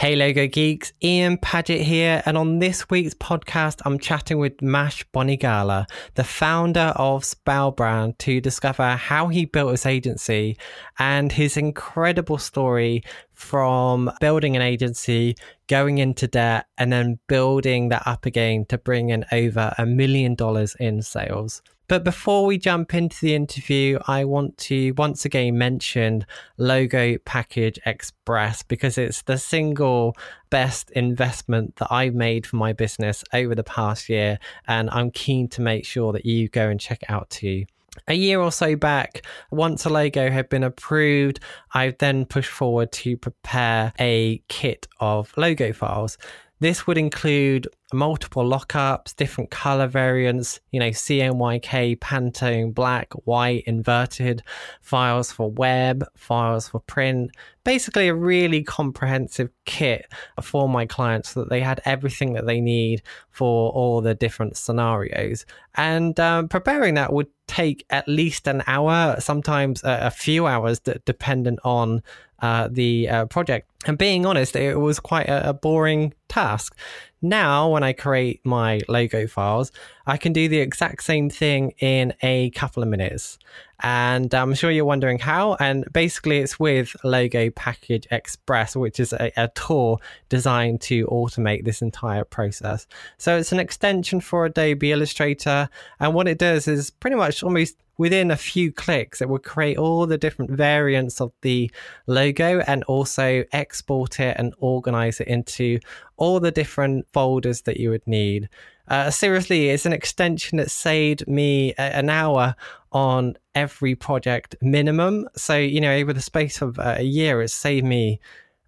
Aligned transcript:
Hey 0.00 0.16
Logo 0.16 0.46
Geeks, 0.46 0.94
Ian 1.02 1.36
Paget 1.36 1.82
here, 1.82 2.22
and 2.24 2.38
on 2.38 2.58
this 2.58 2.88
week's 2.88 3.12
podcast, 3.12 3.82
I'm 3.84 3.98
chatting 3.98 4.38
with 4.38 4.62
Mash 4.62 5.04
Bonigala, 5.12 5.84
the 6.14 6.24
founder 6.24 6.94
of 6.96 7.22
Spellbrand, 7.22 8.16
to 8.16 8.40
discover 8.40 8.96
how 8.96 9.28
he 9.28 9.44
built 9.44 9.72
his 9.72 9.84
agency 9.84 10.56
and 10.98 11.30
his 11.30 11.58
incredible 11.58 12.38
story 12.38 13.02
from 13.34 14.10
building 14.22 14.56
an 14.56 14.62
agency, 14.62 15.36
going 15.66 15.98
into 15.98 16.26
debt, 16.26 16.64
and 16.78 16.90
then 16.90 17.18
building 17.26 17.90
that 17.90 18.04
up 18.06 18.24
again 18.24 18.64
to 18.70 18.78
bring 18.78 19.10
in 19.10 19.26
over 19.32 19.74
a 19.76 19.84
million 19.84 20.34
dollars 20.34 20.74
in 20.80 21.02
sales. 21.02 21.60
But 21.90 22.04
before 22.04 22.46
we 22.46 22.56
jump 22.56 22.94
into 22.94 23.20
the 23.20 23.34
interview, 23.34 23.98
I 24.06 24.24
want 24.24 24.56
to 24.58 24.92
once 24.92 25.24
again 25.24 25.58
mention 25.58 26.24
Logo 26.56 27.18
Package 27.18 27.80
Express 27.84 28.62
because 28.62 28.96
it's 28.96 29.22
the 29.22 29.36
single 29.36 30.16
best 30.50 30.92
investment 30.92 31.74
that 31.78 31.88
I've 31.90 32.14
made 32.14 32.46
for 32.46 32.54
my 32.54 32.72
business 32.72 33.24
over 33.32 33.56
the 33.56 33.64
past 33.64 34.08
year. 34.08 34.38
And 34.68 34.88
I'm 34.90 35.10
keen 35.10 35.48
to 35.48 35.62
make 35.62 35.84
sure 35.84 36.12
that 36.12 36.24
you 36.24 36.48
go 36.48 36.68
and 36.68 36.78
check 36.78 37.02
it 37.02 37.10
out 37.10 37.28
too. 37.28 37.64
A 38.06 38.14
year 38.14 38.40
or 38.40 38.52
so 38.52 38.76
back, 38.76 39.26
once 39.50 39.84
a 39.84 39.90
logo 39.90 40.30
had 40.30 40.48
been 40.48 40.62
approved, 40.62 41.40
I 41.74 41.96
then 41.98 42.24
pushed 42.24 42.52
forward 42.52 42.92
to 42.92 43.16
prepare 43.16 43.92
a 43.98 44.40
kit 44.46 44.86
of 45.00 45.36
logo 45.36 45.72
files. 45.72 46.18
This 46.60 46.86
would 46.86 46.98
include 46.98 47.66
multiple 47.92 48.44
lockups, 48.44 49.14
different 49.16 49.50
color 49.50 49.86
variants, 49.86 50.60
you 50.70 50.80
know, 50.80 50.90
CMYK, 50.90 51.98
Pantone, 51.98 52.74
black, 52.74 53.12
white, 53.24 53.64
inverted, 53.66 54.42
files 54.80 55.32
for 55.32 55.50
web, 55.50 56.04
files 56.16 56.68
for 56.68 56.80
print. 56.80 57.30
Basically, 57.64 58.08
a 58.08 58.14
really 58.14 58.62
comprehensive 58.62 59.50
kit 59.64 60.06
for 60.42 60.68
my 60.68 60.86
clients 60.86 61.30
so 61.30 61.40
that 61.40 61.50
they 61.50 61.60
had 61.60 61.80
everything 61.84 62.32
that 62.34 62.46
they 62.46 62.60
need 62.60 63.02
for 63.30 63.70
all 63.72 64.00
the 64.00 64.14
different 64.14 64.56
scenarios. 64.56 65.44
And 65.74 66.18
um, 66.18 66.48
preparing 66.48 66.94
that 66.94 67.12
would 67.12 67.28
take 67.46 67.84
at 67.90 68.08
least 68.08 68.46
an 68.46 68.62
hour, 68.66 69.16
sometimes 69.18 69.82
a, 69.84 70.10
few 70.10 70.46
hours, 70.46 70.80
dependent 70.80 71.58
on 71.64 72.02
uh, 72.40 72.68
the 72.70 73.08
uh, 73.08 73.26
project. 73.26 73.70
And 73.86 73.98
being 73.98 74.24
honest, 74.24 74.56
it 74.56 74.78
was 74.78 75.00
quite 75.00 75.28
a, 75.28 75.50
a 75.50 75.52
boring 75.52 76.14
task. 76.28 76.76
Now, 77.22 77.68
when 77.68 77.82
I 77.82 77.92
create 77.92 78.44
my 78.44 78.80
logo 78.88 79.26
files, 79.26 79.72
I 80.10 80.16
can 80.16 80.32
do 80.32 80.48
the 80.48 80.58
exact 80.58 81.04
same 81.04 81.30
thing 81.30 81.72
in 81.78 82.14
a 82.20 82.50
couple 82.50 82.82
of 82.82 82.88
minutes. 82.88 83.38
And 83.78 84.34
I'm 84.34 84.54
sure 84.54 84.68
you're 84.68 84.84
wondering 84.84 85.20
how. 85.20 85.54
And 85.60 85.84
basically, 85.92 86.38
it's 86.38 86.58
with 86.58 86.96
Logo 87.04 87.48
Package 87.50 88.08
Express, 88.10 88.74
which 88.74 88.98
is 88.98 89.12
a, 89.12 89.30
a 89.36 89.48
tool 89.54 90.02
designed 90.28 90.80
to 90.82 91.06
automate 91.06 91.64
this 91.64 91.80
entire 91.80 92.24
process. 92.24 92.88
So 93.18 93.38
it's 93.38 93.52
an 93.52 93.60
extension 93.60 94.20
for 94.20 94.46
Adobe 94.46 94.90
Illustrator. 94.90 95.68
And 96.00 96.12
what 96.12 96.26
it 96.26 96.38
does 96.38 96.66
is 96.66 96.90
pretty 96.90 97.14
much 97.14 97.44
almost 97.44 97.76
within 97.96 98.30
a 98.30 98.36
few 98.36 98.72
clicks, 98.72 99.20
it 99.20 99.28
will 99.28 99.38
create 99.38 99.76
all 99.76 100.06
the 100.06 100.16
different 100.16 100.50
variants 100.50 101.20
of 101.20 101.30
the 101.42 101.70
logo 102.06 102.60
and 102.60 102.82
also 102.84 103.44
export 103.52 104.18
it 104.18 104.34
and 104.38 104.54
organize 104.58 105.20
it 105.20 105.28
into 105.28 105.78
all 106.16 106.40
the 106.40 106.50
different 106.50 107.06
folders 107.12 107.60
that 107.62 107.76
you 107.76 107.90
would 107.90 108.06
need. 108.06 108.48
Uh, 108.90 109.08
seriously, 109.08 109.70
it's 109.70 109.86
an 109.86 109.92
extension 109.92 110.58
that 110.58 110.70
saved 110.70 111.26
me 111.28 111.72
a- 111.78 111.96
an 111.96 112.10
hour 112.10 112.56
on 112.92 113.36
every 113.54 113.94
project 113.94 114.56
minimum. 114.60 115.28
So, 115.36 115.56
you 115.56 115.80
know, 115.80 115.92
over 115.92 116.12
the 116.12 116.20
space 116.20 116.60
of 116.60 116.78
uh, 116.78 116.96
a 116.98 117.04
year, 117.04 117.40
it 117.40 117.48
saved 117.48 117.86
me 117.86 118.20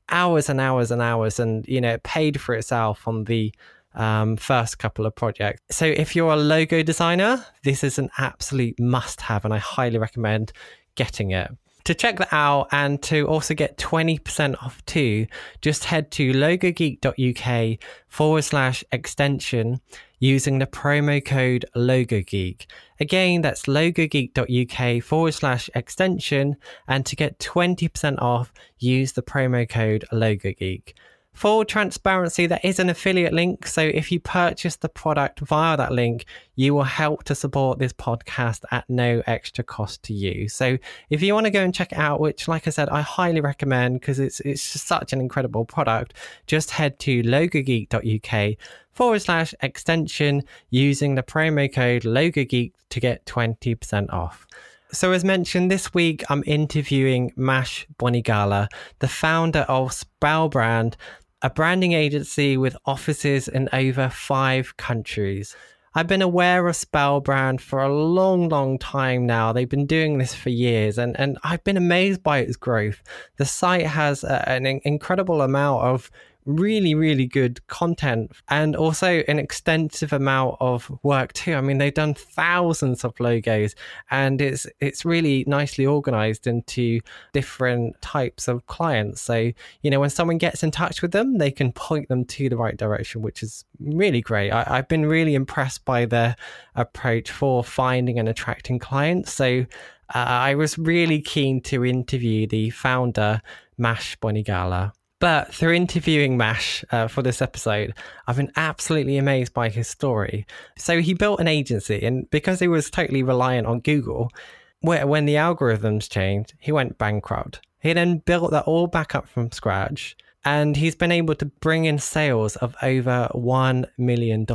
hours 0.09 0.49
and 0.49 0.61
hours 0.61 0.93
and 0.93 1.03
hours 1.03 1.41
and, 1.41 1.67
you 1.67 1.81
know, 1.81 1.95
it 1.95 2.05
paid 2.05 2.41
for 2.41 2.55
itself 2.55 3.09
on 3.09 3.25
the 3.25 3.53
um, 3.95 4.37
first 4.37 4.79
couple 4.79 5.07
of 5.07 5.15
projects. 5.15 5.77
So 5.77 5.87
if 5.87 6.15
you're 6.15 6.33
a 6.33 6.37
logo 6.37 6.83
designer, 6.83 7.45
this 7.65 7.83
is 7.83 7.99
an 7.99 8.11
absolute 8.17 8.79
must 8.79 9.21
have, 9.23 9.45
and 9.45 9.53
I 9.53 9.59
highly 9.59 9.99
recommend 9.99 10.53
getting 10.95 11.33
it. 11.33 11.51
To 11.85 11.95
check 11.95 12.19
that 12.19 12.33
out 12.33 12.69
and 12.71 13.03
to 13.05 13.27
also 13.27 13.55
get 13.55 13.77
20% 13.77 14.63
off 14.63 14.85
too, 14.87 15.27
just 15.63 15.85
head 15.85 16.13
to 16.13 16.33
logogeek.uk 16.33 17.79
forward 18.07 18.43
slash 18.43 18.85
extension 18.93 19.81
using 20.23 20.61
the 20.61 20.67
promo 20.69 21.23
code 21.23 21.65
LogoGeek. 21.75 22.67
Again, 23.01 23.43
that's 23.43 23.63
logogeek.uk 23.63 25.03
forward 25.03 25.35
slash 25.35 25.69
extension. 25.75 26.55
And 26.87 27.05
to 27.07 27.17
get 27.17 27.41
20% 27.41 28.23
off, 28.23 28.53
use 28.79 29.11
the 29.13 29.23
promo 29.23 29.69
code 29.69 30.05
LogoGeek. 30.13 30.93
Full 31.35 31.65
transparency, 31.65 32.47
that 32.47 32.65
is 32.65 32.79
an 32.79 32.91
affiliate 32.91 33.33
link. 33.33 33.67
So 33.67 33.81
if 33.81 34.13
you 34.13 34.21
purchase 34.21 34.77
the 34.77 34.89
product 34.89 35.41
via 35.41 35.77
that 35.79 35.91
link, 35.91 36.27
you 36.57 36.75
will 36.75 36.83
help 36.83 37.25
to 37.25 37.35
support 37.35 37.79
this 37.79 37.93
podcast 37.93 38.65
at 38.71 38.89
no 38.91 39.23
extra 39.27 39.65
cost 39.65 40.03
to 40.05 40.13
you. 40.13 40.49
So 40.49 40.77
if 41.09 41.23
you 41.23 41.33
want 41.33 41.47
to 41.47 41.51
go 41.51 41.63
and 41.63 41.75
check 41.75 41.93
it 41.93 41.99
out, 41.99 42.21
which 42.21 42.49
like 42.49 42.67
I 42.67 42.71
said, 42.71 42.91
I 42.91 43.01
highly 43.01 43.41
recommend 43.41 44.01
because 44.01 44.19
it's 44.19 44.41
it's 44.41 44.63
such 44.63 45.15
an 45.15 45.21
incredible 45.21 45.65
product, 45.65 46.15
just 46.47 46.71
head 46.71 46.99
to 47.01 47.23
logogeek.uk 47.23 48.59
forward 48.93 49.23
slash 49.23 49.55
extension 49.63 50.43
using 50.69 51.15
the 51.15 51.23
promo 51.23 51.73
code 51.73 52.03
logogeek 52.03 52.73
to 52.91 53.01
get 53.01 53.25
20% 53.25 54.13
off. 54.13 54.47
So, 54.95 55.13
as 55.13 55.25
mentioned, 55.25 55.71
this 55.71 55.95
week 55.95 56.23
I'm 56.29 56.45
interviewing 56.47 57.33
Mash 57.35 57.87
Bonigala, 57.99 58.69
the 58.99 59.09
founder 59.09 59.61
of 59.61 59.91
Spellbrand, 59.91 60.97
a 61.43 61.51
branding 61.51 61.93
agency 61.93 62.57
with 62.57 62.77
offices 62.87 63.49
in 63.49 63.69
over 63.73 64.09
five 64.09 64.77
countries. 64.77 65.57
I've 65.95 66.07
been 66.07 66.23
aware 66.23 66.67
of 66.69 66.75
Spellbrand 66.75 67.61
for 67.61 67.83
a 67.83 67.95
long, 67.95 68.49
long 68.49 68.79
time 68.79 69.27
now. 69.27 69.53
They've 69.53 69.69
been 69.69 69.87
doing 69.87 70.17
this 70.17 70.35
for 70.35 70.49
years, 70.49 70.97
and, 70.97 71.19
and 71.21 71.37
I've 71.45 71.63
been 71.65 71.77
amazed 71.77 72.23
by 72.23 72.39
its 72.39 72.57
growth. 72.57 73.03
The 73.37 73.45
site 73.45 73.87
has 73.87 74.25
a, 74.25 74.49
an 74.49 74.65
incredible 74.65 75.43
amount 75.43 75.83
of 75.83 76.11
really, 76.45 76.95
really 76.95 77.27
good 77.27 77.67
content 77.69 78.33
and 78.49 78.75
also 78.75 79.23
an 79.29 79.39
extensive 79.39 80.13
amount 80.13 80.57
of 80.61 80.91
work 81.03 81.33
too. 81.33 81.55
I 81.55 81.61
mean, 81.61 81.79
they've 81.79 81.93
done 81.93 82.15
thousands 82.15 83.05
of 83.05 83.19
logos 83.21 83.75
and 84.11 84.41
it's 84.41 84.67
it's 84.81 85.05
really 85.05 85.45
nicely 85.47 85.87
organized 85.87 86.47
into 86.47 87.01
different 87.33 88.01
types 88.01 88.49
of 88.49 88.67
clients. 88.67 89.21
So, 89.21 89.53
you 89.83 89.91
know, 89.91 90.01
when 90.01 90.11
someone 90.11 90.39
gets 90.39 90.63
in 90.63 90.71
touch 90.71 91.03
with 91.03 91.13
them, 91.13 91.39
they 91.39 91.51
can 91.51 91.73
point 91.73 92.09
them 92.09 92.25
to 92.27 92.49
the 92.49 92.57
right 92.57 92.77
direction, 92.77 93.23
which 93.23 93.43
is 93.43 93.65
really 93.81 94.21
great. 94.21 94.51
I, 94.51 94.77
have 94.77 94.89
been 94.89 95.07
really 95.07 95.35
impressed 95.35 95.85
by 95.85 96.07
their 96.07 96.37
approach 96.75 97.31
for 97.31 97.63
finding 97.63 98.19
and 98.19 98.29
attracting 98.29 98.79
clients. 98.79 99.33
So 99.33 99.67
uh, 100.15 100.19
I 100.19 100.55
was 100.55 100.79
really 100.79 101.21
keen 101.21 101.61
to 101.63 101.85
interview 101.85 102.47
the 102.47 102.71
founder, 102.71 103.41
Mash 103.79 104.19
Bonigala. 104.19 104.93
But 105.23 105.55
through 105.55 105.75
interviewing 105.75 106.37
Mash 106.37 106.85
uh, 106.91 107.07
for 107.07 107.23
this 107.23 107.41
episode, 107.41 107.95
I've 108.27 108.39
been 108.39 108.51
absolutely 108.57 109.19
amazed 109.19 109.55
by 109.55 109.69
his 109.69 109.87
story. 109.87 110.49
So 110.77 111.01
he 111.01 111.15
built 111.15 111.39
an 111.39 111.47
agency, 111.47 112.05
and 112.05 112.29
because 112.31 112.59
he 112.59 112.67
was 112.67 112.91
totally 112.91 113.23
reliant 113.23 113.69
on 113.69 113.79
Google, 113.79 114.33
where 114.81 115.07
when 115.07 115.27
the 115.27 115.37
algorithms 115.37 116.11
changed, 116.11 116.55
he 116.59 116.73
went 116.73 116.99
bankrupt. 116.99 117.61
He 117.79 117.93
then 117.93 118.19
built 118.19 118.51
that 118.51 118.65
all 118.65 118.89
back 118.89 119.15
up 119.15 119.29
from 119.29 119.53
scratch 119.53 120.17
and 120.45 120.77
he's 120.77 120.95
been 120.95 121.13
able 121.13 121.35
to 121.37 121.47
bring 121.47 121.85
in 121.85 121.99
sales 121.99 122.57
of 122.57 122.75
over 122.83 123.29
$1 123.35 123.85
million. 123.99 124.47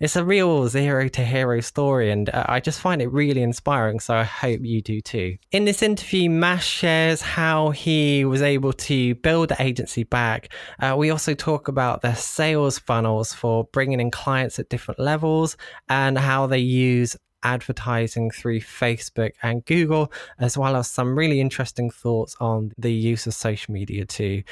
It's 0.00 0.16
a 0.16 0.24
real 0.24 0.68
zero 0.68 1.08
to 1.08 1.24
hero 1.24 1.60
story, 1.60 2.10
and 2.10 2.30
I 2.30 2.60
just 2.60 2.80
find 2.80 3.00
it 3.00 3.10
really 3.12 3.42
inspiring. 3.42 4.00
So 4.00 4.14
I 4.14 4.24
hope 4.24 4.60
you 4.62 4.82
do 4.82 5.00
too. 5.00 5.36
In 5.50 5.64
this 5.64 5.82
interview, 5.82 6.30
Mash 6.30 6.66
shares 6.66 7.20
how 7.20 7.70
he 7.70 8.24
was 8.24 8.42
able 8.42 8.72
to 8.72 9.14
build 9.16 9.50
the 9.50 9.62
agency 9.62 10.04
back. 10.04 10.52
Uh, 10.80 10.94
we 10.96 11.10
also 11.10 11.34
talk 11.34 11.68
about 11.68 12.02
their 12.02 12.16
sales 12.16 12.78
funnels 12.78 13.32
for 13.32 13.64
bringing 13.72 14.00
in 14.00 14.10
clients 14.10 14.58
at 14.58 14.68
different 14.68 15.00
levels 15.00 15.56
and 15.88 16.18
how 16.18 16.46
they 16.46 16.58
use 16.58 17.16
advertising 17.44 18.30
through 18.30 18.60
Facebook 18.60 19.32
and 19.42 19.64
Google, 19.66 20.10
as 20.38 20.58
well 20.58 20.76
as 20.76 20.90
some 20.90 21.16
really 21.16 21.40
interesting 21.40 21.90
thoughts 21.90 22.34
on 22.40 22.72
the 22.78 22.92
use 22.92 23.26
of 23.26 23.34
social 23.34 23.72
media 23.72 24.04
too. 24.04 24.42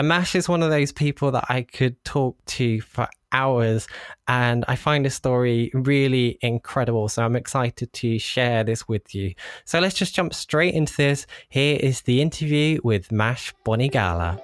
Amash 0.00 0.36
is 0.36 0.48
one 0.48 0.62
of 0.62 0.70
those 0.70 0.92
people 0.92 1.32
that 1.32 1.46
I 1.48 1.62
could 1.62 2.02
talk 2.04 2.36
to 2.44 2.80
for 2.82 3.08
hours, 3.32 3.88
and 4.28 4.64
I 4.68 4.76
find 4.76 5.04
the 5.04 5.10
story 5.10 5.72
really 5.74 6.38
incredible. 6.40 7.08
So 7.08 7.24
I'm 7.24 7.34
excited 7.34 7.92
to 7.92 8.18
share 8.20 8.62
this 8.62 8.86
with 8.86 9.12
you. 9.12 9.34
So 9.64 9.80
let's 9.80 9.96
just 9.96 10.14
jump 10.14 10.34
straight 10.34 10.74
into 10.74 10.94
this. 10.96 11.26
Here 11.48 11.76
is 11.80 12.02
the 12.02 12.22
interview 12.22 12.78
with 12.84 13.10
Mash 13.10 13.52
Bonigala. 13.66 14.40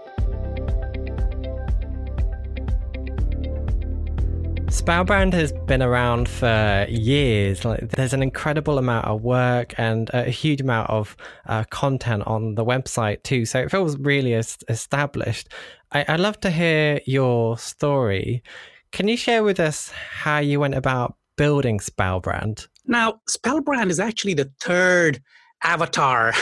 Spellbrand 4.74 5.32
has 5.34 5.52
been 5.52 5.82
around 5.82 6.28
for 6.28 6.84
years. 6.90 7.64
Like, 7.64 7.90
there's 7.90 8.12
an 8.12 8.24
incredible 8.24 8.76
amount 8.76 9.06
of 9.06 9.22
work 9.22 9.72
and 9.78 10.10
a 10.12 10.24
huge 10.24 10.60
amount 10.60 10.90
of 10.90 11.16
uh, 11.46 11.62
content 11.70 12.24
on 12.26 12.56
the 12.56 12.64
website 12.64 13.22
too. 13.22 13.46
So 13.46 13.60
it 13.60 13.70
feels 13.70 13.96
really 13.96 14.32
established. 14.32 15.48
I, 15.92 16.04
I'd 16.08 16.18
love 16.18 16.40
to 16.40 16.50
hear 16.50 17.00
your 17.06 17.56
story. 17.56 18.42
Can 18.90 19.06
you 19.06 19.16
share 19.16 19.44
with 19.44 19.60
us 19.60 19.90
how 19.90 20.38
you 20.38 20.58
went 20.58 20.74
about 20.74 21.14
building 21.36 21.78
Spellbrand? 21.78 22.66
Now, 22.84 23.20
Spellbrand 23.30 23.90
is 23.90 24.00
actually 24.00 24.34
the 24.34 24.50
third 24.60 25.22
avatar, 25.62 26.32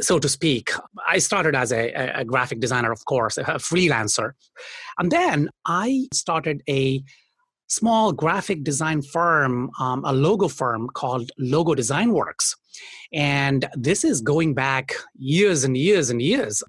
so 0.00 0.18
to 0.18 0.28
speak. 0.28 0.70
I 1.06 1.18
started 1.18 1.54
as 1.54 1.70
a, 1.70 1.92
a, 1.92 2.24
graphic 2.24 2.60
designer, 2.60 2.90
of 2.90 3.04
course, 3.04 3.36
a 3.36 3.44
freelancer. 3.44 4.32
And 4.98 5.12
then 5.12 5.50
I 5.66 6.08
started 6.12 6.62
a 6.66 7.04
small 7.68 8.12
graphic 8.12 8.64
design 8.64 9.02
firm, 9.02 9.70
um, 9.78 10.04
a 10.04 10.12
logo 10.12 10.48
firm 10.48 10.88
called 10.88 11.30
Logo 11.38 11.74
Design 11.74 12.12
Works. 12.12 12.56
And 13.12 13.68
this 13.74 14.04
is 14.04 14.20
going 14.20 14.54
back 14.54 14.94
years 15.16 15.64
and 15.64 15.76
years 15.76 16.10
and 16.10 16.20
years. 16.20 16.62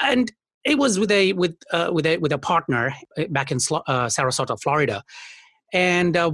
And 0.00 0.30
it 0.64 0.78
was 0.78 0.98
with 0.98 1.10
a 1.10 1.32
with 1.32 1.56
uh, 1.72 1.90
with 1.92 2.06
a 2.06 2.18
with 2.18 2.32
a 2.32 2.38
partner 2.38 2.94
uh, 3.18 3.24
back 3.30 3.50
in 3.50 3.56
uh, 3.56 4.06
Sarasota, 4.06 4.60
Florida, 4.60 5.02
and 5.72 6.16
uh, 6.16 6.30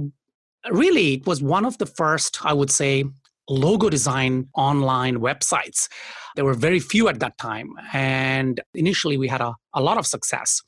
really 0.69 1.15
it 1.15 1.25
was 1.25 1.41
one 1.41 1.65
of 1.65 1.77
the 1.79 1.85
first, 1.85 2.45
I 2.45 2.53
would 2.53 2.69
say, 2.69 3.05
logo 3.49 3.89
design 3.89 4.47
online 4.55 5.17
websites. 5.17 5.89
There 6.35 6.45
were 6.45 6.53
very 6.53 6.79
few 6.79 7.09
at 7.09 7.19
that 7.21 7.37
time, 7.39 7.71
and 7.91 8.61
initially 8.75 9.17
we 9.17 9.27
had 9.27 9.41
a, 9.41 9.55
a 9.73 9.81
lot 9.81 9.97
of 9.97 10.05
success 10.05 10.61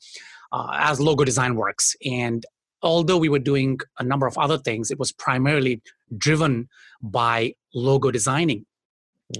uh, 0.50 0.68
as 0.72 1.00
Logo 1.00 1.24
Design 1.24 1.54
Works. 1.54 1.96
And 2.04 2.44
although 2.82 3.16
we 3.16 3.28
were 3.28 3.38
doing 3.38 3.78
a 3.98 4.04
number 4.04 4.26
of 4.26 4.36
other 4.38 4.58
things, 4.58 4.90
it 4.90 4.98
was 4.98 5.12
primarily 5.12 5.80
driven 6.16 6.68
by 7.00 7.54
logo 7.74 8.10
designing. 8.10 8.66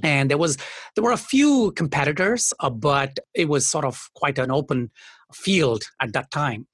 And 0.03 0.31
there 0.31 0.39
was 0.39 0.57
there 0.95 1.05
were 1.05 1.13
a 1.13 1.19
few 1.19 1.73
competitors 1.73 2.55
uh, 2.61 2.71
but 2.71 3.19
it 3.35 3.49
was 3.49 3.67
sort 3.67 3.85
of 3.85 4.09
quite 4.15 4.39
an 4.39 4.51
open 4.51 4.91
field 5.35 5.83
at 6.01 6.15
that 6.15 6.31
time. 6.31 6.67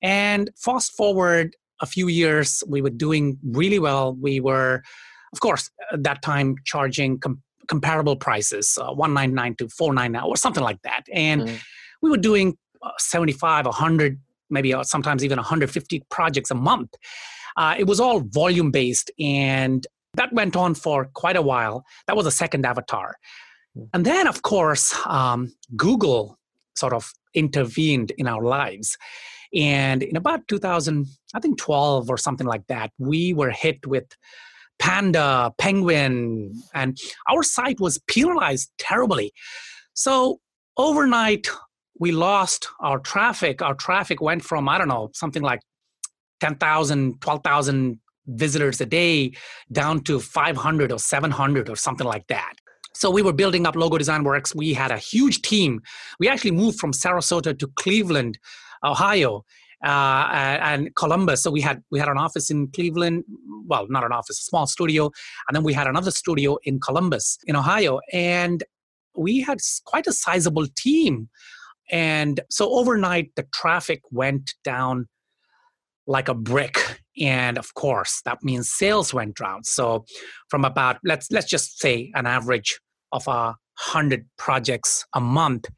And 0.00 0.50
fast 0.56 0.92
forward 0.96 1.54
a 1.80 1.86
few 1.86 2.08
years 2.08 2.62
we 2.66 2.80
were 2.80 2.90
doing 2.90 3.38
really 3.44 3.78
well. 3.78 4.14
We 4.14 4.40
were 4.40 4.82
of 5.34 5.40
course 5.40 5.70
at 5.92 6.02
that 6.04 6.22
time 6.22 6.56
charging 6.64 7.18
com- 7.18 7.42
comparable 7.68 8.16
prices 8.16 8.78
uh, 8.80 8.92
199 8.92 9.56
to 9.56 9.68
499 9.68 10.28
or 10.28 10.36
something 10.36 10.64
like 10.64 10.80
that. 10.82 11.02
And 11.12 11.42
mm. 11.42 11.60
we 12.00 12.10
were 12.10 12.16
doing 12.16 12.56
uh, 12.82 12.90
75 12.98 13.66
100 13.66 14.18
maybe 14.52 14.72
uh, 14.72 14.82
sometimes 14.82 15.24
even 15.24 15.36
150 15.36 16.02
projects 16.10 16.50
a 16.50 16.54
month 16.54 16.94
uh, 17.56 17.74
it 17.78 17.86
was 17.86 18.00
all 18.00 18.20
volume 18.20 18.70
based 18.70 19.10
and 19.18 19.86
that 20.14 20.32
went 20.32 20.56
on 20.56 20.74
for 20.74 21.06
quite 21.14 21.36
a 21.36 21.42
while. 21.42 21.84
That 22.06 22.16
was 22.16 22.26
a 22.26 22.30
second 22.30 22.66
avatar. 22.66 23.16
Hmm. 23.74 23.84
And 23.94 24.04
then, 24.04 24.26
of 24.26 24.42
course, 24.42 24.94
um, 25.06 25.54
Google 25.76 26.38
sort 26.74 26.92
of 26.92 27.12
intervened 27.34 28.12
in 28.18 28.26
our 28.26 28.42
lives. 28.42 28.96
And 29.54 30.02
in 30.02 30.16
about 30.16 30.48
2000, 30.48 31.06
I 31.34 31.40
think 31.40 31.58
12 31.58 32.10
or 32.10 32.16
something 32.16 32.46
like 32.46 32.66
that, 32.68 32.90
we 32.98 33.34
were 33.34 33.50
hit 33.50 33.86
with 33.86 34.06
Panda, 34.78 35.52
Penguin, 35.58 36.54
and 36.74 36.98
our 37.30 37.42
site 37.42 37.78
was 37.78 38.00
penalized 38.06 38.70
terribly. 38.78 39.32
So 39.94 40.40
overnight, 40.76 41.48
we 42.02 42.10
lost 42.10 42.66
our 42.80 42.98
traffic. 42.98 43.62
Our 43.62 43.74
traffic 43.74 44.20
went 44.20 44.42
from, 44.42 44.68
I 44.68 44.76
don't 44.76 44.88
know, 44.88 45.10
something 45.14 45.40
like 45.40 45.60
10,000, 46.40 47.20
12,000 47.20 48.00
visitors 48.26 48.80
a 48.80 48.86
day 48.86 49.34
down 49.70 50.02
to 50.08 50.18
500 50.18 50.90
or 50.90 50.98
700 50.98 51.70
or 51.70 51.76
something 51.76 52.06
like 52.14 52.26
that. 52.26 52.54
So 52.92 53.08
we 53.08 53.22
were 53.22 53.32
building 53.32 53.68
up 53.68 53.76
Logo 53.76 53.98
Design 53.98 54.24
Works. 54.24 54.52
We 54.52 54.74
had 54.74 54.90
a 54.90 54.98
huge 54.98 55.42
team. 55.42 55.80
We 56.18 56.28
actually 56.28 56.50
moved 56.50 56.80
from 56.80 56.92
Sarasota 56.92 57.56
to 57.56 57.68
Cleveland, 57.76 58.36
Ohio, 58.82 59.44
uh, 59.84 60.26
and 60.72 60.92
Columbus. 60.96 61.44
So 61.44 61.52
we 61.52 61.60
had 61.60 61.84
we 61.92 62.00
had 62.00 62.08
an 62.08 62.18
office 62.18 62.50
in 62.50 62.66
Cleveland. 62.72 63.22
Well, 63.70 63.86
not 63.88 64.02
an 64.02 64.10
office, 64.10 64.40
a 64.40 64.44
small 64.44 64.66
studio, 64.66 65.04
and 65.46 65.54
then 65.54 65.62
we 65.62 65.72
had 65.72 65.86
another 65.86 66.10
studio 66.10 66.58
in 66.64 66.80
Columbus, 66.80 67.38
in 67.46 67.54
Ohio, 67.54 68.00
and 68.12 68.64
we 69.16 69.40
had 69.40 69.58
quite 69.84 70.08
a 70.08 70.12
sizable 70.12 70.66
team. 70.76 71.28
And 71.90 72.40
so 72.50 72.72
overnight, 72.72 73.32
the 73.36 73.46
traffic 73.52 74.00
went 74.10 74.54
down 74.64 75.08
like 76.06 76.28
a 76.28 76.34
brick. 76.34 76.76
And 77.20 77.58
of 77.58 77.74
course 77.74 78.22
that 78.24 78.38
means 78.42 78.70
sales 78.70 79.12
went 79.12 79.36
down. 79.36 79.64
So 79.64 80.04
from 80.48 80.64
about 80.64 80.98
let's 81.04 81.30
let's 81.30 81.48
just 81.48 81.80
say 81.80 82.10
an 82.14 82.26
average 82.26 82.80
of 83.12 83.26
a 83.28 83.54
hundred 83.78 84.26
projects 84.38 85.04
a 85.14 85.20
month 85.20 85.68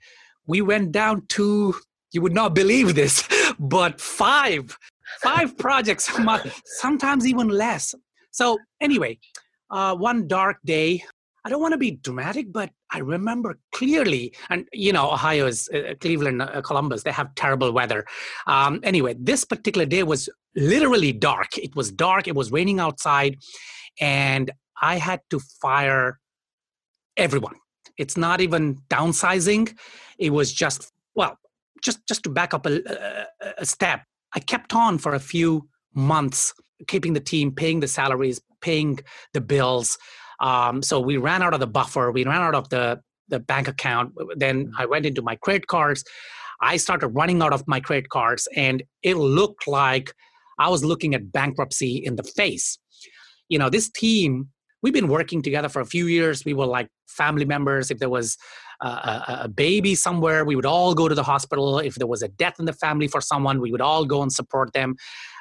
we 0.46 0.60
went 0.60 0.92
down 0.92 1.26
to 1.28 1.74
you 2.12 2.20
would 2.20 2.34
not 2.34 2.54
believe 2.54 2.94
this 2.94 3.26
but 3.58 4.00
five 4.00 4.76
five 5.22 5.56
projects 5.66 6.08
a 6.16 6.20
month 6.20 6.60
sometimes 6.64 7.26
even 7.26 7.48
less. 7.48 7.94
So 8.30 8.58
anyway 8.80 9.18
uh, 9.70 9.94
one 9.94 10.28
dark 10.28 10.58
day 10.64 11.04
I 11.44 11.50
don't 11.50 11.60
want 11.60 11.72
to 11.72 11.78
be 11.78 11.92
dramatic, 11.92 12.52
but 12.52 12.70
I 12.90 13.00
remember 13.00 13.58
clearly, 13.72 14.34
and 14.48 14.66
you 14.72 14.92
know, 14.92 15.12
Ohio 15.12 15.46
is 15.46 15.68
uh, 15.68 15.94
Cleveland, 16.00 16.40
uh, 16.40 16.62
Columbus, 16.62 17.02
they 17.02 17.12
have 17.12 17.34
terrible 17.34 17.70
weather. 17.70 18.06
Um, 18.46 18.80
anyway, 18.82 19.14
this 19.18 19.44
particular 19.44 19.84
day 19.84 20.02
was 20.04 20.28
literally 20.56 21.12
dark. 21.12 21.58
It 21.58 21.76
was 21.76 21.90
dark, 21.90 22.28
it 22.28 22.34
was 22.34 22.50
raining 22.50 22.80
outside, 22.80 23.36
and 24.00 24.50
I 24.80 24.96
had 24.96 25.20
to 25.30 25.40
fire 25.60 26.18
everyone. 27.16 27.56
It's 27.98 28.16
not 28.16 28.40
even 28.40 28.78
downsizing, 28.88 29.76
it 30.18 30.30
was 30.30 30.52
just, 30.52 30.90
well, 31.14 31.38
just, 31.82 32.06
just 32.08 32.22
to 32.24 32.30
back 32.30 32.54
up 32.54 32.66
a, 32.66 32.80
a 33.58 33.66
step, 33.66 34.00
I 34.34 34.40
kept 34.40 34.74
on 34.74 34.98
for 34.98 35.14
a 35.14 35.20
few 35.20 35.68
months, 35.94 36.54
keeping 36.88 37.12
the 37.12 37.20
team, 37.20 37.52
paying 37.52 37.80
the 37.80 37.88
salaries, 37.88 38.40
paying 38.60 38.98
the 39.32 39.40
bills. 39.40 39.98
Um, 40.40 40.82
so 40.82 41.00
we 41.00 41.16
ran 41.16 41.42
out 41.42 41.54
of 41.54 41.60
the 41.60 41.66
buffer, 41.66 42.10
we 42.10 42.24
ran 42.24 42.42
out 42.42 42.54
of 42.54 42.68
the, 42.68 43.00
the 43.28 43.40
bank 43.40 43.68
account. 43.68 44.12
Then 44.36 44.66
mm-hmm. 44.66 44.74
I 44.78 44.86
went 44.86 45.06
into 45.06 45.22
my 45.22 45.36
credit 45.36 45.66
cards. 45.66 46.04
I 46.60 46.76
started 46.76 47.08
running 47.08 47.42
out 47.42 47.52
of 47.52 47.66
my 47.66 47.80
credit 47.80 48.08
cards, 48.08 48.48
and 48.56 48.82
it 49.02 49.16
looked 49.16 49.66
like 49.66 50.14
I 50.58 50.68
was 50.68 50.84
looking 50.84 51.14
at 51.14 51.32
bankruptcy 51.32 51.96
in 51.96 52.16
the 52.16 52.22
face. 52.22 52.78
You 53.48 53.58
know, 53.58 53.68
this 53.68 53.90
team, 53.90 54.48
we've 54.82 54.94
been 54.94 55.08
working 55.08 55.42
together 55.42 55.68
for 55.68 55.80
a 55.80 55.86
few 55.86 56.06
years. 56.06 56.44
We 56.44 56.54
were 56.54 56.66
like 56.66 56.88
family 57.08 57.44
members. 57.44 57.90
If 57.90 57.98
there 57.98 58.08
was 58.08 58.36
a, 58.80 59.40
a, 59.42 59.48
baby 59.48 59.94
somewhere, 59.94 60.44
we 60.44 60.56
would 60.56 60.66
all 60.66 60.94
go 60.94 61.08
to 61.08 61.14
the 61.14 61.22
hospital. 61.22 61.78
If 61.78 61.96
there 61.96 62.06
was 62.06 62.22
a 62.22 62.28
death 62.28 62.58
in 62.58 62.64
the 62.64 62.72
family 62.72 63.08
for 63.08 63.20
someone, 63.20 63.60
we 63.60 63.70
would 63.70 63.80
all 63.80 64.04
go 64.04 64.22
and 64.22 64.32
support 64.32 64.72
them. 64.72 64.96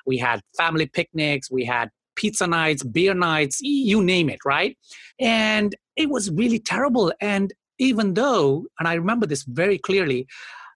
We 0.05 0.17
had 0.17 0.41
family 0.57 0.87
picnics. 0.87 1.49
We 1.51 1.65
had 1.65 1.89
pizza 2.15 2.47
nights, 2.47 2.83
beer 2.83 3.13
nights, 3.13 3.59
you 3.61 4.03
name 4.03 4.29
it, 4.29 4.39
right? 4.45 4.77
And 5.19 5.75
it 5.95 6.09
was 6.09 6.31
really 6.31 6.59
terrible. 6.59 7.13
And 7.21 7.53
even 7.79 8.13
though, 8.13 8.65
and 8.79 8.87
I 8.87 8.93
remember 8.93 9.25
this 9.25 9.43
very 9.43 9.77
clearly, 9.77 10.27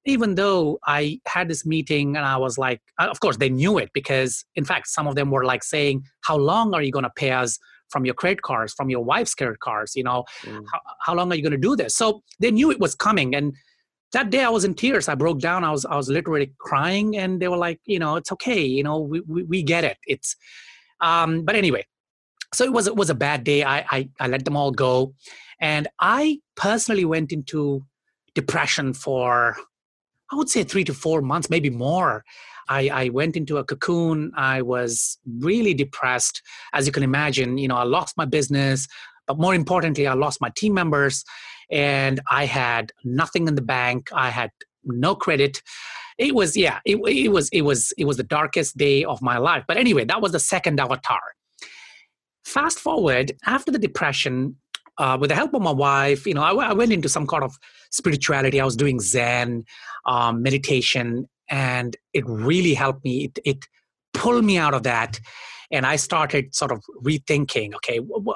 even 0.06 0.36
though 0.36 0.80
I 0.88 1.20
had 1.28 1.50
this 1.50 1.66
meeting 1.66 2.16
and 2.16 2.26
I 2.26 2.38
was 2.38 2.58
like, 2.58 2.82
uh, 3.00 3.08
of 3.08 3.20
course, 3.20 3.38
they 3.38 3.50
knew 3.50 3.78
it 3.78 3.90
because, 3.94 4.46
in 4.56 4.64
fact, 4.64 4.88
some 4.88 5.06
of 5.06 5.16
them 5.16 5.30
were 5.30 5.44
like 5.44 5.64
saying, 5.64 6.04
How 6.22 6.38
long 6.38 6.74
are 6.74 6.82
you 6.82 6.92
going 6.92 7.04
to 7.04 7.12
pay 7.16 7.32
us 7.32 7.60
from 7.90 8.06
your 8.06 8.16
credit 8.16 8.42
cards, 8.42 8.74
from 8.74 8.90
your 8.90 9.04
wife's 9.04 9.36
credit 9.36 9.60
cards? 9.60 9.96
You 9.96 10.04
know, 10.04 10.24
mm. 10.44 10.64
how, 10.72 10.80
how 11.02 11.14
long 11.14 11.32
are 11.32 11.36
you 11.36 11.42
going 11.42 11.52
to 11.52 11.58
do 11.58 11.76
this? 11.76 11.96
So 11.96 12.22
they 12.40 12.52
knew 12.52 12.72
it 12.72 12.80
was 12.80 12.96
coming. 12.96 13.36
And 13.36 13.54
that 14.14 14.30
day 14.30 14.44
I 14.44 14.50
was 14.50 14.64
in 14.64 14.76
tears. 14.76 15.10
I 15.10 15.16
broke 15.16 15.40
down. 15.40 15.66
I 15.66 15.72
was, 15.72 15.84
I 15.86 15.98
was 15.98 16.08
literally 16.08 16.54
crying. 16.58 17.18
And 17.18 17.42
they 17.42 17.50
were 17.50 17.58
like, 17.58 17.82
You 17.86 18.00
know, 18.00 18.16
it's 18.16 18.32
okay. 18.32 18.64
You 18.64 18.84
know, 18.84 19.00
we, 19.00 19.20
we, 19.28 19.44
we 19.44 19.62
get 19.62 19.84
it. 19.84 19.98
It's, 20.08 20.38
um, 21.02 21.44
but 21.44 21.56
anyway, 21.56 21.86
so 22.54 22.64
it 22.64 22.74
was 22.74 22.88
it 22.88 22.96
was 22.96 23.10
a 23.10 23.16
bad 23.16 23.44
day. 23.44 23.64
I, 23.64 23.86
I 23.92 24.10
I 24.20 24.28
let 24.28 24.46
them 24.46 24.56
all 24.56 24.72
go, 24.72 25.14
and 25.60 25.88
I 26.00 26.40
personally 26.56 27.06
went 27.06 27.32
into 27.32 27.86
depression 28.36 28.94
for 28.94 29.58
I 30.32 30.36
would 30.36 30.50
say 30.50 30.64
three 30.64 30.84
to 30.86 30.94
four 30.94 31.22
months, 31.22 31.50
maybe 31.50 31.70
more. 31.70 32.24
I, 32.70 32.90
I 32.90 33.10
went 33.10 33.38
into 33.38 33.58
a 33.58 33.64
cocoon. 33.64 34.32
I 34.36 34.62
was 34.62 35.18
really 35.40 35.74
depressed, 35.74 36.42
as 36.74 36.86
you 36.86 36.92
can 36.92 37.04
imagine. 37.04 37.58
You 37.58 37.70
know, 37.70 37.78
I 37.78 37.84
lost 37.84 38.18
my 38.18 38.26
business, 38.26 38.88
but 39.26 39.40
more 39.40 39.56
importantly, 39.56 40.06
I 40.06 40.14
lost 40.14 40.42
my 40.42 40.52
team 40.56 40.74
members, 40.74 41.24
and 41.72 42.20
I 42.30 42.46
had 42.46 42.92
nothing 43.06 43.48
in 43.48 43.56
the 43.56 43.62
bank. 43.62 44.10
I 44.14 44.30
had 44.30 44.52
no 44.84 45.16
credit 45.16 45.62
it 46.18 46.36
was 46.36 46.58
yeah 46.58 46.80
it, 46.86 46.98
it 46.98 47.30
was 47.30 47.50
it 47.50 47.62
was 47.62 47.94
it 47.98 48.06
was 48.06 48.18
the 48.18 48.24
darkest 48.24 48.78
day 48.78 49.04
of 49.04 49.22
my 49.22 49.38
life. 49.38 49.64
But 49.68 49.78
anyway 49.78 50.06
that 50.06 50.22
was 50.22 50.32
the 50.32 50.40
second 50.40 50.80
avatar. 50.80 51.22
Fast 52.46 52.80
forward 52.80 53.34
after 53.46 53.72
the 53.72 53.80
depression 53.80 54.56
uh, 54.98 55.18
with 55.20 55.30
the 55.30 55.36
help 55.36 55.54
of 55.54 55.62
my 55.62 55.72
wife 55.72 56.26
you 56.26 56.34
know 56.34 56.42
I, 56.42 56.70
I, 56.70 56.74
went 56.74 56.92
into 56.92 57.10
some 57.10 57.28
kind 57.28 57.44
of 57.44 57.56
spirituality. 57.92 58.60
I 58.60 58.66
was 58.66 58.76
doing 58.76 59.00
zen 59.00 59.64
um, 60.06 60.42
meditation 60.42 61.28
and 61.50 61.96
it 62.14 62.26
really 62.28 62.74
helped 62.74 63.06
me. 63.06 63.26
It, 63.26 63.40
it 63.46 63.66
pulled 64.14 64.44
me 64.44 64.58
out 64.58 64.74
of 64.74 64.84
that 64.84 65.20
and 65.70 65.86
i 65.86 65.96
started 65.96 66.56
sort 66.56 66.72
of 66.72 66.82
rethinking 67.04 67.76
okay 67.76 68.00
wh- 68.00 68.36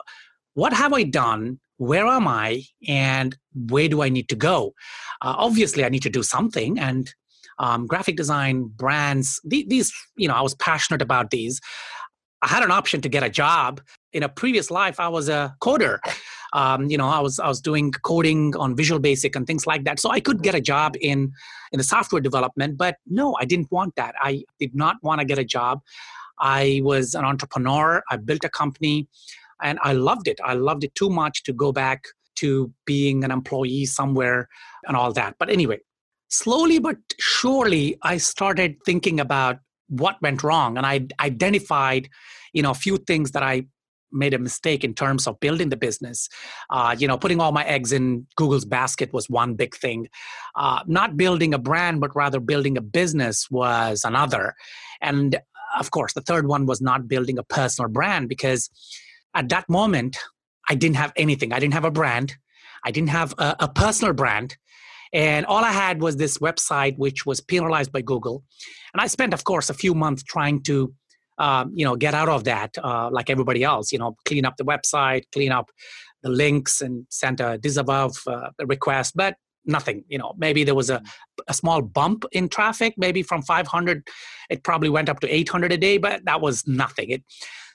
what 0.53 0.73
have 0.73 0.93
i 0.93 1.03
done? 1.03 1.59
Where 1.77 2.05
am 2.05 2.27
i? 2.27 2.63
And 2.87 3.35
where 3.69 3.87
do 3.87 4.01
i 4.01 4.09
need 4.09 4.29
to 4.29 4.35
go? 4.35 4.73
Uh, 5.21 5.35
obviously 5.37 5.83
i 5.85 5.89
need 5.89 6.03
to 6.03 6.09
do 6.09 6.23
something 6.23 6.79
and 6.79 7.13
um, 7.61 7.85
graphic 7.85 8.17
design, 8.17 8.63
brands. 8.75 9.39
These, 9.45 9.93
you 10.17 10.27
know, 10.27 10.33
I 10.33 10.41
was 10.41 10.55
passionate 10.55 11.01
about 11.01 11.29
these. 11.29 11.61
I 12.41 12.47
had 12.47 12.63
an 12.63 12.71
option 12.71 13.01
to 13.01 13.09
get 13.09 13.21
a 13.21 13.29
job. 13.29 13.79
In 14.13 14.23
a 14.23 14.29
previous 14.29 14.71
life, 14.71 14.99
I 14.99 15.07
was 15.07 15.29
a 15.29 15.55
coder. 15.61 15.99
Um, 16.53 16.89
you 16.89 16.97
know, 16.97 17.07
I 17.07 17.19
was 17.19 17.39
I 17.39 17.47
was 17.47 17.61
doing 17.61 17.91
coding 17.91 18.55
on 18.57 18.75
Visual 18.75 18.99
Basic 18.99 19.35
and 19.35 19.45
things 19.45 19.67
like 19.67 19.83
that. 19.85 19.99
So 19.99 20.09
I 20.09 20.19
could 20.19 20.41
get 20.41 20.55
a 20.55 20.59
job 20.59 20.95
in 20.99 21.31
in 21.71 21.77
the 21.77 21.83
software 21.83 22.19
development, 22.19 22.77
but 22.77 22.97
no, 23.05 23.37
I 23.39 23.45
didn't 23.45 23.71
want 23.71 23.95
that. 23.95 24.15
I 24.19 24.43
did 24.59 24.75
not 24.75 24.97
want 25.03 25.19
to 25.21 25.25
get 25.25 25.37
a 25.37 25.45
job. 25.45 25.81
I 26.39 26.81
was 26.83 27.13
an 27.13 27.23
entrepreneur. 27.23 28.03
I 28.09 28.17
built 28.17 28.43
a 28.43 28.49
company, 28.49 29.07
and 29.61 29.79
I 29.83 29.93
loved 29.93 30.27
it. 30.27 30.39
I 30.43 30.55
loved 30.55 30.83
it 30.83 30.93
too 30.95 31.11
much 31.11 31.43
to 31.43 31.53
go 31.53 31.71
back 31.71 32.05
to 32.37 32.73
being 32.85 33.23
an 33.23 33.31
employee 33.31 33.85
somewhere 33.85 34.49
and 34.87 34.97
all 34.97 35.13
that. 35.13 35.35
But 35.39 35.49
anyway, 35.49 35.79
slowly 36.31 36.79
but 36.79 36.97
surely, 37.19 37.97
I 38.01 38.17
started 38.17 38.77
thinking 38.85 39.19
about 39.19 39.59
what 39.89 40.21
went 40.21 40.43
wrong, 40.43 40.77
and 40.77 40.85
I 40.85 41.07
identified, 41.19 42.09
you 42.53 42.61
know, 42.61 42.71
a 42.71 42.75
few 42.75 42.97
things 42.97 43.31
that 43.31 43.43
I 43.43 43.65
made 44.13 44.33
a 44.33 44.39
mistake 44.39 44.83
in 44.83 44.93
terms 44.93 45.27
of 45.27 45.39
building 45.39 45.69
the 45.69 45.77
business. 45.77 46.27
Uh, 46.69 46.95
you 46.97 47.07
know, 47.07 47.17
putting 47.17 47.39
all 47.39 47.51
my 47.51 47.63
eggs 47.65 47.91
in 47.91 48.27
Google's 48.35 48.65
basket 48.65 49.13
was 49.13 49.29
one 49.29 49.55
big 49.55 49.75
thing. 49.75 50.07
Uh, 50.55 50.81
not 50.85 51.17
building 51.17 51.53
a 51.53 51.57
brand, 51.57 52.01
but 52.01 52.15
rather 52.15 52.39
building 52.39 52.77
a 52.77 52.81
business 52.81 53.49
was 53.49 54.03
another. 54.03 54.53
And 55.01 55.39
of 55.77 55.91
course, 55.91 56.13
the 56.13 56.21
third 56.21 56.47
one 56.47 56.65
was 56.65 56.81
not 56.81 57.07
building 57.07 57.37
a 57.37 57.43
personal 57.43 57.89
brand 57.89 58.27
because 58.27 58.69
at 59.33 59.49
that 59.49 59.69
moment, 59.69 60.17
I 60.69 60.75
didn't 60.75 60.97
have 60.97 61.13
anything. 61.15 61.53
I 61.53 61.59
didn't 61.59 61.73
have 61.73 61.85
a 61.85 61.91
brand. 61.91 62.35
I 62.83 62.91
didn't 62.91 63.09
have 63.09 63.33
a, 63.37 63.55
a 63.61 63.67
personal 63.67 64.13
brand. 64.13 64.57
And 65.13 65.45
all 65.45 65.63
I 65.63 65.71
had 65.71 66.01
was 66.01 66.17
this 66.17 66.37
website, 66.37 66.97
which 66.97 67.25
was 67.25 67.41
penalized 67.41 67.91
by 67.91 68.01
Google. 68.01 68.43
And 68.93 69.01
I 69.01 69.07
spent, 69.07 69.33
of 69.33 69.43
course, 69.43 69.69
a 69.69 69.73
few 69.73 69.93
months 69.93 70.23
trying 70.23 70.63
to, 70.63 70.93
um, 71.37 71.71
you 71.75 71.85
know, 71.85 71.95
get 71.95 72.13
out 72.13 72.29
of 72.29 72.45
that, 72.45 72.77
uh, 72.81 73.09
like 73.11 73.29
everybody 73.29 73.63
else. 73.63 73.91
You 73.91 73.99
know, 73.99 74.15
clean 74.25 74.45
up 74.45 74.57
the 74.57 74.65
website, 74.65 75.23
clean 75.33 75.51
up 75.51 75.69
the 76.23 76.29
links, 76.29 76.81
and 76.81 77.05
sent 77.09 77.39
a 77.39 77.57
disavow 77.57 78.11
uh, 78.27 78.49
request. 78.65 79.15
But 79.15 79.35
nothing 79.65 80.03
you 80.07 80.17
know 80.17 80.33
maybe 80.37 80.63
there 80.63 80.75
was 80.75 80.89
a, 80.89 81.01
a 81.47 81.53
small 81.53 81.81
bump 81.81 82.25
in 82.31 82.49
traffic 82.49 82.93
maybe 82.97 83.21
from 83.21 83.41
500 83.41 84.07
it 84.49 84.63
probably 84.63 84.89
went 84.89 85.09
up 85.09 85.19
to 85.19 85.33
800 85.33 85.71
a 85.71 85.77
day 85.77 85.97
but 85.97 86.25
that 86.25 86.41
was 86.41 86.65
nothing 86.67 87.09
it 87.09 87.23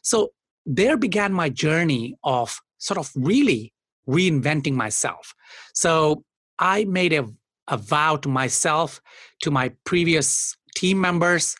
so 0.02 0.30
there 0.64 0.96
began 0.96 1.32
my 1.32 1.48
journey 1.48 2.16
of 2.24 2.60
sort 2.78 2.98
of 2.98 3.10
really 3.14 3.72
reinventing 4.08 4.74
myself 4.74 5.34
so 5.74 6.24
i 6.58 6.84
made 6.84 7.12
a, 7.12 7.26
a 7.68 7.76
vow 7.76 8.16
to 8.16 8.28
myself 8.28 9.00
to 9.40 9.50
my 9.50 9.70
previous 9.84 10.56
team 10.74 11.00
members 11.00 11.56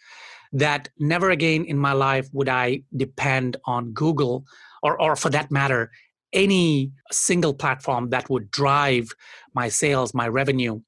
that 0.53 0.89
never 0.99 1.31
again 1.31 1.65
in 1.65 1.79
my 1.79 1.93
life 1.93 2.29
would 2.33 2.49
i 2.49 2.81
depend 2.97 3.57
on 3.65 3.93
google 3.93 4.45
or, 4.83 5.01
or 5.01 5.17
for 5.17 5.31
that 5.31 5.51
matter 5.51 5.91
any 6.33 6.93
single 7.11 7.55
platform 7.55 8.11
that 8.11 8.29
would 8.31 8.51
drive 8.51 9.11
my 9.55 9.69
sales, 9.69 10.15
my 10.15 10.29
revenue, 10.29 10.81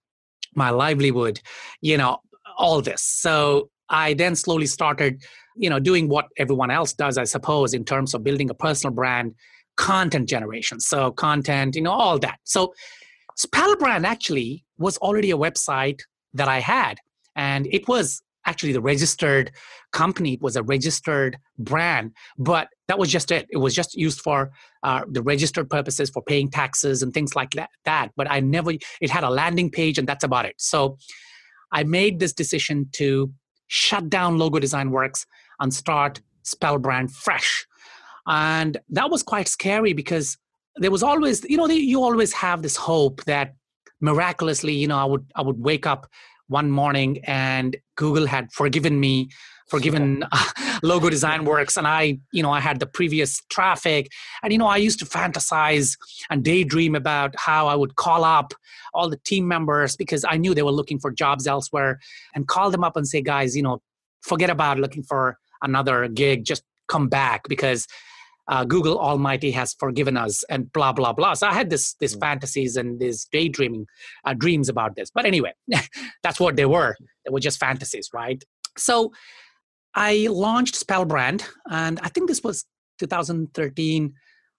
my 0.54 0.70
livelihood, 0.70 1.40
you 1.80 1.96
know, 1.96 2.18
all 2.56 2.82
this. 2.82 3.02
So 3.02 3.70
I 3.88 4.14
then 4.14 4.36
slowly 4.36 4.66
started, 4.66 5.22
you 5.56 5.70
know, 5.70 5.80
doing 5.80 6.08
what 6.08 6.26
everyone 6.36 6.70
else 6.70 6.92
does, 6.92 7.16
I 7.16 7.24
suppose, 7.24 7.72
in 7.72 7.84
terms 7.84 8.14
of 8.14 8.22
building 8.22 8.50
a 8.50 8.54
personal 8.54 8.94
brand, 8.94 9.34
content 9.76 10.28
generation. 10.28 10.80
So 10.80 11.12
content, 11.12 11.76
you 11.76 11.82
know, 11.82 11.92
all 11.92 12.18
that. 12.18 12.38
So 12.44 12.74
Spellbrand 13.38 14.04
actually 14.04 14.64
was 14.78 14.96
already 14.98 15.30
a 15.30 15.36
website 15.36 16.00
that 16.34 16.48
I 16.48 16.60
had. 16.60 16.98
And 17.36 17.66
it 17.70 17.86
was 17.88 18.22
actually 18.48 18.72
the 18.72 18.80
registered 18.80 19.52
company 19.92 20.32
it 20.34 20.40
was 20.40 20.56
a 20.56 20.62
registered 20.62 21.36
brand 21.58 22.12
but 22.38 22.68
that 22.88 22.98
was 22.98 23.10
just 23.10 23.30
it 23.30 23.46
it 23.50 23.58
was 23.58 23.74
just 23.74 23.94
used 23.94 24.20
for 24.20 24.50
uh, 24.82 25.02
the 25.10 25.22
registered 25.22 25.68
purposes 25.68 26.08
for 26.08 26.22
paying 26.22 26.48
taxes 26.50 27.02
and 27.02 27.12
things 27.12 27.36
like 27.36 27.50
that, 27.50 27.68
that 27.84 28.10
but 28.16 28.30
i 28.30 28.40
never 28.40 28.72
it 29.00 29.10
had 29.10 29.24
a 29.24 29.30
landing 29.30 29.70
page 29.70 29.98
and 29.98 30.08
that's 30.08 30.24
about 30.24 30.46
it 30.46 30.54
so 30.56 30.96
i 31.72 31.82
made 31.82 32.18
this 32.18 32.32
decision 32.32 32.88
to 32.92 33.30
shut 33.66 34.08
down 34.08 34.38
logo 34.38 34.58
design 34.58 34.90
works 34.90 35.26
and 35.60 35.74
start 35.74 36.20
spellbrand 36.44 37.10
fresh 37.10 37.66
and 38.26 38.78
that 38.88 39.10
was 39.10 39.22
quite 39.22 39.48
scary 39.48 39.92
because 39.92 40.38
there 40.78 40.90
was 40.90 41.02
always 41.02 41.44
you 41.44 41.56
know 41.56 41.66
you 41.66 42.02
always 42.02 42.32
have 42.32 42.62
this 42.62 42.76
hope 42.76 43.24
that 43.24 43.54
miraculously 44.00 44.72
you 44.74 44.86
know 44.86 44.96
i 44.96 45.04
would 45.04 45.24
i 45.34 45.42
would 45.42 45.58
wake 45.58 45.86
up 45.86 46.06
one 46.48 46.70
morning 46.70 47.18
and 47.24 47.76
google 47.96 48.26
had 48.26 48.50
forgiven 48.52 48.98
me 49.00 49.28
forgiven 49.68 50.24
uh, 50.32 50.44
logo 50.82 51.10
design 51.10 51.44
works. 51.44 51.76
And 51.76 51.86
i 51.86 52.18
you 52.32 52.42
know 52.42 52.50
i 52.50 52.60
had 52.60 52.80
the 52.80 52.86
previous 52.86 53.42
traffic. 53.50 54.10
And 54.42 54.52
you 54.52 54.58
know 54.58 54.66
i 54.66 54.76
used 54.76 54.98
to 55.00 55.04
fantasize 55.04 55.96
and 56.30 56.42
daydream 56.42 56.94
about 56.94 57.34
how 57.36 57.66
i 57.66 57.74
would 57.74 57.96
call 57.96 58.24
up 58.24 58.54
all 58.94 59.10
the 59.10 59.18
team 59.24 59.46
members 59.46 59.96
because 59.96 60.24
i 60.28 60.36
knew 60.36 60.54
they 60.54 60.62
were 60.62 60.78
looking 60.80 60.98
for 60.98 61.10
jobs 61.10 61.46
elsewhere 61.46 62.00
and 62.34 62.48
call 62.48 62.70
them 62.70 62.82
up 62.82 62.96
and 62.96 63.06
say 63.06 63.20
guys 63.20 63.54
you 63.56 63.62
know 63.62 63.82
forget 64.22 64.50
about 64.50 64.78
looking 64.78 65.02
for 65.02 65.38
another 65.62 66.08
gig. 66.08 66.44
Just 66.44 66.62
come 66.88 67.08
back 67.08 67.48
because 67.48 67.86
uh, 68.48 68.64
Google 68.64 68.98
Almighty 68.98 69.50
has 69.52 69.74
forgiven 69.74 70.16
us, 70.16 70.42
and 70.44 70.72
blah 70.72 70.92
blah 70.92 71.12
blah. 71.12 71.34
So 71.34 71.46
I 71.46 71.54
had 71.54 71.70
this 71.70 71.94
this 71.94 72.16
mm. 72.16 72.20
fantasies 72.20 72.76
and 72.76 72.98
these 72.98 73.26
daydreaming 73.30 73.86
uh, 74.24 74.34
dreams 74.34 74.68
about 74.68 74.96
this. 74.96 75.10
But 75.10 75.26
anyway, 75.26 75.52
that's 76.22 76.40
what 76.40 76.56
they 76.56 76.66
were. 76.66 76.96
They 77.24 77.30
were 77.30 77.40
just 77.40 77.60
fantasies, 77.60 78.08
right? 78.12 78.42
So 78.76 79.12
I 79.94 80.28
launched 80.30 80.74
Spellbrand, 80.74 81.44
and 81.70 82.00
I 82.02 82.08
think 82.08 82.28
this 82.28 82.42
was 82.42 82.64
2013, 83.00 84.14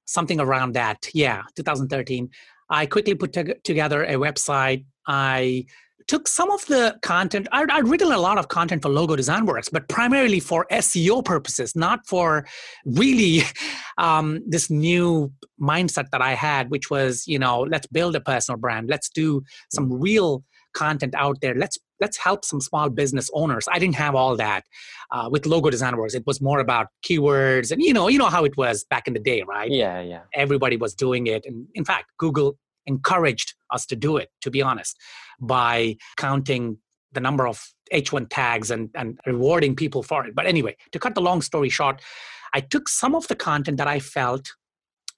something 0.06 0.40
around 0.40 0.74
that. 0.74 1.10
Yeah, 1.14 1.44
2013. 1.56 2.30
I 2.70 2.86
quickly 2.86 3.16
put 3.16 3.34
to- 3.34 3.58
together 3.64 4.04
a 4.04 4.14
website. 4.16 4.86
I 5.08 5.66
took 6.10 6.28
some 6.28 6.52
of 6.52 6.66
the 6.66 6.98
content 7.02 7.48
I'd, 7.52 7.70
I'd, 7.70 7.88
written 7.88 8.12
a 8.12 8.18
lot 8.18 8.38
of 8.38 8.50
content 8.50 8.82
for 8.82 8.90
logo 8.90 9.16
design 9.16 9.46
works 9.46 9.70
but 9.70 9.88
primarily 9.88 10.40
for 10.40 10.66
seo 10.72 11.24
purposes 11.24 11.76
not 11.76 12.00
for 12.06 12.46
really 12.86 13.44
um, 13.98 14.42
this 14.46 14.70
new 14.70 15.32
mindset 15.62 16.10
that 16.12 16.22
i 16.22 16.34
had 16.34 16.70
which 16.70 16.90
was 16.90 17.28
you 17.28 17.40
know 17.40 17.62
let's 17.70 17.88
build 17.88 18.16
a 18.16 18.22
personal 18.22 18.60
brand. 18.60 18.90
Let's 18.90 19.10
do 19.10 19.44
some 19.70 19.92
real 19.92 20.44
content 20.74 21.16
out 21.16 21.38
there. 21.42 21.56
Let's 21.56 21.78
let's 22.00 22.18
help 22.18 22.46
some 22.46 22.62
small 22.62 22.90
business 22.90 23.30
owners. 23.34 23.66
I 23.72 23.80
didn't 23.80 23.96
have 23.96 24.16
all 24.16 24.38
that 24.38 24.64
uh, 25.12 25.28
with 25.30 25.46
logo 25.46 25.70
design 25.70 25.98
works. 25.98 26.14
It 26.14 26.26
was 26.26 26.40
more 26.42 26.60
about 26.60 26.88
keywords 27.06 27.72
and 27.72 27.82
you 27.82 27.94
know 27.94 28.08
you 28.08 28.18
know 28.18 28.28
how 28.28 28.46
it 28.46 28.56
was 28.58 28.84
back 28.84 29.08
in 29.08 29.14
the 29.14 29.20
day 29.20 29.44
right? 29.48 29.72
Yeah 29.72 30.02
yeah. 30.02 30.22
Everybody 30.34 30.78
was 30.78 30.94
doing 30.94 31.28
it. 31.28 31.46
And 31.46 31.68
in 31.74 31.86
fact 31.86 32.12
google 32.18 32.58
encouraged 32.90 33.54
us 33.72 33.86
to 33.86 33.96
do 33.96 34.18
it, 34.18 34.30
to 34.42 34.52
be 34.52 34.62
honest, 34.62 34.98
by 35.40 35.96
counting 36.18 36.78
the 37.14 37.22
number 37.22 37.48
of 37.48 37.64
H1 37.94 38.28
tags 38.30 38.70
and, 38.72 38.90
and 38.96 39.18
rewarding 39.26 39.76
people 39.76 40.04
for 40.04 40.26
it. 40.26 40.36
But 40.36 40.46
anyway, 40.46 40.76
to 40.92 41.00
cut 41.00 41.16
the 41.16 41.22
long 41.22 41.42
story 41.42 41.70
short, 41.70 42.02
I 42.54 42.60
took 42.60 42.90
some 42.90 43.16
of 43.16 43.28
the 43.28 43.36
content 43.36 43.78
that 43.78 43.88
I 43.88 44.00
felt 44.00 44.52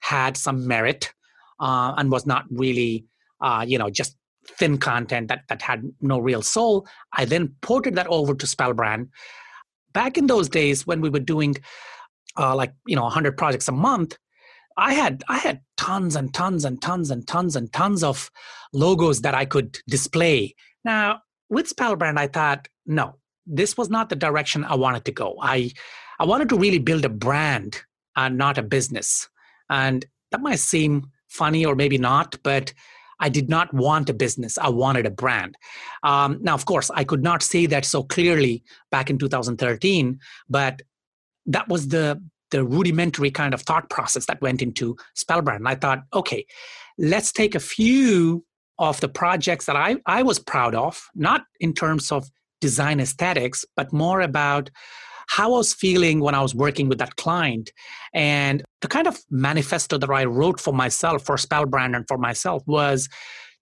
had 0.00 0.36
some 0.36 0.66
merit 0.66 1.12
uh, 1.60 1.94
and 1.96 2.10
was 2.10 2.26
not 2.26 2.44
really, 2.50 3.06
uh, 3.40 3.64
you 3.66 3.78
know, 3.78 3.90
just 3.90 4.16
thin 4.58 4.78
content 4.78 5.28
that, 5.28 5.42
that 5.48 5.62
had 5.62 5.82
no 6.00 6.18
real 6.18 6.42
soul. 6.42 6.86
I 7.12 7.24
then 7.24 7.54
ported 7.60 7.94
that 7.94 8.08
over 8.08 8.34
to 8.34 8.46
Spellbrand. 8.46 9.08
Back 9.92 10.16
in 10.18 10.26
those 10.26 10.48
days 10.48 10.86
when 10.86 11.00
we 11.00 11.10
were 11.10 11.20
doing 11.20 11.56
uh, 12.36 12.56
like, 12.56 12.72
you 12.86 12.96
know, 12.96 13.02
100 13.02 13.36
projects 13.36 13.68
a 13.68 13.72
month, 13.72 14.16
I 14.76 14.94
had 14.94 15.24
I 15.28 15.38
had 15.38 15.60
tons 15.76 16.16
and 16.16 16.32
tons 16.32 16.64
and 16.64 16.80
tons 16.80 17.10
and 17.10 17.26
tons 17.26 17.56
and 17.56 17.72
tons 17.72 18.02
of 18.02 18.30
logos 18.72 19.22
that 19.22 19.34
I 19.34 19.44
could 19.44 19.78
display. 19.88 20.54
Now 20.84 21.20
with 21.48 21.68
Spellbrand, 21.68 22.18
I 22.18 22.28
thought, 22.28 22.68
no, 22.86 23.16
this 23.46 23.76
was 23.76 23.90
not 23.90 24.08
the 24.08 24.16
direction 24.16 24.64
I 24.64 24.74
wanted 24.74 25.04
to 25.04 25.12
go. 25.12 25.36
I 25.40 25.72
I 26.18 26.24
wanted 26.24 26.48
to 26.50 26.58
really 26.58 26.78
build 26.78 27.04
a 27.04 27.08
brand 27.08 27.80
and 28.16 28.38
not 28.38 28.58
a 28.58 28.62
business. 28.62 29.28
And 29.68 30.04
that 30.30 30.40
might 30.40 30.58
seem 30.58 31.10
funny 31.28 31.64
or 31.64 31.74
maybe 31.74 31.98
not, 31.98 32.36
but 32.42 32.72
I 33.20 33.28
did 33.28 33.48
not 33.48 33.72
want 33.72 34.10
a 34.10 34.14
business. 34.14 34.58
I 34.58 34.68
wanted 34.68 35.06
a 35.06 35.10
brand. 35.10 35.56
Um, 36.02 36.38
now, 36.42 36.54
of 36.54 36.64
course, 36.64 36.90
I 36.92 37.04
could 37.04 37.22
not 37.22 37.42
say 37.42 37.66
that 37.66 37.84
so 37.84 38.02
clearly 38.02 38.64
back 38.90 39.10
in 39.10 39.18
2013, 39.18 40.18
but 40.48 40.82
that 41.46 41.68
was 41.68 41.88
the 41.88 42.20
the 42.52 42.64
rudimentary 42.64 43.30
kind 43.30 43.52
of 43.52 43.62
thought 43.62 43.90
process 43.90 44.26
that 44.26 44.40
went 44.40 44.62
into 44.62 44.96
Spellbrand. 45.16 45.56
And 45.56 45.68
I 45.68 45.74
thought, 45.74 46.04
okay, 46.14 46.46
let's 46.96 47.32
take 47.32 47.56
a 47.56 47.60
few 47.60 48.44
of 48.78 49.00
the 49.00 49.08
projects 49.08 49.66
that 49.66 49.76
I, 49.76 49.96
I 50.06 50.22
was 50.22 50.38
proud 50.38 50.74
of, 50.74 51.08
not 51.14 51.42
in 51.58 51.74
terms 51.74 52.12
of 52.12 52.28
design 52.60 53.00
aesthetics, 53.00 53.64
but 53.76 53.92
more 53.92 54.20
about 54.20 54.70
how 55.28 55.54
I 55.54 55.56
was 55.56 55.72
feeling 55.72 56.20
when 56.20 56.34
I 56.34 56.42
was 56.42 56.54
working 56.54 56.88
with 56.88 56.98
that 56.98 57.16
client. 57.16 57.70
And 58.12 58.62
the 58.80 58.88
kind 58.88 59.06
of 59.06 59.18
manifesto 59.30 59.98
that 59.98 60.10
I 60.10 60.24
wrote 60.24 60.60
for 60.60 60.74
myself, 60.74 61.24
for 61.24 61.36
Spellbrand 61.36 61.96
and 61.96 62.06
for 62.06 62.18
myself, 62.18 62.62
was 62.66 63.08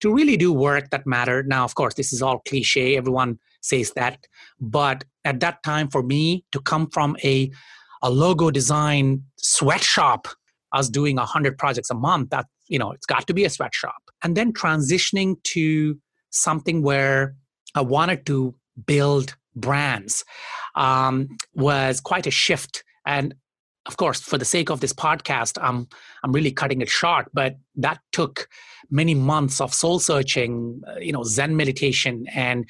to 0.00 0.12
really 0.12 0.36
do 0.36 0.52
work 0.52 0.90
that 0.90 1.06
mattered. 1.06 1.48
Now, 1.48 1.64
of 1.64 1.74
course, 1.74 1.94
this 1.94 2.12
is 2.12 2.22
all 2.22 2.40
cliche. 2.40 2.96
Everyone 2.96 3.38
says 3.60 3.92
that. 3.92 4.26
But 4.58 5.04
at 5.24 5.40
that 5.40 5.62
time, 5.62 5.88
for 5.88 6.02
me 6.02 6.44
to 6.52 6.60
come 6.60 6.88
from 6.90 7.16
a, 7.22 7.50
a 8.02 8.10
logo 8.10 8.50
design 8.50 9.22
sweatshop, 9.36 10.28
I 10.72 10.78
was 10.78 10.88
doing 10.88 11.16
100 11.16 11.58
projects 11.58 11.90
a 11.90 11.94
month. 11.94 12.30
That, 12.30 12.46
you 12.68 12.78
know, 12.78 12.92
it's 12.92 13.06
got 13.06 13.26
to 13.26 13.34
be 13.34 13.44
a 13.44 13.50
sweatshop. 13.50 14.02
And 14.22 14.36
then 14.36 14.52
transitioning 14.52 15.42
to 15.44 15.98
something 16.30 16.82
where 16.82 17.34
I 17.74 17.80
wanted 17.80 18.26
to 18.26 18.54
build 18.86 19.36
brands 19.56 20.24
um, 20.76 21.28
was 21.54 22.00
quite 22.00 22.26
a 22.26 22.30
shift. 22.30 22.84
And 23.06 23.34
of 23.86 23.96
course, 23.96 24.20
for 24.20 24.38
the 24.38 24.44
sake 24.44 24.70
of 24.70 24.80
this 24.80 24.92
podcast, 24.92 25.58
I'm 25.60 25.88
I'm 26.22 26.32
really 26.32 26.52
cutting 26.52 26.80
it 26.80 26.88
short. 26.88 27.28
But 27.32 27.56
that 27.76 27.98
took 28.12 28.48
many 28.90 29.14
months 29.14 29.60
of 29.60 29.72
soul 29.72 29.98
searching, 29.98 30.82
uh, 30.86 30.98
you 31.00 31.12
know, 31.12 31.24
Zen 31.24 31.56
meditation, 31.56 32.26
and 32.34 32.68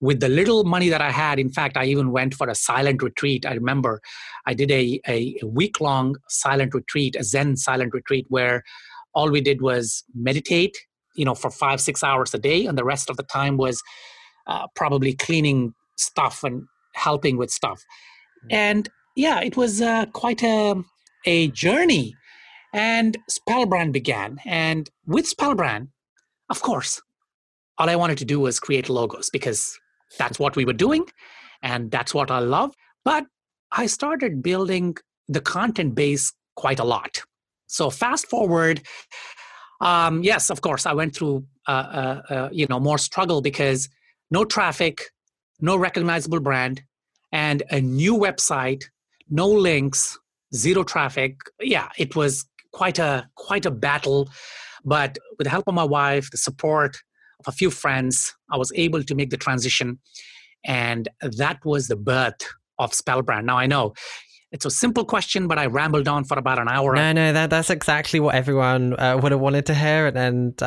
with 0.00 0.20
the 0.20 0.28
little 0.28 0.64
money 0.64 0.88
that 0.88 1.02
I 1.02 1.10
had, 1.10 1.38
in 1.38 1.50
fact, 1.50 1.76
I 1.76 1.84
even 1.84 2.10
went 2.10 2.34
for 2.34 2.48
a 2.48 2.54
silent 2.54 3.02
retreat. 3.02 3.44
I 3.44 3.54
remember 3.54 4.00
I 4.46 4.54
did 4.54 4.70
a, 4.70 5.00
a, 5.06 5.36
a 5.42 5.46
week 5.46 5.80
long 5.80 6.16
silent 6.28 6.74
retreat, 6.74 7.16
a 7.16 7.24
Zen 7.24 7.56
silent 7.56 7.92
retreat, 7.92 8.26
where 8.28 8.62
all 9.14 9.30
we 9.30 9.40
did 9.40 9.60
was 9.60 10.02
meditate, 10.14 10.76
you 11.16 11.24
know, 11.24 11.34
for 11.34 11.50
five 11.50 11.80
six 11.80 12.02
hours 12.02 12.32
a 12.32 12.38
day, 12.38 12.66
and 12.66 12.78
the 12.78 12.84
rest 12.84 13.10
of 13.10 13.16
the 13.16 13.22
time 13.24 13.56
was 13.56 13.82
uh, 14.46 14.66
probably 14.74 15.12
cleaning 15.12 15.74
stuff 15.96 16.42
and 16.44 16.62
helping 16.94 17.36
with 17.36 17.50
stuff. 17.50 17.82
Mm. 18.46 18.54
And 18.54 18.88
yeah, 19.16 19.40
it 19.40 19.56
was 19.56 19.82
uh, 19.82 20.06
quite 20.06 20.42
a, 20.42 20.82
a 21.26 21.48
journey. 21.48 22.14
And 22.72 23.18
Spellbrand 23.28 23.92
began. 23.92 24.38
And 24.46 24.88
with 25.06 25.28
Spellbrand, 25.28 25.88
of 26.48 26.62
course, 26.62 27.02
all 27.78 27.90
I 27.90 27.96
wanted 27.96 28.18
to 28.18 28.24
do 28.24 28.38
was 28.38 28.60
create 28.60 28.88
logos 28.88 29.28
because 29.30 29.78
that's 30.18 30.38
what 30.38 30.56
we 30.56 30.64
were 30.64 30.72
doing 30.72 31.06
and 31.62 31.90
that's 31.90 32.14
what 32.14 32.30
I 32.30 32.38
love. 32.38 32.74
But 33.04 33.24
I 33.72 33.86
started 33.86 34.42
building 34.42 34.96
the 35.28 35.40
content 35.40 35.94
base 35.94 36.32
quite 36.56 36.80
a 36.80 36.84
lot. 36.84 37.22
So 37.66 37.90
fast 37.90 38.26
forward, 38.28 38.82
um, 39.80 40.22
yes, 40.22 40.50
of 40.50 40.60
course, 40.60 40.86
I 40.86 40.92
went 40.92 41.14
through 41.14 41.46
uh, 41.66 41.70
uh, 41.70 42.32
uh, 42.34 42.48
you 42.52 42.66
know 42.68 42.80
more 42.80 42.98
struggle 42.98 43.40
because 43.40 43.88
no 44.30 44.44
traffic, 44.44 45.10
no 45.60 45.76
recognizable 45.76 46.40
brand, 46.40 46.82
and 47.32 47.62
a 47.70 47.80
new 47.80 48.14
website 48.14 48.82
no 49.30 49.46
links, 49.46 50.18
zero 50.54 50.82
traffic. 50.82 51.38
Yeah, 51.60 51.88
it 51.96 52.16
was 52.16 52.44
quite 52.72 52.98
a 52.98 53.28
quite 53.36 53.64
a 53.64 53.70
battle, 53.70 54.28
but 54.84 55.16
with 55.38 55.46
the 55.46 55.50
help 55.50 55.68
of 55.68 55.74
my 55.74 55.84
wife, 55.84 56.30
the 56.30 56.36
support 56.36 56.98
a 57.46 57.52
few 57.52 57.70
friends, 57.70 58.34
I 58.50 58.56
was 58.56 58.72
able 58.74 59.02
to 59.02 59.14
make 59.14 59.30
the 59.30 59.36
transition, 59.36 59.98
and 60.64 61.08
that 61.20 61.58
was 61.64 61.88
the 61.88 61.96
birth 61.96 62.42
of 62.78 62.92
Spellbrand. 62.92 63.44
Now 63.44 63.58
I 63.58 63.66
know 63.66 63.94
it's 64.52 64.64
a 64.64 64.70
simple 64.70 65.04
question, 65.04 65.46
but 65.46 65.58
I 65.60 65.66
rambled 65.66 66.08
on 66.08 66.24
for 66.24 66.36
about 66.36 66.58
an 66.58 66.68
hour. 66.68 66.94
No, 66.96 67.12
no, 67.12 67.32
that 67.32 67.50
that's 67.50 67.70
exactly 67.70 68.18
what 68.18 68.34
everyone 68.34 68.98
uh, 68.98 69.16
would 69.22 69.30
have 69.30 69.40
wanted 69.40 69.66
to 69.66 69.74
hear, 69.74 70.08
and 70.08 70.60
uh, 70.60 70.66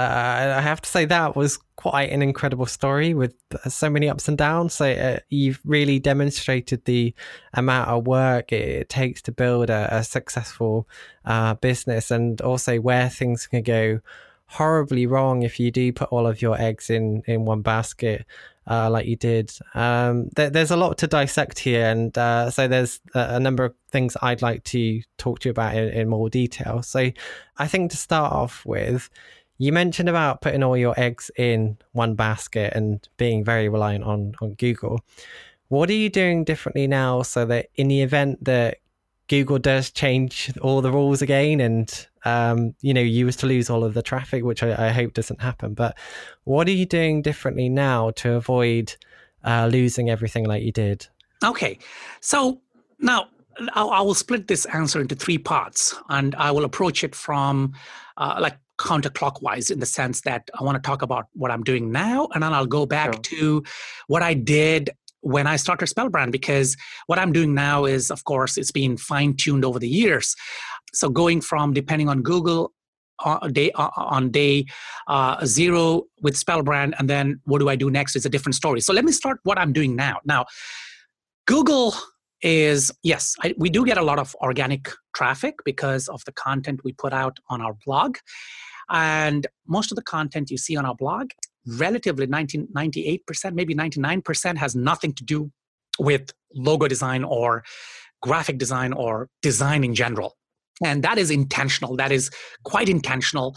I 0.57 0.61
have 0.61 0.81
to 0.81 0.89
say 0.89 1.03
that 1.05 1.35
was 1.35 1.59
quite 1.75 2.11
an 2.11 2.21
incredible 2.21 2.65
story 2.65 3.13
with 3.13 3.33
so 3.67 3.89
many 3.89 4.07
ups 4.07 4.29
and 4.29 4.37
downs. 4.37 4.73
So 4.75 4.85
uh, 4.85 5.19
you've 5.29 5.59
really 5.65 5.99
demonstrated 5.99 6.85
the 6.85 7.13
amount 7.53 7.89
of 7.89 8.07
work 8.07 8.53
it 8.53 8.87
takes 8.87 9.21
to 9.23 9.33
build 9.33 9.69
a, 9.69 9.97
a 9.97 10.03
successful 10.03 10.87
uh, 11.25 11.55
business, 11.55 12.09
and 12.09 12.39
also 12.39 12.77
where 12.77 13.09
things 13.09 13.47
can 13.47 13.63
go 13.63 13.99
horribly 14.53 15.05
wrong 15.07 15.43
if 15.43 15.59
you 15.59 15.71
do 15.71 15.91
put 15.91 16.09
all 16.09 16.27
of 16.27 16.41
your 16.41 16.59
eggs 16.59 16.89
in 16.89 17.23
in 17.25 17.45
one 17.45 17.61
basket 17.61 18.25
uh, 18.67 18.89
like 18.89 19.05
you 19.05 19.15
did. 19.15 19.51
Um, 19.73 20.29
th- 20.35 20.53
there's 20.53 20.71
a 20.71 20.77
lot 20.77 20.97
to 20.99 21.07
dissect 21.07 21.59
here, 21.59 21.89
and 21.89 22.17
uh, 22.17 22.49
so 22.49 22.67
there's 22.67 23.01
a, 23.13 23.35
a, 23.35 23.39
number 23.39 23.65
of 23.65 23.73
things 23.91 24.15
I'd 24.21 24.41
like 24.41 24.63
to 24.65 25.01
talk 25.17 25.39
to 25.39 25.49
you 25.49 25.51
about 25.51 25.75
in, 25.75 25.89
in, 25.89 26.07
more 26.07 26.29
detail. 26.29 26.81
So, 26.81 27.11
I 27.57 27.67
think 27.67 27.91
to 27.91 27.97
start 27.97 28.31
off 28.31 28.65
with, 28.65 29.09
you 29.57 29.73
mentioned 29.73 30.09
about 30.09 30.41
putting 30.41 30.63
all 30.63 30.77
your 30.77 30.97
eggs 30.97 31.29
in 31.37 31.77
one 31.91 32.15
basket 32.15 32.73
and 32.73 33.05
being 33.17 33.43
very 33.43 33.67
reliant 33.69 34.05
on 34.05 34.35
on 34.41 34.53
Google. 34.53 35.01
What 35.67 35.89
are 35.89 35.93
you 35.93 36.09
doing 36.09 36.43
differently 36.43 36.87
now 36.87 37.23
so 37.23 37.45
that 37.45 37.69
in 37.75 37.87
the 37.87 38.01
event 38.01 38.45
that 38.45 38.77
Google 39.27 39.57
does 39.57 39.89
change 39.89 40.51
all 40.61 40.81
the 40.81 40.91
rules 40.91 41.21
again, 41.21 41.59
and 41.59 42.07
um, 42.25 42.73
you 42.81 42.93
know 42.93 43.01
you 43.01 43.25
was 43.25 43.35
to 43.37 43.47
lose 43.47 43.69
all 43.69 43.83
of 43.83 43.93
the 43.93 44.01
traffic, 44.01 44.43
which 44.43 44.63
I, 44.63 44.87
I, 44.87 44.89
hope 44.91 45.13
doesn't 45.13 45.41
happen. 45.41 45.73
But 45.73 45.97
what 46.45 46.67
are 46.67 46.71
you 46.71 46.85
doing 46.85 47.21
differently 47.21 47.69
now 47.69 48.11
to 48.11 48.33
avoid 48.33 48.95
uh, 49.43 49.67
losing 49.71 50.09
everything 50.09 50.45
like 50.45 50.63
you 50.63 50.71
did? 50.71 51.07
Okay, 51.43 51.77
so 52.21 52.61
now 52.99 53.27
I'll, 53.73 53.89
I 53.89 54.01
will 54.01 54.13
split 54.13 54.47
this 54.47 54.65
answer 54.65 55.01
into 55.01 55.15
three 55.15 55.37
parts, 55.37 55.95
and 56.09 56.35
I 56.35 56.51
will 56.51 56.63
approach 56.63 57.03
it 57.03 57.15
from 57.15 57.73
uh, 58.17 58.37
like 58.39 58.57
counterclockwise 58.77 59.69
in 59.69 59.79
the 59.79 59.85
sense 59.85 60.21
that 60.21 60.49
I 60.59 60.63
want 60.63 60.75
to 60.75 60.87
talk 60.87 61.01
about 61.01 61.27
what 61.33 61.51
I'm 61.51 61.63
doing 61.63 61.91
now, 61.91 62.29
and 62.33 62.43
then 62.43 62.53
I'll 62.53 62.65
go 62.65 62.85
back 62.85 63.13
sure. 63.13 63.21
to 63.21 63.63
what 64.07 64.21
I 64.21 64.33
did 64.33 64.91
when 65.23 65.47
I 65.47 65.55
started 65.55 65.87
Spellbrand 65.87 66.31
because 66.31 66.75
what 67.07 67.17
I'm 67.17 67.31
doing 67.31 67.53
now 67.53 67.85
is, 67.85 68.11
of 68.11 68.25
course, 68.25 68.57
it's 68.57 68.71
been 68.71 68.97
fine 68.97 69.35
tuned 69.35 69.63
over 69.63 69.79
the 69.79 69.87
years. 69.87 70.35
So 70.93 71.09
going 71.09 71.41
from 71.41 71.73
depending 71.73 72.09
on 72.09 72.21
Google 72.21 72.73
uh, 73.23 73.47
day 73.47 73.71
uh, 73.71 73.89
on 73.95 74.31
day 74.31 74.65
uh, 75.07 75.45
zero 75.45 76.03
with 76.21 76.35
Spellbrand, 76.35 76.93
and 76.99 77.09
then 77.09 77.39
what 77.45 77.59
do 77.59 77.69
I 77.69 77.75
do 77.75 77.89
next 77.89 78.15
is 78.15 78.25
a 78.25 78.29
different 78.29 78.55
story. 78.55 78.81
So 78.81 78.93
let 78.93 79.05
me 79.05 79.11
start 79.11 79.39
what 79.43 79.57
I'm 79.57 79.73
doing 79.73 79.95
now. 79.95 80.19
Now, 80.25 80.45
Google 81.47 81.93
is 82.41 82.91
yes, 83.03 83.35
I, 83.41 83.53
we 83.57 83.69
do 83.69 83.85
get 83.85 83.97
a 83.97 84.03
lot 84.03 84.19
of 84.19 84.35
organic 84.41 84.89
traffic 85.15 85.55
because 85.63 86.07
of 86.09 86.23
the 86.25 86.33
content 86.33 86.81
we 86.83 86.91
put 86.93 87.13
out 87.13 87.37
on 87.49 87.61
our 87.61 87.75
blog. 87.85 88.17
And 88.89 89.47
most 89.67 89.91
of 89.91 89.95
the 89.95 90.01
content 90.01 90.51
you 90.51 90.57
see 90.57 90.75
on 90.75 90.85
our 90.85 90.95
blog 90.95 91.29
relatively 91.65 92.27
19, 92.27 92.67
98%, 92.75 93.53
maybe 93.53 93.73
99% 93.73 94.57
has 94.57 94.75
nothing 94.75 95.13
to 95.13 95.23
do 95.23 95.51
with 95.99 96.33
logo 96.53 96.87
design 96.87 97.23
or 97.23 97.63
graphic 98.21 98.57
design 98.57 98.93
or 98.93 99.29
design 99.41 99.83
in 99.83 99.95
general. 99.95 100.35
And 100.83 101.03
that 101.03 101.17
is 101.17 101.29
intentional. 101.29 101.95
That 101.95 102.11
is 102.11 102.29
quite 102.63 102.89
intentional 102.89 103.55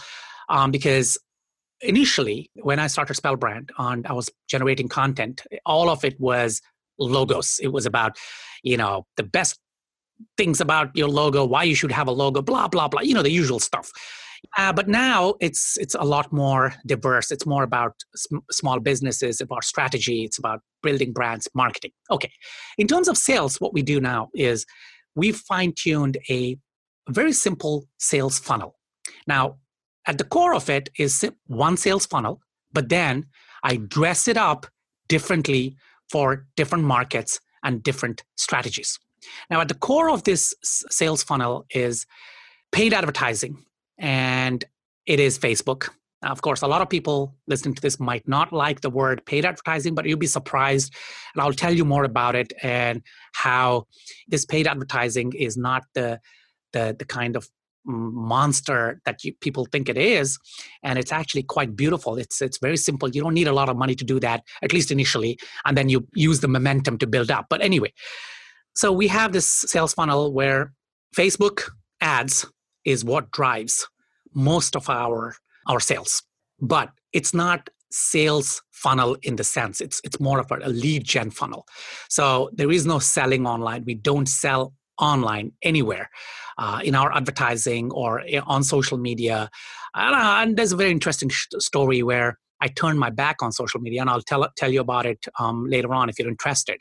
um, 0.49 0.71
because 0.71 1.19
initially, 1.81 2.51
when 2.57 2.79
I 2.79 2.87
started 2.87 3.17
Spellbrand 3.17 3.71
and 3.79 4.07
I 4.07 4.13
was 4.13 4.31
generating 4.49 4.89
content, 4.89 5.43
all 5.65 5.89
of 5.89 6.05
it 6.05 6.19
was 6.21 6.61
logos. 6.99 7.59
It 7.63 7.69
was 7.69 7.87
about, 7.87 8.17
you 8.63 8.77
know, 8.77 9.07
the 9.17 9.23
best 9.23 9.59
things 10.37 10.61
about 10.61 10.91
your 10.95 11.09
logo, 11.09 11.45
why 11.45 11.65
you 11.65 11.75
should 11.75 11.93
have 11.93 12.09
a 12.09 12.13
logo, 12.13 12.43
blah, 12.43 12.69
blah, 12.69 12.89
blah, 12.89 13.03
you 13.03 13.15
know, 13.15 13.23
the 13.23 13.31
usual 13.31 13.61
stuff. 13.61 13.91
Uh, 14.57 14.73
but 14.73 14.89
now 14.89 15.35
it's 15.41 15.77
it's 15.79 15.95
a 15.95 16.05
lot 16.05 16.33
more 16.33 16.73
diverse. 16.87 17.31
It's 17.31 17.47
more 17.47 17.63
about 17.63 17.95
sm- 18.15 18.39
small 18.51 18.79
businesses, 18.81 19.41
about 19.41 19.65
strategy. 19.65 20.25
It's 20.25 20.39
about 20.39 20.61
building 20.83 21.13
brands, 21.13 21.49
marketing. 21.55 21.91
Okay, 22.11 22.31
in 22.79 22.87
terms 22.87 23.09
of 23.09 23.17
sales, 23.17 23.61
what 23.61 23.73
we 23.73 23.83
do 23.83 24.01
now 24.01 24.29
is 24.35 24.65
we've 25.15 25.37
fine 25.37 25.73
tuned 25.73 26.19
a 26.31 26.59
very 27.09 27.33
simple 27.33 27.89
sales 27.99 28.39
funnel. 28.39 28.77
Now, 29.27 29.57
at 30.07 30.19
the 30.19 30.25
core 30.25 30.55
of 30.55 30.71
it 30.71 30.89
is 30.99 31.25
one 31.47 31.77
sales 31.77 32.07
funnel, 32.07 32.41
but 32.73 32.89
then 32.89 33.27
I 33.63 33.77
dress 33.77 34.29
it 34.29 34.37
up 34.37 34.67
differently 35.09 35.77
for 36.11 36.47
different 36.57 36.85
markets 36.85 37.41
and 37.65 37.83
different 37.83 38.23
strategies. 38.37 38.99
Now, 39.51 39.61
at 39.61 39.69
the 39.69 39.75
core 39.75 40.11
of 40.11 40.25
this 40.25 40.55
sales 40.63 41.23
funnel 41.23 41.67
is 41.71 42.07
paid 42.71 42.95
advertising 42.95 43.65
and 43.99 44.65
it 45.07 45.21
is 45.21 45.39
Facebook. 45.39 45.89
Now, 46.23 46.33
of 46.33 46.43
course, 46.43 46.63
a 46.63 46.67
lot 46.67 46.83
of 46.83 46.89
people 46.89 47.35
listening 47.47 47.75
to 47.75 47.83
this 47.83 48.01
might 48.01 48.27
not 48.27 48.53
like 48.53 48.81
the 48.81 48.91
word 48.91 49.25
paid 49.27 49.45
advertising, 49.45 49.95
but 49.95 50.07
you'll 50.07 50.19
be 50.19 50.27
surprised. 50.27 50.95
And 51.35 51.43
I'll 51.43 51.53
tell 51.53 51.73
you 51.73 51.85
more 51.85 52.05
about 52.05 52.35
it 52.35 52.53
and 52.63 53.03
how 53.33 53.87
this 54.29 54.45
paid 54.45 54.67
advertising 54.67 55.33
is 55.33 55.57
not 55.57 55.85
the, 55.95 56.21
the, 56.77 56.85
the 56.99 57.05
kind 57.05 57.37
of 57.37 57.49
monster 57.89 59.01
that 59.05 59.23
you, 59.23 59.33
people 59.41 59.65
think 59.73 59.89
it 59.89 59.97
is 59.97 60.39
and 60.83 60.99
it's 60.99 61.13
actually 61.13 61.45
quite 61.45 61.77
beautiful. 61.77 62.17
It's 62.17 62.43
it's 62.43 62.59
very 62.59 62.77
simple. 62.77 63.09
You 63.09 63.23
don't 63.23 63.39
need 63.41 63.47
a 63.47 63.53
lot 63.61 63.69
of 63.69 63.77
money 63.77 63.95
to 63.95 64.05
do 64.05 64.19
that 64.21 64.43
at 64.63 64.73
least 64.73 64.91
initially 64.91 65.39
and 65.65 65.77
then 65.77 65.89
you 65.89 65.99
use 66.15 66.41
the 66.41 66.49
momentum 66.49 66.99
to 66.99 67.07
build 67.07 67.31
up. 67.31 67.47
But 67.49 67.63
anyway 67.63 67.93
so 68.75 68.93
we 68.93 69.09
have 69.09 69.33
this 69.33 69.47
sales 69.47 69.95
funnel 69.95 70.33
where 70.33 70.73
facebook 71.17 71.59
ads 72.01 72.47
is 72.85 73.05
what 73.05 73.31
drives 73.31 73.89
most 74.35 74.77
of 74.77 74.91
our 74.91 75.37
our 75.69 75.81
sales. 75.81 76.23
But 76.61 76.91
it's 77.13 77.33
not 77.35 77.71
sales 77.91 78.63
funnel 78.73 79.17
in 79.23 79.37
the 79.37 79.45
sense. 79.45 79.81
It's 79.81 80.01
it's 80.05 80.21
more 80.21 80.39
of 80.41 80.51
a, 80.51 80.69
lead 80.69 81.05
gen 81.05 81.31
funnel. 81.31 81.67
So 82.09 82.51
there 82.53 82.71
is 82.71 82.85
no 82.85 82.99
selling 82.99 83.47
online. 83.47 83.85
We 83.87 83.95
don't 83.95 84.29
sell 84.29 84.75
online 84.99 85.53
anywhere 85.63 86.09
uh, 86.59 86.81
in 86.83 86.95
our 86.95 87.13
advertising 87.13 87.91
or 87.93 88.23
on 88.47 88.63
social 88.63 88.99
media 88.99 89.51
and, 89.97 90.15
uh, 90.15 90.37
and 90.43 90.57
there's 90.57 90.73
a 90.73 90.77
very 90.77 90.91
interesting 90.91 91.31
sh- 91.31 91.49
story 91.59 92.03
where 92.03 92.39
I 92.61 92.69
turned 92.69 92.99
my 92.99 93.11
back 93.11 93.43
on 93.43 93.51
social 93.51 93.81
media, 93.81 94.03
and 94.03 94.11
I'll 94.11 94.23
tell 94.23 94.47
tell 94.57 94.73
you 94.73 94.81
about 94.81 95.07
it 95.07 95.27
um, 95.39 95.67
later 95.69 95.93
on 95.95 96.09
if 96.09 96.19
you're 96.19 96.29
interested. 96.29 96.81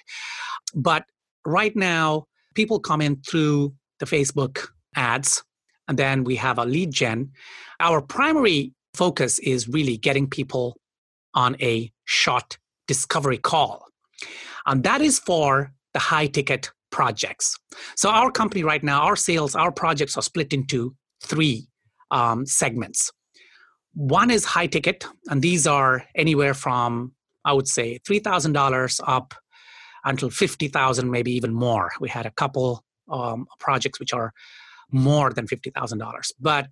But 0.74 1.06
right 1.46 1.76
now, 1.76 2.26
people 2.54 2.80
come 2.80 3.02
in 3.02 3.22
through 3.22 3.74
the 4.00 4.06
Facebook 4.06 4.68
ads, 4.96 5.44
and 5.88 5.98
then 5.98 6.24
we 6.24 6.36
have 6.36 6.60
a 6.60 6.66
lead 6.66 6.92
gen. 6.92 7.32
Our 7.80 8.02
primary 8.02 8.74
focus 8.94 9.40
is 9.40 9.68
really 9.68 9.98
getting 9.98 10.30
people 10.30 10.78
on 11.34 11.56
a 11.62 11.92
short 12.06 12.58
discovery 12.88 13.38
call, 13.38 13.86
and 14.66 14.84
that 14.84 15.02
is 15.02 15.20
for 15.20 15.74
the 15.94 16.00
high 16.00 16.28
ticket 16.28 16.72
projects. 16.96 17.58
So 17.98 18.10
our 18.10 18.32
company 18.32 18.64
right 18.64 18.82
now, 18.82 19.02
our 19.02 19.18
sales, 19.18 19.54
our 19.54 19.70
projects 19.70 20.16
are 20.18 20.22
split 20.22 20.54
into 20.54 20.96
three 21.22 21.68
um, 22.10 22.46
segments. 22.46 23.12
One 23.96 24.32
is 24.32 24.46
high 24.46 24.68
ticket, 24.68 25.06
and 25.30 25.42
these 25.42 25.68
are 25.68 26.06
anywhere 26.16 26.54
from, 26.54 27.12
I 27.44 27.52
would 27.52 27.68
say, 27.68 28.00
$3,000 28.08 29.02
up 29.06 29.34
until 30.06 30.30
50,000, 30.30 31.12
maybe 31.12 31.34
even 31.34 31.54
more. 31.54 31.92
We 32.00 32.08
had 32.08 32.26
a 32.26 32.32
couple 32.32 32.86
um, 33.12 33.46
projects 33.60 34.00
which 34.00 34.14
are 34.14 34.32
more 34.90 35.32
than 35.34 35.48
$50,000. 35.48 36.32
But 36.40 36.68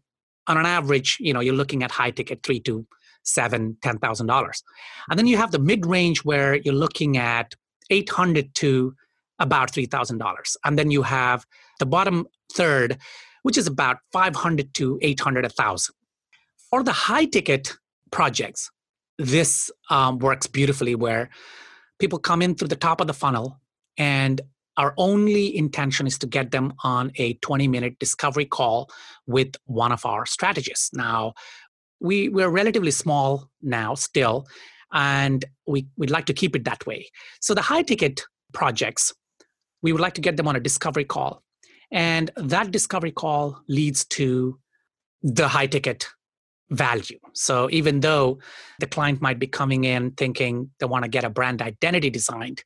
on 0.48 0.56
an 0.56 0.66
average, 0.66 1.18
you 1.20 1.34
know, 1.34 1.42
you're 1.42 1.62
looking 1.62 1.84
at 1.84 1.92
high 1.92 2.12
ticket, 2.12 2.44
three 2.44 2.62
to 2.62 2.88
seven, 3.24 3.78
ten 3.82 3.98
thousand 4.00 4.28
dollars. 4.28 4.64
And 5.10 5.20
then 5.20 5.28
you 5.28 5.36
have 5.36 5.52
the 5.52 5.60
mid 5.60 5.86
range 5.86 6.20
where 6.24 6.56
you're 6.56 6.82
looking 6.86 7.18
at 7.18 7.56
800 7.90 8.56
to 8.56 8.94
about 9.44 9.72
$3,000. 9.72 10.56
And 10.66 10.80
then 10.80 10.90
you 10.90 11.04
have 11.04 11.46
the 11.80 11.86
bottom 11.86 12.26
third, 12.54 12.98
which 13.44 13.58
is 13.58 13.68
about 13.68 13.98
500 14.12 14.74
to 14.76 15.00
800, 15.02 15.44
1,000. 15.44 15.94
For 16.70 16.84
the 16.84 16.92
high 16.92 17.26
ticket 17.26 17.76
projects, 18.12 18.72
this 19.20 19.70
um, 19.90 20.18
works 20.18 20.48
beautifully 20.48 20.96
where 20.96 21.30
people 22.00 22.18
come 22.18 22.42
in 22.42 22.56
through 22.56 22.70
the 22.70 22.76
top 22.76 23.00
of 23.00 23.08
the 23.08 23.14
funnel 23.14 23.60
and 23.98 24.42
our 24.78 24.94
only 24.98 25.56
intention 25.56 26.08
is 26.08 26.18
to 26.20 26.28
get 26.28 26.52
them 26.52 26.74
on 26.84 27.12
a 27.18 27.34
20 27.36 27.68
minute 27.68 28.00
discovery 28.00 28.46
call 28.46 28.90
with 29.28 29.56
one 29.66 29.92
of 29.92 30.06
our 30.06 30.26
strategists. 30.26 30.92
Now, 30.94 31.34
we, 32.00 32.30
we're 32.30 32.50
relatively 32.50 32.92
small 32.92 33.50
now 33.62 33.94
still, 33.94 34.48
and 34.92 35.46
we, 35.68 35.88
we'd 35.96 36.10
like 36.10 36.26
to 36.26 36.34
keep 36.34 36.56
it 36.56 36.66
that 36.66 36.86
way. 36.88 37.08
So, 37.40 37.54
the 37.54 37.62
high 37.62 37.84
ticket 37.84 38.24
projects, 38.54 39.14
we 39.84 39.92
would 39.92 40.02
like 40.02 40.16
to 40.16 40.22
get 40.22 40.38
them 40.38 40.48
on 40.48 40.56
a 40.56 40.60
discovery 40.60 41.06
call. 41.06 41.44
And 41.92 42.32
that 42.36 42.72
discovery 42.72 43.12
call 43.12 43.62
leads 43.68 44.06
to 44.06 44.60
the 45.22 45.48
high 45.48 45.68
ticket 45.68 46.08
value. 46.72 47.20
So 47.34 47.70
even 47.70 48.00
though 48.00 48.40
the 48.80 48.88
client 48.88 49.22
might 49.22 49.38
be 49.38 49.46
coming 49.46 49.84
in 49.84 50.12
thinking 50.12 50.72
they 50.80 50.88
want 50.88 51.04
to 51.04 51.10
get 51.10 51.24
a 51.24 51.30
brand 51.30 51.62
identity 51.62 52.10
designed 52.10 52.64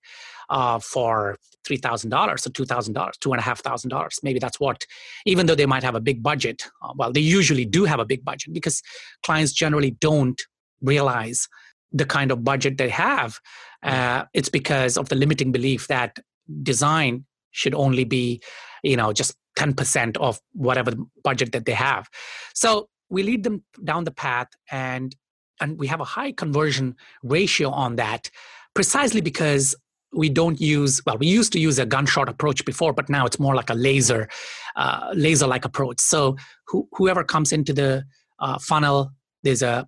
uh, 0.50 0.80
for 0.80 1.38
three 1.66 1.76
thousand 1.78 2.12
dollars 2.12 2.48
or 2.48 2.52
two 2.52 2.64
thousand 2.66 2.94
dollars, 2.94 3.18
two 3.18 3.34
and 3.34 3.40
a 3.40 3.44
half 3.44 3.60
thousand 3.60 3.90
dollars, 3.90 4.20
maybe 4.24 4.40
that's 4.40 4.60
what. 4.60 4.86
Even 5.26 5.46
though 5.46 5.56
they 5.56 5.66
might 5.66 5.84
have 5.84 5.96
a 5.96 6.00
big 6.00 6.24
budget, 6.24 6.64
uh, 6.82 6.94
well, 6.96 7.12
they 7.12 7.20
usually 7.20 7.66
do 7.66 7.84
have 7.84 8.00
a 8.00 8.06
big 8.06 8.24
budget 8.24 8.54
because 8.54 8.82
clients 9.24 9.52
generally 9.52 9.92
don't 9.92 10.42
realize 10.82 11.50
the 11.92 12.06
kind 12.06 12.32
of 12.32 12.44
budget 12.46 12.78
they 12.78 12.90
have. 12.90 13.40
Uh, 13.84 14.24
it's 14.34 14.50
because 14.50 14.98
of 14.98 15.10
the 15.10 15.16
limiting 15.16 15.52
belief 15.52 15.88
that 15.88 16.18
design 16.64 17.26
should 17.52 17.74
only 17.74 18.04
be, 18.04 18.42
you 18.84 18.96
know, 18.96 19.14
just 19.14 19.36
10% 19.58 20.18
of 20.18 20.40
whatever 20.54 20.94
budget 21.24 21.52
that 21.52 21.66
they 21.66 21.74
have. 21.74 22.08
So 22.54 22.90
we 23.10 23.24
lead 23.24 23.44
them 23.44 23.64
down 23.84 24.04
the 24.04 24.12
path 24.12 24.48
and 24.72 25.16
and 25.60 25.80
we 25.80 25.88
have 25.88 26.00
a 26.00 26.06
high 26.06 26.32
conversion 26.32 26.96
ratio 27.24 27.72
on 27.72 27.96
that 27.96 28.30
precisely 28.76 29.22
because 29.22 29.76
we 30.14 30.30
don't 30.30 30.62
use 30.62 31.02
well 31.06 31.18
we 31.18 31.28
used 31.28 31.52
to 31.54 31.60
use 31.60 31.80
a 31.80 31.86
gunshot 31.86 32.30
approach 32.30 32.64
before 32.66 32.94
but 32.94 33.10
now 33.10 33.26
it's 33.26 33.40
more 33.40 33.56
like 33.56 33.70
a 33.70 33.74
laser 33.74 34.28
uh, 34.76 35.12
laser 35.14 35.48
like 35.48 35.66
approach 35.66 36.00
so 36.00 36.36
who, 36.68 36.88
whoever 36.94 37.24
comes 37.24 37.52
into 37.52 37.74
the 37.74 38.04
uh, 38.40 38.58
funnel 38.60 39.12
there's 39.44 39.62
a 39.62 39.88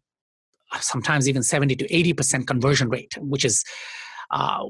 sometimes 0.81 1.27
even 1.27 1.43
70 1.43 1.75
to 1.77 1.95
80 1.95 2.13
percent 2.13 2.47
conversion 2.47 2.89
rate 2.89 3.15
which 3.19 3.45
is 3.45 3.63
uh, 4.31 4.65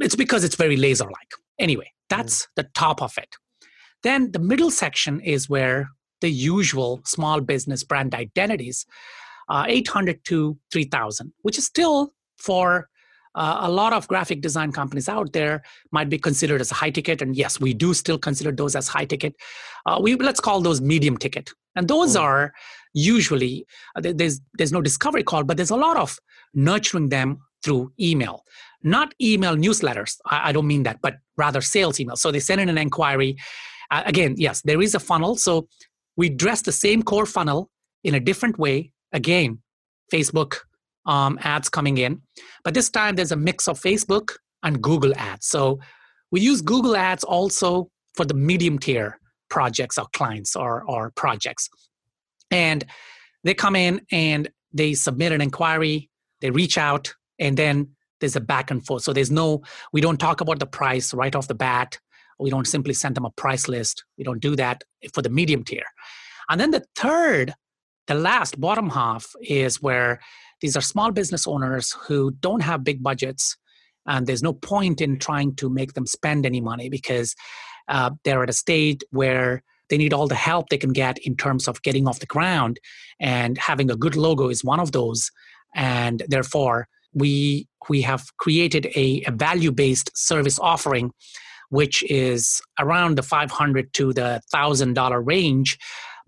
it's 0.00 0.16
because 0.16 0.44
it's 0.44 0.56
very 0.56 0.76
laser 0.76 1.04
like 1.04 1.30
anyway 1.58 1.90
that's 2.08 2.42
mm. 2.42 2.46
the 2.56 2.64
top 2.74 3.02
of 3.02 3.16
it 3.18 3.36
then 4.02 4.30
the 4.32 4.38
middle 4.38 4.70
section 4.70 5.20
is 5.20 5.48
where 5.48 5.88
the 6.20 6.30
usual 6.30 7.00
small 7.04 7.40
business 7.40 7.84
brand 7.84 8.14
identities, 8.14 8.86
uh, 9.48 9.64
800 9.68 10.24
to 10.24 10.58
3000, 10.72 11.32
which 11.42 11.58
is 11.58 11.66
still 11.66 12.12
for 12.38 12.88
uh, 13.34 13.58
a 13.60 13.70
lot 13.70 13.92
of 13.92 14.08
graphic 14.08 14.40
design 14.40 14.72
companies 14.72 15.08
out 15.08 15.32
there 15.32 15.62
might 15.92 16.08
be 16.08 16.18
considered 16.18 16.60
as 16.60 16.70
a 16.70 16.74
high 16.74 16.90
ticket 16.90 17.20
and 17.20 17.36
yes 17.36 17.60
we 17.60 17.74
do 17.74 17.92
still 17.92 18.18
consider 18.18 18.50
those 18.50 18.74
as 18.74 18.88
high 18.88 19.04
ticket 19.04 19.34
uh, 19.84 19.98
we 20.00 20.14
let's 20.16 20.40
call 20.40 20.62
those 20.62 20.80
medium 20.80 21.18
ticket 21.18 21.50
and 21.74 21.86
those 21.86 22.16
mm. 22.16 22.20
are 22.20 22.54
usually 22.94 23.66
uh, 23.94 24.00
there's 24.02 24.40
there's 24.54 24.72
no 24.72 24.80
discovery 24.80 25.22
call 25.22 25.44
but 25.44 25.58
there's 25.58 25.70
a 25.70 25.76
lot 25.76 25.98
of 25.98 26.18
nurturing 26.54 27.10
them 27.10 27.38
through 27.66 27.92
email. 28.00 28.44
Not 28.82 29.12
email 29.20 29.56
newsletters 29.56 30.12
I, 30.34 30.48
I 30.48 30.52
don't 30.52 30.68
mean 30.74 30.84
that 30.84 30.98
but 31.02 31.14
rather 31.36 31.60
sales 31.60 31.98
email 32.00 32.16
so 32.16 32.30
they 32.30 32.40
send 32.40 32.60
in 32.60 32.68
an 32.68 32.78
inquiry. 32.78 33.36
Uh, 33.90 34.02
again 34.06 34.32
yes 34.38 34.62
there 34.62 34.80
is 34.80 34.94
a 34.94 35.00
funnel. 35.00 35.36
So 35.36 35.68
we 36.16 36.30
dress 36.30 36.62
the 36.62 36.72
same 36.72 37.02
core 37.02 37.26
funnel 37.26 37.70
in 38.04 38.14
a 38.14 38.20
different 38.20 38.58
way. 38.58 38.92
Again, 39.12 39.58
Facebook 40.12 40.52
um, 41.04 41.38
ads 41.42 41.68
coming 41.68 41.98
in, 41.98 42.22
but 42.64 42.74
this 42.74 42.90
time 42.90 43.16
there's 43.16 43.32
a 43.32 43.36
mix 43.36 43.68
of 43.68 43.80
Facebook 43.80 44.36
and 44.62 44.82
Google 44.82 45.14
ads. 45.16 45.46
So 45.46 45.78
we 46.30 46.40
use 46.40 46.60
Google 46.62 46.96
ads 46.96 47.24
also 47.24 47.90
for 48.14 48.24
the 48.24 48.34
medium 48.34 48.78
tier 48.78 49.18
projects 49.48 49.98
or 49.98 50.06
clients 50.12 50.56
or, 50.56 50.82
or 50.84 51.12
projects. 51.12 51.68
And 52.50 52.84
they 53.44 53.54
come 53.54 53.76
in 53.76 54.00
and 54.10 54.48
they 54.72 54.94
submit 54.94 55.32
an 55.32 55.40
inquiry, 55.40 56.10
they 56.40 56.50
reach 56.50 56.78
out, 56.78 57.14
and 57.38 57.56
then 57.56 57.88
there's 58.20 58.36
a 58.36 58.40
back 58.40 58.70
and 58.70 58.84
forth. 58.84 59.02
So 59.02 59.12
there's 59.12 59.30
no, 59.30 59.62
we 59.92 60.00
don't 60.00 60.18
talk 60.18 60.40
about 60.40 60.58
the 60.58 60.66
price 60.66 61.12
right 61.12 61.34
off 61.34 61.48
the 61.48 61.54
bat. 61.54 61.98
We 62.38 62.50
don't 62.50 62.66
simply 62.66 62.94
send 62.94 63.14
them 63.14 63.24
a 63.24 63.30
price 63.30 63.68
list. 63.68 64.04
We 64.18 64.24
don't 64.24 64.40
do 64.40 64.56
that 64.56 64.84
for 65.12 65.22
the 65.22 65.30
medium 65.30 65.64
tier. 65.64 65.84
And 66.48 66.60
then 66.60 66.70
the 66.70 66.84
third, 66.94 67.54
the 68.06 68.14
last 68.14 68.60
bottom 68.60 68.90
half 68.90 69.32
is 69.42 69.82
where 69.82 70.20
these 70.60 70.76
are 70.76 70.82
small 70.82 71.10
business 71.10 71.46
owners 71.46 71.92
who 72.06 72.30
don't 72.40 72.62
have 72.62 72.84
big 72.84 73.02
budgets 73.02 73.56
and 74.06 74.26
there's 74.26 74.42
no 74.42 74.52
point 74.52 75.00
in 75.00 75.18
trying 75.18 75.54
to 75.56 75.68
make 75.68 75.94
them 75.94 76.06
spend 76.06 76.46
any 76.46 76.60
money 76.60 76.88
because 76.88 77.34
uh, 77.88 78.10
they're 78.24 78.42
at 78.42 78.50
a 78.50 78.54
stage 78.54 79.00
where 79.10 79.62
they 79.88 79.98
need 79.98 80.12
all 80.12 80.28
the 80.28 80.34
help 80.34 80.68
they 80.68 80.78
can 80.78 80.92
get 80.92 81.18
in 81.18 81.36
terms 81.36 81.68
of 81.68 81.82
getting 81.82 82.08
off 82.08 82.20
the 82.20 82.26
ground 82.26 82.78
and 83.20 83.58
having 83.58 83.90
a 83.90 83.96
good 83.96 84.16
logo 84.16 84.48
is 84.48 84.64
one 84.64 84.80
of 84.80 84.92
those 84.92 85.30
and 85.74 86.22
therefore 86.28 86.88
we 87.16 87.66
we 87.88 88.02
have 88.02 88.24
created 88.36 88.86
a, 88.94 89.22
a 89.26 89.32
value 89.32 89.72
based 89.72 90.10
service 90.14 90.58
offering 90.60 91.10
which 91.70 92.04
is 92.04 92.62
around 92.78 93.18
the 93.18 93.22
500 93.22 93.92
to 93.94 94.12
the 94.12 94.40
$1000 94.54 95.26
range 95.26 95.76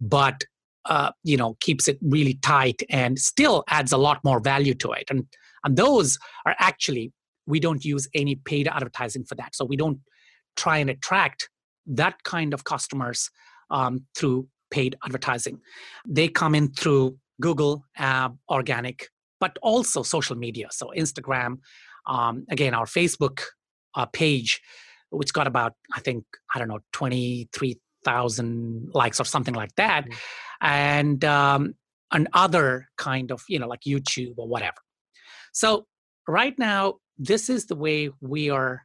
but 0.01 0.43
uh, 0.89 1.11
you 1.23 1.37
know 1.37 1.57
keeps 1.61 1.87
it 1.87 1.99
really 2.03 2.35
tight 2.35 2.83
and 2.91 3.19
still 3.19 3.63
adds 3.69 3.93
a 3.93 3.97
lot 3.97 4.19
more 4.25 4.41
value 4.41 4.75
to 4.75 4.93
it. 4.93 5.05
And 5.11 5.27
and 5.65 5.77
those 5.77 6.19
are 6.47 6.57
actually 6.59 7.13
we 7.47 7.61
don't 7.61 7.85
use 7.85 8.09
any 8.15 8.35
paid 8.35 8.69
advertising 8.69 9.25
for 9.25 9.35
that. 9.37 9.55
So 9.55 9.65
we 9.65 9.77
don't 9.77 10.01
try 10.57 10.79
and 10.79 10.91
attract 10.91 11.49
that 11.87 12.23
kind 12.25 12.53
of 12.53 12.65
customers 12.65 13.31
um, 13.71 14.05
through 14.15 14.49
paid 14.71 14.97
advertising. 15.05 15.61
They 16.07 16.29
come 16.29 16.55
in 16.55 16.73
through 16.73 17.17
google 17.41 17.85
uh, 17.99 18.31
organic 18.51 19.09
but 19.41 19.57
also 19.63 20.03
social 20.03 20.37
media. 20.37 20.69
So 20.71 20.91
instagram 20.97 21.59
um, 22.07 22.45
again 22.51 22.75
our 22.75 22.87
facebook 22.87 23.41
uh, 23.95 24.07
page 24.07 24.61
which 25.11 25.33
got 25.33 25.47
about 25.47 25.73
i 25.95 26.01
think 26.01 26.25
i 26.55 26.59
don't 26.59 26.69
know 26.69 26.81
23000 26.93 28.91
likes 28.95 29.21
or 29.21 29.25
something 29.25 29.55
like 29.55 29.75
that. 29.77 30.05
Mm-hmm. 30.05 30.67
and 30.67 31.25
um, 31.25 31.75
and 32.13 32.29
other 32.33 32.89
kind 32.97 33.31
of 33.31 33.43
you 33.49 33.59
know 33.59 33.69
like 33.69 33.83
youtube 33.87 34.35
or 34.37 34.49
whatever. 34.49 34.77
So 35.53 35.87
right 36.27 36.59
now 36.59 36.95
this 37.19 37.51
is 37.51 37.67
the 37.67 37.75
way 37.75 38.11
we 38.21 38.49
are 38.51 38.85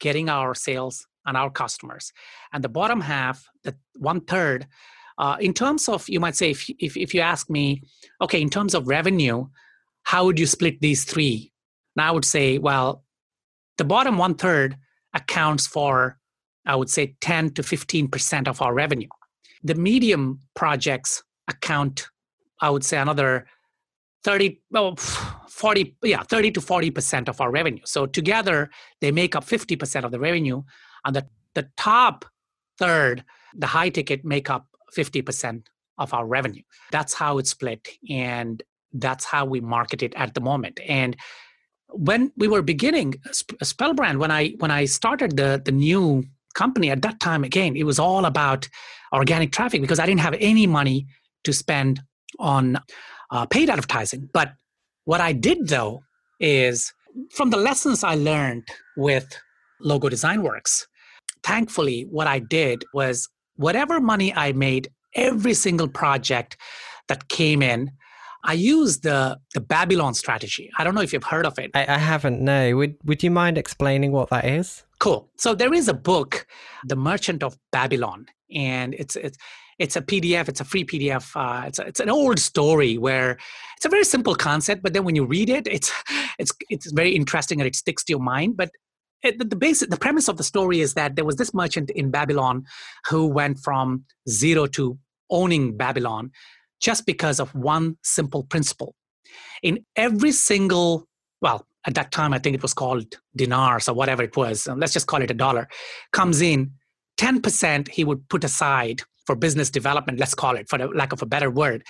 getting 0.00 0.28
our 0.28 0.54
sales 0.54 1.06
and 1.26 1.36
our 1.36 1.50
customers. 1.50 2.12
And 2.52 2.62
the 2.64 2.68
bottom 2.68 3.00
half 3.00 3.48
the 3.62 3.76
one 3.96 4.20
third 4.20 4.66
uh, 5.18 5.36
in 5.40 5.52
terms 5.52 5.88
of 5.88 6.08
you 6.08 6.20
might 6.20 6.36
say 6.36 6.50
if, 6.50 6.68
if, 6.78 6.96
if 6.96 7.14
you 7.14 7.20
ask 7.20 7.48
me 7.48 7.82
okay 8.20 8.40
in 8.40 8.50
terms 8.50 8.74
of 8.74 8.88
revenue 8.88 9.46
how 10.04 10.24
would 10.24 10.38
you 10.38 10.46
split 10.46 10.80
these 10.80 11.04
three 11.04 11.52
and 11.96 12.04
i 12.04 12.10
would 12.10 12.24
say 12.24 12.58
well 12.58 13.04
the 13.76 13.84
bottom 13.84 14.18
one 14.18 14.34
third 14.34 14.76
accounts 15.14 15.66
for, 15.66 16.18
I 16.66 16.76
would 16.76 16.90
say, 16.90 17.16
10 17.20 17.50
to 17.54 17.62
15% 17.62 18.48
of 18.48 18.60
our 18.60 18.74
revenue. 18.74 19.08
The 19.62 19.74
medium 19.74 20.40
projects 20.54 21.22
account, 21.48 22.08
I 22.60 22.70
would 22.70 22.84
say, 22.84 22.98
another 22.98 23.46
30, 24.24 24.60
well, 24.70 24.96
40, 24.96 25.96
yeah, 26.02 26.22
30 26.22 26.52
to 26.52 26.60
40% 26.60 27.28
of 27.28 27.40
our 27.40 27.50
revenue. 27.50 27.82
So 27.84 28.06
together 28.06 28.70
they 29.00 29.10
make 29.10 29.36
up 29.36 29.44
50% 29.44 30.04
of 30.04 30.10
the 30.10 30.20
revenue. 30.20 30.62
And 31.04 31.16
the, 31.16 31.26
the 31.54 31.68
top 31.76 32.24
third, 32.78 33.24
the 33.54 33.66
high 33.66 33.90
ticket, 33.90 34.24
make 34.24 34.50
up 34.50 34.66
50% 34.96 35.66
of 35.98 36.12
our 36.12 36.26
revenue. 36.26 36.62
That's 36.90 37.14
how 37.14 37.38
it's 37.38 37.50
split. 37.50 37.88
And 38.10 38.62
that's 38.94 39.24
how 39.24 39.44
we 39.44 39.60
market 39.60 40.02
it 40.02 40.14
at 40.16 40.34
the 40.34 40.40
moment. 40.40 40.80
And 40.86 41.16
when 41.88 42.32
we 42.36 42.48
were 42.48 42.62
beginning 42.62 43.14
Spellbrand, 43.62 44.18
when 44.18 44.30
I 44.30 44.50
when 44.58 44.70
I 44.70 44.86
started 44.86 45.36
the 45.36 45.62
the 45.64 45.72
new 45.72 46.24
company 46.54 46.90
at 46.90 47.02
that 47.02 47.20
time, 47.20 47.44
again, 47.44 47.76
it 47.76 47.84
was 47.84 47.98
all 47.98 48.24
about 48.24 48.68
organic 49.12 49.52
traffic 49.52 49.80
because 49.80 49.98
I 49.98 50.06
didn't 50.06 50.20
have 50.20 50.36
any 50.40 50.66
money 50.66 51.06
to 51.44 51.52
spend 51.52 52.00
on 52.38 52.78
uh, 53.30 53.46
paid 53.46 53.70
advertising. 53.70 54.28
But 54.32 54.52
what 55.04 55.20
I 55.20 55.32
did 55.32 55.68
though 55.68 56.02
is 56.40 56.92
from 57.30 57.50
the 57.50 57.56
lessons 57.56 58.02
I 58.02 58.14
learned 58.14 58.66
with 58.96 59.26
Logo 59.80 60.08
Design 60.08 60.42
Works, 60.42 60.86
thankfully, 61.42 62.06
what 62.10 62.26
I 62.26 62.38
did 62.38 62.84
was 62.92 63.28
whatever 63.56 64.00
money 64.00 64.34
I 64.34 64.52
made, 64.52 64.88
every 65.14 65.54
single 65.54 65.88
project 65.88 66.56
that 67.08 67.28
came 67.28 67.62
in, 67.62 67.90
I 68.44 68.52
use 68.52 69.00
the 69.00 69.38
the 69.54 69.60
Babylon 69.60 70.14
strategy. 70.14 70.70
I 70.78 70.84
don't 70.84 70.94
know 70.94 71.00
if 71.00 71.12
you've 71.12 71.24
heard 71.24 71.46
of 71.46 71.58
it. 71.58 71.70
I, 71.74 71.86
I 71.86 71.98
haven't. 71.98 72.40
No. 72.40 72.76
Would 72.76 72.96
Would 73.04 73.22
you 73.22 73.30
mind 73.30 73.58
explaining 73.58 74.12
what 74.12 74.28
that 74.30 74.44
is? 74.44 74.84
Cool. 74.98 75.30
So 75.36 75.54
there 75.54 75.72
is 75.72 75.88
a 75.88 75.94
book, 75.94 76.46
The 76.84 76.96
Merchant 76.96 77.42
of 77.42 77.56
Babylon, 77.72 78.26
and 78.54 78.94
it's 78.94 79.16
it's 79.16 79.38
it's 79.78 79.96
a 79.96 80.02
PDF. 80.02 80.48
It's 80.48 80.60
a 80.60 80.64
free 80.64 80.84
PDF. 80.84 81.32
Uh, 81.34 81.66
it's 81.66 81.78
a, 81.78 81.86
it's 81.86 82.00
an 82.00 82.10
old 82.10 82.38
story 82.38 82.98
where 82.98 83.38
it's 83.76 83.86
a 83.86 83.88
very 83.88 84.04
simple 84.04 84.34
concept, 84.34 84.82
but 84.82 84.92
then 84.92 85.04
when 85.04 85.16
you 85.16 85.24
read 85.24 85.48
it, 85.48 85.66
it's 85.66 85.90
it's 86.38 86.52
it's 86.68 86.92
very 86.92 87.16
interesting 87.16 87.60
and 87.60 87.66
it 87.66 87.74
sticks 87.74 88.04
to 88.04 88.12
your 88.12 88.20
mind. 88.20 88.56
But 88.58 88.70
it, 89.22 89.38
the, 89.38 89.46
the 89.46 89.56
basic 89.56 89.88
the 89.88 89.96
premise 89.96 90.28
of 90.28 90.36
the 90.36 90.44
story 90.44 90.80
is 90.80 90.94
that 90.94 91.16
there 91.16 91.24
was 91.24 91.36
this 91.36 91.54
merchant 91.54 91.90
in 91.90 92.10
Babylon 92.10 92.64
who 93.08 93.26
went 93.26 93.58
from 93.58 94.04
zero 94.28 94.66
to 94.66 94.98
owning 95.30 95.76
Babylon 95.76 96.30
just 96.84 97.06
because 97.06 97.40
of 97.40 97.54
one 97.54 97.96
simple 98.02 98.44
principle. 98.44 98.94
In 99.62 99.86
every 99.96 100.32
single, 100.32 101.08
well, 101.40 101.66
at 101.86 101.94
that 101.94 102.12
time, 102.12 102.34
I 102.34 102.38
think 102.38 102.54
it 102.54 102.62
was 102.62 102.74
called 102.74 103.06
dinars 103.34 103.88
or 103.88 103.94
whatever 103.94 104.22
it 104.22 104.36
was, 104.36 104.66
let's 104.66 104.92
just 104.92 105.06
call 105.06 105.22
it 105.22 105.30
a 105.30 105.34
dollar, 105.34 105.66
comes 106.12 106.42
in, 106.42 106.72
10% 107.18 107.88
he 107.88 108.04
would 108.04 108.28
put 108.28 108.44
aside 108.44 109.00
for 109.26 109.34
business 109.34 109.70
development, 109.70 110.18
let's 110.20 110.34
call 110.34 110.56
it, 110.56 110.68
for 110.68 110.78
the 110.78 110.86
lack 110.88 111.12
of 111.12 111.22
a 111.22 111.26
better 111.26 111.50
word. 111.50 111.82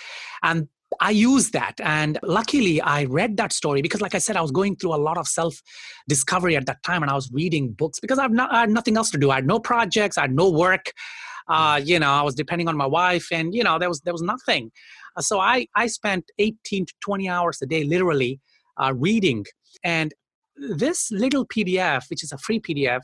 And 0.44 0.68
I 1.00 1.10
used 1.10 1.52
that. 1.54 1.74
And 1.80 2.20
luckily, 2.22 2.80
I 2.80 3.04
read 3.06 3.36
that 3.38 3.52
story 3.52 3.82
because, 3.82 4.00
like 4.00 4.14
I 4.14 4.18
said, 4.18 4.36
I 4.36 4.42
was 4.42 4.52
going 4.52 4.76
through 4.76 4.94
a 4.94 5.02
lot 5.08 5.18
of 5.18 5.26
self 5.26 5.60
discovery 6.08 6.54
at 6.54 6.66
that 6.66 6.84
time 6.84 7.02
and 7.02 7.10
I 7.10 7.14
was 7.14 7.32
reading 7.32 7.72
books 7.72 7.98
because 7.98 8.20
I've 8.20 8.30
not, 8.30 8.52
I 8.52 8.60
had 8.60 8.70
nothing 8.70 8.96
else 8.96 9.10
to 9.10 9.18
do. 9.18 9.32
I 9.32 9.36
had 9.36 9.46
no 9.46 9.58
projects, 9.58 10.16
I 10.18 10.22
had 10.22 10.36
no 10.36 10.50
work. 10.50 10.92
Uh, 11.48 11.80
you 11.82 11.98
know, 11.98 12.10
I 12.10 12.22
was 12.22 12.34
depending 12.34 12.68
on 12.68 12.76
my 12.76 12.86
wife, 12.86 13.28
and 13.30 13.54
you 13.54 13.62
know, 13.62 13.78
there 13.78 13.88
was 13.88 14.00
there 14.00 14.14
was 14.14 14.22
nothing. 14.22 14.70
Uh, 15.16 15.20
so 15.20 15.40
I 15.40 15.66
I 15.76 15.86
spent 15.86 16.24
18 16.38 16.86
to 16.86 16.94
20 17.00 17.28
hours 17.28 17.58
a 17.62 17.66
day, 17.66 17.84
literally, 17.84 18.40
uh, 18.80 18.92
reading. 18.94 19.44
And 19.82 20.14
this 20.56 21.10
little 21.10 21.46
PDF, 21.46 22.04
which 22.08 22.22
is 22.22 22.32
a 22.32 22.38
free 22.38 22.60
PDF, 22.60 23.02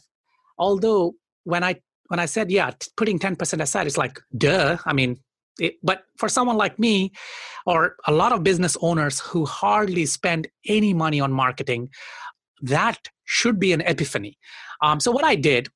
although 0.59 1.14
when 1.44 1.62
I 1.64 1.76
when 2.09 2.20
I 2.20 2.26
said 2.26 2.50
yeah, 2.50 2.70
putting 2.96 3.18
10% 3.18 3.61
aside, 3.61 3.87
it's 3.87 3.98
like 3.98 4.18
duh. 4.37 4.79
I 4.87 4.92
mean, 4.92 5.18
it, 5.59 5.74
but 5.83 6.05
for 6.16 6.29
someone 6.29 6.57
like 6.57 6.79
me, 6.79 7.12
or 7.66 7.96
a 8.07 8.12
lot 8.12 8.33
of 8.33 8.42
business 8.42 8.76
owners 8.81 9.20
who 9.20 9.44
hardly 9.44 10.07
spend 10.07 10.48
any 10.66 10.94
money 10.94 11.20
on 11.20 11.33
marketing, 11.33 11.90
that 12.62 12.98
should 13.24 13.61
be 13.61 13.72
an 13.72 13.81
epiphany. 13.83 14.38
Um, 14.83 14.98
so 14.98 15.11
what 15.11 15.24
I 15.24 15.35
did 15.35 15.68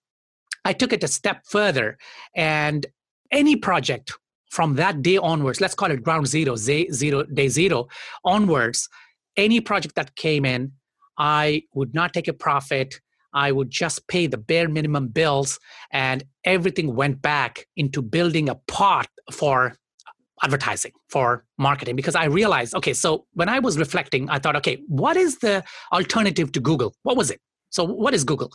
I 0.65 0.73
took 0.73 0.93
it 0.93 1.05
a 1.05 1.09
step 1.09 1.43
further 1.47 1.99
and 2.35 2.87
any 3.31 3.57
project 3.57 4.13
from 4.51 4.77
that 4.77 5.03
day 5.03 5.17
onwards, 5.17 5.61
let's 5.61 5.75
call 5.75 5.91
it 5.91 6.03
ground 6.03 6.29
zero, 6.29 6.55
day 6.57 7.49
zero 7.49 7.89
onwards, 8.25 8.89
any 9.37 9.61
project 9.61 9.97
that 9.97 10.15
came 10.15 10.45
in, 10.45 10.73
I 11.19 11.63
would 11.75 11.95
not 11.95 12.13
take 12.13 12.29
a 12.29 12.33
profit. 12.33 13.01
I 13.33 13.51
would 13.51 13.71
just 13.71 14.07
pay 14.07 14.29
the 14.29 14.39
bare 14.39 14.69
minimum 14.69 15.09
bills, 15.09 15.59
and 15.91 16.23
everything 16.45 16.95
went 16.95 17.21
back 17.21 17.67
into 17.77 18.01
building 18.01 18.49
a 18.49 18.55
pot 18.69 19.09
for 19.33 19.77
advertising, 20.43 20.93
for 21.09 21.45
marketing. 21.59 21.97
Because 21.97 22.15
I 22.15 22.27
realized, 22.27 22.77
okay, 22.77 22.93
so 22.93 23.27
when 23.33 23.49
I 23.49 23.59
was 23.59 23.77
reflecting, 23.77 24.31
I 24.31 24.39
thought, 24.39 24.55
okay, 24.57 24.83
what 24.87 25.17
is 25.17 25.39
the 25.39 25.65
alternative 25.93 26.53
to 26.53 26.61
Google? 26.61 26.95
What 27.03 27.17
was 27.17 27.31
it? 27.31 27.41
So, 27.71 27.83
what 27.83 28.15
is 28.15 28.23
Google? 28.23 28.53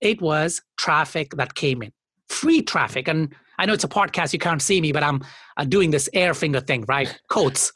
It 0.00 0.20
was 0.20 0.62
traffic 0.76 1.32
that 1.36 1.54
came 1.54 1.82
in, 1.82 1.92
free 2.28 2.62
traffic. 2.62 3.08
And 3.08 3.34
I 3.58 3.66
know 3.66 3.72
it's 3.72 3.84
a 3.84 3.88
podcast, 3.88 4.32
you 4.32 4.38
can't 4.38 4.62
see 4.62 4.80
me, 4.80 4.92
but 4.92 5.02
I'm 5.02 5.22
uh, 5.56 5.64
doing 5.64 5.90
this 5.90 6.08
air 6.12 6.34
finger 6.34 6.60
thing, 6.60 6.84
right? 6.88 7.18
Quotes. 7.28 7.72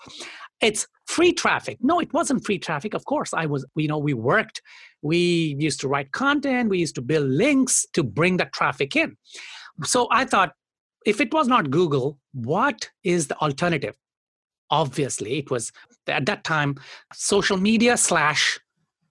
It's 0.60 0.86
free 1.06 1.32
traffic. 1.32 1.78
No, 1.80 1.98
it 1.98 2.12
wasn't 2.12 2.44
free 2.44 2.58
traffic. 2.58 2.94
Of 2.94 3.04
course, 3.04 3.34
I 3.34 3.46
was, 3.46 3.66
you 3.74 3.88
know, 3.88 3.98
we 3.98 4.14
worked, 4.14 4.62
we 5.02 5.56
used 5.58 5.80
to 5.80 5.88
write 5.88 6.12
content, 6.12 6.70
we 6.70 6.78
used 6.78 6.94
to 6.94 7.02
build 7.02 7.28
links 7.28 7.84
to 7.94 8.04
bring 8.04 8.36
that 8.36 8.52
traffic 8.52 8.94
in. 8.94 9.16
So 9.82 10.06
I 10.12 10.24
thought, 10.24 10.52
if 11.04 11.20
it 11.20 11.34
was 11.34 11.48
not 11.48 11.70
Google, 11.70 12.18
what 12.32 12.88
is 13.02 13.26
the 13.26 13.36
alternative? 13.38 13.96
Obviously, 14.70 15.38
it 15.38 15.50
was 15.50 15.72
at 16.06 16.26
that 16.26 16.44
time 16.44 16.76
social 17.12 17.56
media 17.56 17.96
slash 17.96 18.60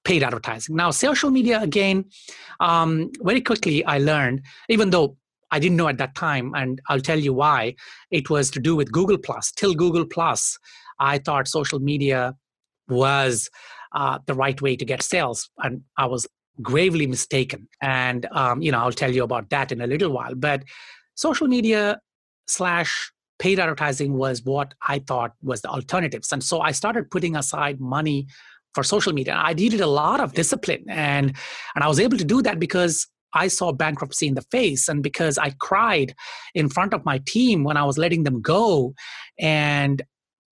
paid 0.03 0.23
advertising. 0.23 0.75
Now, 0.75 0.91
social 0.91 1.29
media, 1.29 1.61
again, 1.61 2.05
um, 2.59 3.11
very 3.21 3.41
quickly 3.41 3.83
I 3.85 3.99
learned, 3.99 4.41
even 4.69 4.89
though 4.89 5.17
I 5.51 5.59
didn't 5.59 5.77
know 5.77 5.89
at 5.89 5.97
that 5.97 6.15
time, 6.15 6.53
and 6.55 6.81
I'll 6.87 7.01
tell 7.01 7.19
you 7.19 7.33
why, 7.33 7.75
it 8.09 8.29
was 8.29 8.49
to 8.51 8.59
do 8.59 8.75
with 8.75 8.91
Google 8.91 9.17
Plus. 9.17 9.51
Till 9.51 9.73
Google 9.73 10.05
Plus, 10.05 10.57
I 10.99 11.17
thought 11.17 11.47
social 11.47 11.79
media 11.79 12.35
was 12.87 13.49
uh, 13.93 14.19
the 14.25 14.33
right 14.33 14.61
way 14.61 14.75
to 14.77 14.85
get 14.85 15.03
sales, 15.03 15.49
and 15.57 15.81
I 15.97 16.05
was 16.05 16.25
gravely 16.61 17.05
mistaken. 17.05 17.67
And 17.81 18.25
um, 18.31 18.61
you 18.61 18.71
know, 18.71 18.79
I'll 18.79 18.91
tell 18.91 19.11
you 19.11 19.23
about 19.23 19.49
that 19.49 19.71
in 19.71 19.81
a 19.81 19.87
little 19.87 20.11
while. 20.11 20.35
But 20.35 20.63
social 21.15 21.47
media 21.47 21.99
slash 22.47 23.11
paid 23.39 23.59
advertising 23.59 24.13
was 24.13 24.43
what 24.45 24.73
I 24.87 24.99
thought 24.99 25.33
was 25.41 25.61
the 25.61 25.69
alternatives, 25.69 26.31
and 26.31 26.41
so 26.41 26.61
I 26.61 26.71
started 26.71 27.11
putting 27.11 27.35
aside 27.35 27.81
money 27.81 28.27
for 28.73 28.83
social 28.83 29.13
media. 29.13 29.33
I 29.33 29.53
needed 29.53 29.81
a 29.81 29.87
lot 29.87 30.19
of 30.19 30.33
discipline, 30.33 30.85
and 30.89 31.35
and 31.75 31.83
I 31.83 31.87
was 31.87 31.99
able 31.99 32.17
to 32.17 32.25
do 32.25 32.41
that 32.41 32.59
because 32.59 33.07
I 33.33 33.47
saw 33.47 33.71
bankruptcy 33.71 34.27
in 34.27 34.35
the 34.35 34.45
face, 34.51 34.87
and 34.87 35.01
because 35.01 35.37
I 35.37 35.51
cried 35.59 36.13
in 36.53 36.69
front 36.69 36.93
of 36.93 37.05
my 37.05 37.21
team 37.25 37.63
when 37.63 37.77
I 37.77 37.83
was 37.83 37.97
letting 37.97 38.23
them 38.23 38.41
go, 38.41 38.93
and 39.39 40.01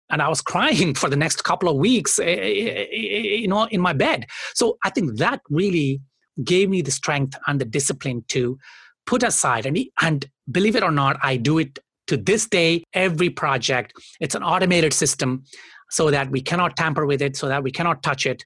and 0.10 0.22
I 0.22 0.30
was 0.30 0.42
crying 0.52 0.94
for 0.96 1.10
the 1.10 1.16
next 1.16 1.44
couple 1.44 1.70
of 1.70 1.78
weeks, 1.78 2.20
eh, 2.20 2.24
eh, 2.24 2.86
eh, 2.92 3.38
you 3.44 3.48
know, 3.48 3.66
in 3.66 3.82
my 3.82 3.94
bed. 3.94 4.26
So 4.54 4.78
I 4.84 4.90
think 4.90 5.18
that 5.18 5.42
really 5.50 6.02
gave 6.44 6.70
me 6.70 6.82
the 6.82 6.92
strength 6.92 7.38
and 7.48 7.60
the 7.60 7.66
discipline 7.66 8.24
to 8.30 8.58
put 9.06 9.24
aside 9.24 9.66
and 9.66 9.78
and 10.02 10.26
believe 10.52 10.76
it 10.76 10.84
or 10.84 10.92
not, 10.92 11.18
I 11.22 11.38
do 11.38 11.58
it 11.58 11.80
to 12.10 12.18
this 12.18 12.48
day 12.48 12.84
every 12.94 13.30
project 13.30 13.94
it's 14.20 14.36
an 14.36 14.44
automated 14.44 14.94
system 14.94 15.44
so 15.90 16.12
that 16.12 16.30
we 16.30 16.42
cannot 16.42 16.78
tamper 16.78 17.06
with 17.06 17.22
it, 17.22 17.36
so 17.36 17.48
that 17.48 17.64
we 17.64 17.72
cannot 17.72 18.04
touch 18.04 18.26
it, 18.26 18.46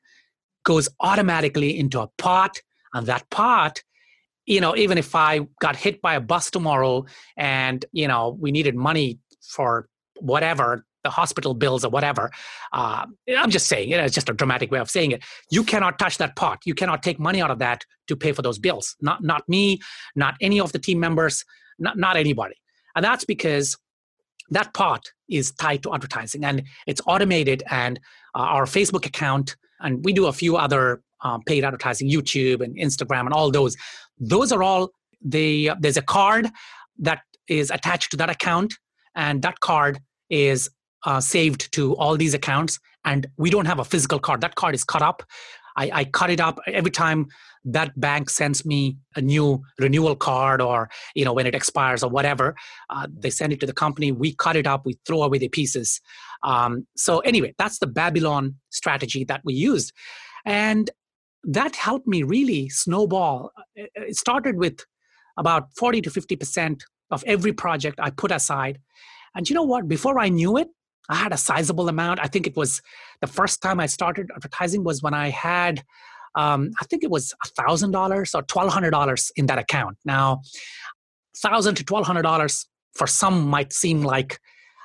goes 0.63 0.89
automatically 1.01 1.77
into 1.77 1.99
a 1.99 2.07
pot. 2.17 2.57
And 2.93 3.07
that 3.07 3.29
pot, 3.29 3.81
you 4.45 4.61
know, 4.61 4.75
even 4.75 4.97
if 4.97 5.15
I 5.15 5.41
got 5.59 5.75
hit 5.75 6.01
by 6.01 6.15
a 6.15 6.21
bus 6.21 6.49
tomorrow 6.49 7.05
and, 7.37 7.85
you 7.91 8.07
know, 8.07 8.37
we 8.39 8.51
needed 8.51 8.75
money 8.75 9.19
for 9.41 9.87
whatever, 10.19 10.85
the 11.03 11.09
hospital 11.09 11.53
bills 11.53 11.83
or 11.83 11.89
whatever, 11.89 12.31
uh, 12.71 13.05
I'm 13.37 13.49
just 13.49 13.67
saying, 13.67 13.89
you 13.89 13.97
know, 13.97 14.05
it's 14.05 14.15
just 14.15 14.29
a 14.29 14.33
dramatic 14.33 14.71
way 14.71 14.79
of 14.79 14.89
saying 14.89 15.11
it. 15.11 15.23
You 15.51 15.63
cannot 15.63 15.99
touch 15.99 16.17
that 16.19 16.37
pot. 16.37 16.59
You 16.65 16.73
cannot 16.73 17.03
take 17.03 17.19
money 17.19 17.41
out 17.41 17.51
of 17.51 17.59
that 17.59 17.83
to 18.07 18.15
pay 18.15 18.31
for 18.31 18.41
those 18.41 18.57
bills. 18.57 18.95
Not, 19.01 19.21
not 19.21 19.47
me, 19.49 19.79
not 20.15 20.35
any 20.39 20.61
of 20.61 20.71
the 20.71 20.79
team 20.79 20.99
members, 21.01 21.43
not, 21.77 21.97
not 21.97 22.15
anybody. 22.15 22.55
And 22.95 23.03
that's 23.03 23.25
because 23.25 23.77
that 24.49 24.73
part 24.73 25.11
is 25.29 25.51
tied 25.51 25.83
to 25.83 25.93
advertising 25.93 26.43
and 26.43 26.63
it's 26.85 27.01
automated 27.07 27.63
and 27.69 27.99
uh, 28.35 28.39
our 28.39 28.65
facebook 28.65 29.05
account 29.05 29.55
and 29.79 30.03
we 30.03 30.13
do 30.13 30.27
a 30.27 30.33
few 30.33 30.57
other 30.57 31.01
um, 31.21 31.41
paid 31.43 31.63
advertising 31.63 32.09
youtube 32.09 32.61
and 32.61 32.75
instagram 32.77 33.21
and 33.21 33.33
all 33.33 33.51
those. 33.51 33.75
Those 34.19 34.51
are 34.51 34.61
all 34.61 34.89
the 35.23 35.69
uh, 35.69 35.75
there's 35.79 35.97
a 35.97 36.01
card 36.01 36.49
that 36.99 37.21
is 37.47 37.71
attached 37.71 38.11
to 38.11 38.17
that 38.17 38.29
account 38.29 38.73
and 39.15 39.41
that 39.41 39.59
card 39.59 39.99
is 40.29 40.69
uh, 41.05 41.19
saved 41.19 41.71
to 41.73 41.95
all 41.95 42.15
these 42.17 42.33
accounts 42.33 42.79
and 43.05 43.27
we 43.37 43.49
don't 43.49 43.65
have 43.65 43.79
a 43.79 43.85
physical 43.85 44.19
card. 44.19 44.41
That 44.41 44.55
card 44.55 44.75
is 44.75 44.83
cut 44.83 45.01
up 45.01 45.23
I, 45.75 45.89
I 45.93 46.03
cut 46.05 46.29
it 46.29 46.39
up 46.39 46.59
every 46.67 46.91
time 46.91 47.27
that 47.65 47.97
bank 47.99 48.29
sends 48.29 48.65
me 48.65 48.97
a 49.15 49.21
new 49.21 49.63
renewal 49.79 50.15
card 50.15 50.61
or 50.61 50.89
you 51.15 51.23
know 51.23 51.33
when 51.33 51.47
it 51.47 51.55
expires 51.55 52.03
or 52.03 52.09
whatever 52.09 52.55
uh, 52.89 53.07
they 53.09 53.29
send 53.29 53.53
it 53.53 53.59
to 53.61 53.65
the 53.65 53.73
company 53.73 54.11
we 54.11 54.35
cut 54.35 54.57
it 54.57 54.67
up 54.67 54.85
we 54.85 54.97
throw 55.05 55.23
away 55.23 55.37
the 55.37 55.47
pieces 55.47 56.01
Um, 56.43 56.87
so, 56.95 57.19
anyway, 57.19 57.55
that's 57.57 57.79
the 57.79 57.87
Babylon 57.87 58.55
strategy 58.69 59.23
that 59.25 59.41
we 59.43 59.53
used. 59.53 59.93
And 60.45 60.91
that 61.45 61.75
helped 61.75 62.07
me 62.07 62.23
really 62.23 62.69
snowball. 62.69 63.51
It 63.75 64.17
started 64.17 64.57
with 64.57 64.85
about 65.37 65.69
40 65.77 66.01
to 66.01 66.09
50% 66.09 66.81
of 67.11 67.23
every 67.25 67.53
project 67.53 67.99
I 68.01 68.11
put 68.11 68.31
aside. 68.31 68.79
And 69.35 69.49
you 69.49 69.55
know 69.55 69.63
what? 69.63 69.87
Before 69.87 70.19
I 70.19 70.29
knew 70.29 70.57
it, 70.57 70.67
I 71.09 71.15
had 71.15 71.33
a 71.33 71.37
sizable 71.37 71.89
amount. 71.89 72.19
I 72.21 72.27
think 72.27 72.47
it 72.47 72.55
was 72.55 72.81
the 73.21 73.27
first 73.27 73.61
time 73.61 73.79
I 73.79 73.87
started 73.87 74.31
advertising 74.35 74.83
was 74.83 75.01
when 75.01 75.13
I 75.13 75.29
had, 75.29 75.83
um, 76.35 76.71
I 76.81 76.85
think 76.85 77.03
it 77.03 77.11
was 77.11 77.33
$1,000 77.45 77.93
or 78.35 78.43
$1,200 78.43 79.31
in 79.35 79.45
that 79.47 79.57
account. 79.57 79.97
Now, 80.05 80.41
1000 81.41 81.75
to 81.75 81.83
$1,200 81.83 82.65
for 82.93 83.07
some 83.07 83.47
might 83.47 83.73
seem 83.73 84.03
like 84.03 84.39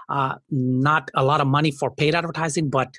uh, 0.09 0.37
not 0.51 1.11
a 1.15 1.25
lot 1.25 1.41
of 1.41 1.47
money 1.47 1.71
for 1.71 1.91
paid 1.91 2.15
advertising, 2.15 2.71
but 2.71 2.95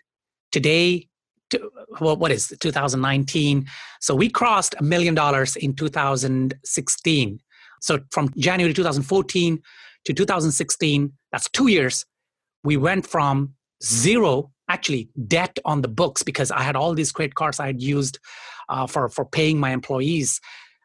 today, 0.52 1.08
to, 1.50 1.72
well, 2.00 2.16
what 2.16 2.32
is 2.32 2.52
it, 2.52 2.60
2019? 2.60 3.66
So 4.00 4.16
we 4.16 4.30
crossed 4.30 4.76
a 4.78 4.84
million 4.84 5.16
dollars 5.16 5.56
in 5.56 5.74
2016. 5.74 7.40
So 7.82 8.00
from 8.12 8.32
January 8.38 8.74
2014 8.74 9.60
to 10.06 10.14
2016, 10.14 11.14
that's 11.32 11.50
two 11.50 11.68
years, 11.68 12.06
we 12.64 12.78
went 12.78 13.08
from 13.08 13.54
zero, 13.84 14.52
actually 14.70 15.10
debt 15.28 15.58
on 15.66 15.82
the 15.82 15.88
books 15.88 16.24
because 16.24 16.52
I 16.52 16.62
had 16.62 16.76
all 16.76 16.94
these 16.94 17.12
credit 17.12 17.36
cards 17.36 17.60
I 17.60 17.68
had 17.68 17.82
used 17.82 18.20
uh, 18.68 18.88
for, 18.88 19.10
for 19.10 19.26
paying 19.26 19.60
my 19.60 19.72
employees. 19.72 20.40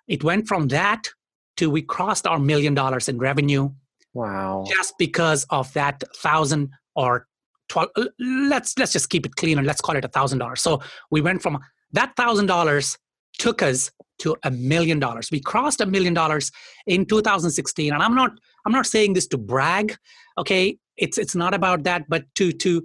It 0.09 0.25
went 0.25 0.49
from 0.49 0.69
that 0.69 1.09
to 1.57 1.71
we 1.71 1.83
crossed 1.83 2.27
our 2.27 2.39
million 2.39 2.75
dollars 2.75 3.09
in 3.09 3.19
revenue 3.19 3.71
Wow. 4.15 4.65
Just 4.67 4.95
because 4.97 5.45
of 5.51 5.73
that 5.75 6.03
thousand 6.17 6.71
or 6.95 7.27
twelve 7.69 7.91
let's 8.19 8.79
let's 8.79 8.93
just 8.93 9.11
keep 9.11 9.27
it 9.27 9.37
clean 9.37 9.59
and 9.59 9.67
let's 9.67 9.81
call 9.81 9.97
it 9.97 10.05
a 10.05 10.09
thousand 10.09 10.39
dollars. 10.39 10.63
So 10.63 10.81
we 11.11 11.21
went 11.21 11.43
from 11.43 11.59
that 11.93 12.15
thousand 12.17 12.47
dollars 12.47 12.97
took 13.39 13.63
us 13.63 13.91
to 14.21 14.37
a 14.45 14.51
million 14.51 15.01
dollars. 15.01 15.31
We 15.33 15.41
crossed 15.41 15.81
a 15.81 15.87
million 15.87 16.15
dollars 16.15 16.53
in 16.87 17.05
2016. 17.05 17.93
And 17.93 18.01
I'm 18.01 18.15
not 18.15 18.31
I'm 18.65 18.73
not 18.73 18.87
saying 18.87 19.15
this 19.15 19.27
to 19.29 19.39
brag. 19.39 19.97
Okay. 20.39 20.79
It's 20.97 21.19
it's 21.19 21.35
not 21.35 21.55
about 21.55 21.85
that, 21.85 22.09
but 22.09 22.25
to 22.37 22.53
to 22.53 22.83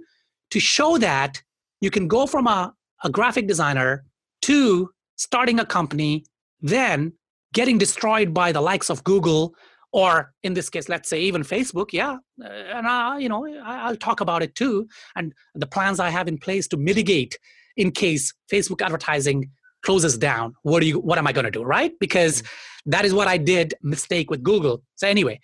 to 0.50 0.60
show 0.60 0.98
that 0.98 1.42
you 1.80 1.90
can 1.90 2.08
go 2.08 2.26
from 2.26 2.46
a, 2.46 2.74
a 3.04 3.10
graphic 3.10 3.46
designer 3.46 4.04
to 4.42 4.90
starting 5.16 5.60
a 5.60 5.66
company, 5.66 6.24
then 6.60 7.12
getting 7.52 7.78
destroyed 7.78 8.34
by 8.34 8.52
the 8.52 8.60
likes 8.60 8.90
of 8.90 9.04
Google 9.04 9.54
or 9.92 10.32
in 10.44 10.54
this 10.54 10.70
case 10.70 10.88
let's 10.88 11.08
say 11.08 11.20
even 11.20 11.42
facebook 11.42 11.88
yeah 11.92 12.16
uh, 12.44 12.46
and 12.46 12.86
I, 12.86 13.18
you 13.18 13.28
know 13.28 13.44
i'll 13.64 13.96
talk 13.96 14.20
about 14.20 14.40
it 14.40 14.54
too 14.54 14.86
and 15.16 15.32
the 15.56 15.66
plans 15.66 15.98
i 15.98 16.10
have 16.10 16.28
in 16.28 16.38
place 16.38 16.68
to 16.68 16.76
mitigate 16.76 17.36
in 17.76 17.90
case 17.90 18.32
facebook 18.52 18.82
advertising 18.82 19.50
closes 19.82 20.18
down. 20.18 20.54
What 20.62 20.80
do 20.80 20.86
you 20.86 20.98
what 20.98 21.18
am 21.18 21.26
i 21.26 21.32
going 21.32 21.44
to 21.44 21.50
do 21.50 21.62
right? 21.62 21.92
Because 22.00 22.42
mm-hmm. 22.42 22.90
that 22.90 23.04
is 23.04 23.14
what 23.14 23.28
i 23.28 23.36
did 23.36 23.74
mistake 23.82 24.30
with 24.30 24.42
google. 24.42 24.82
So 24.96 25.08
anyway 25.08 25.40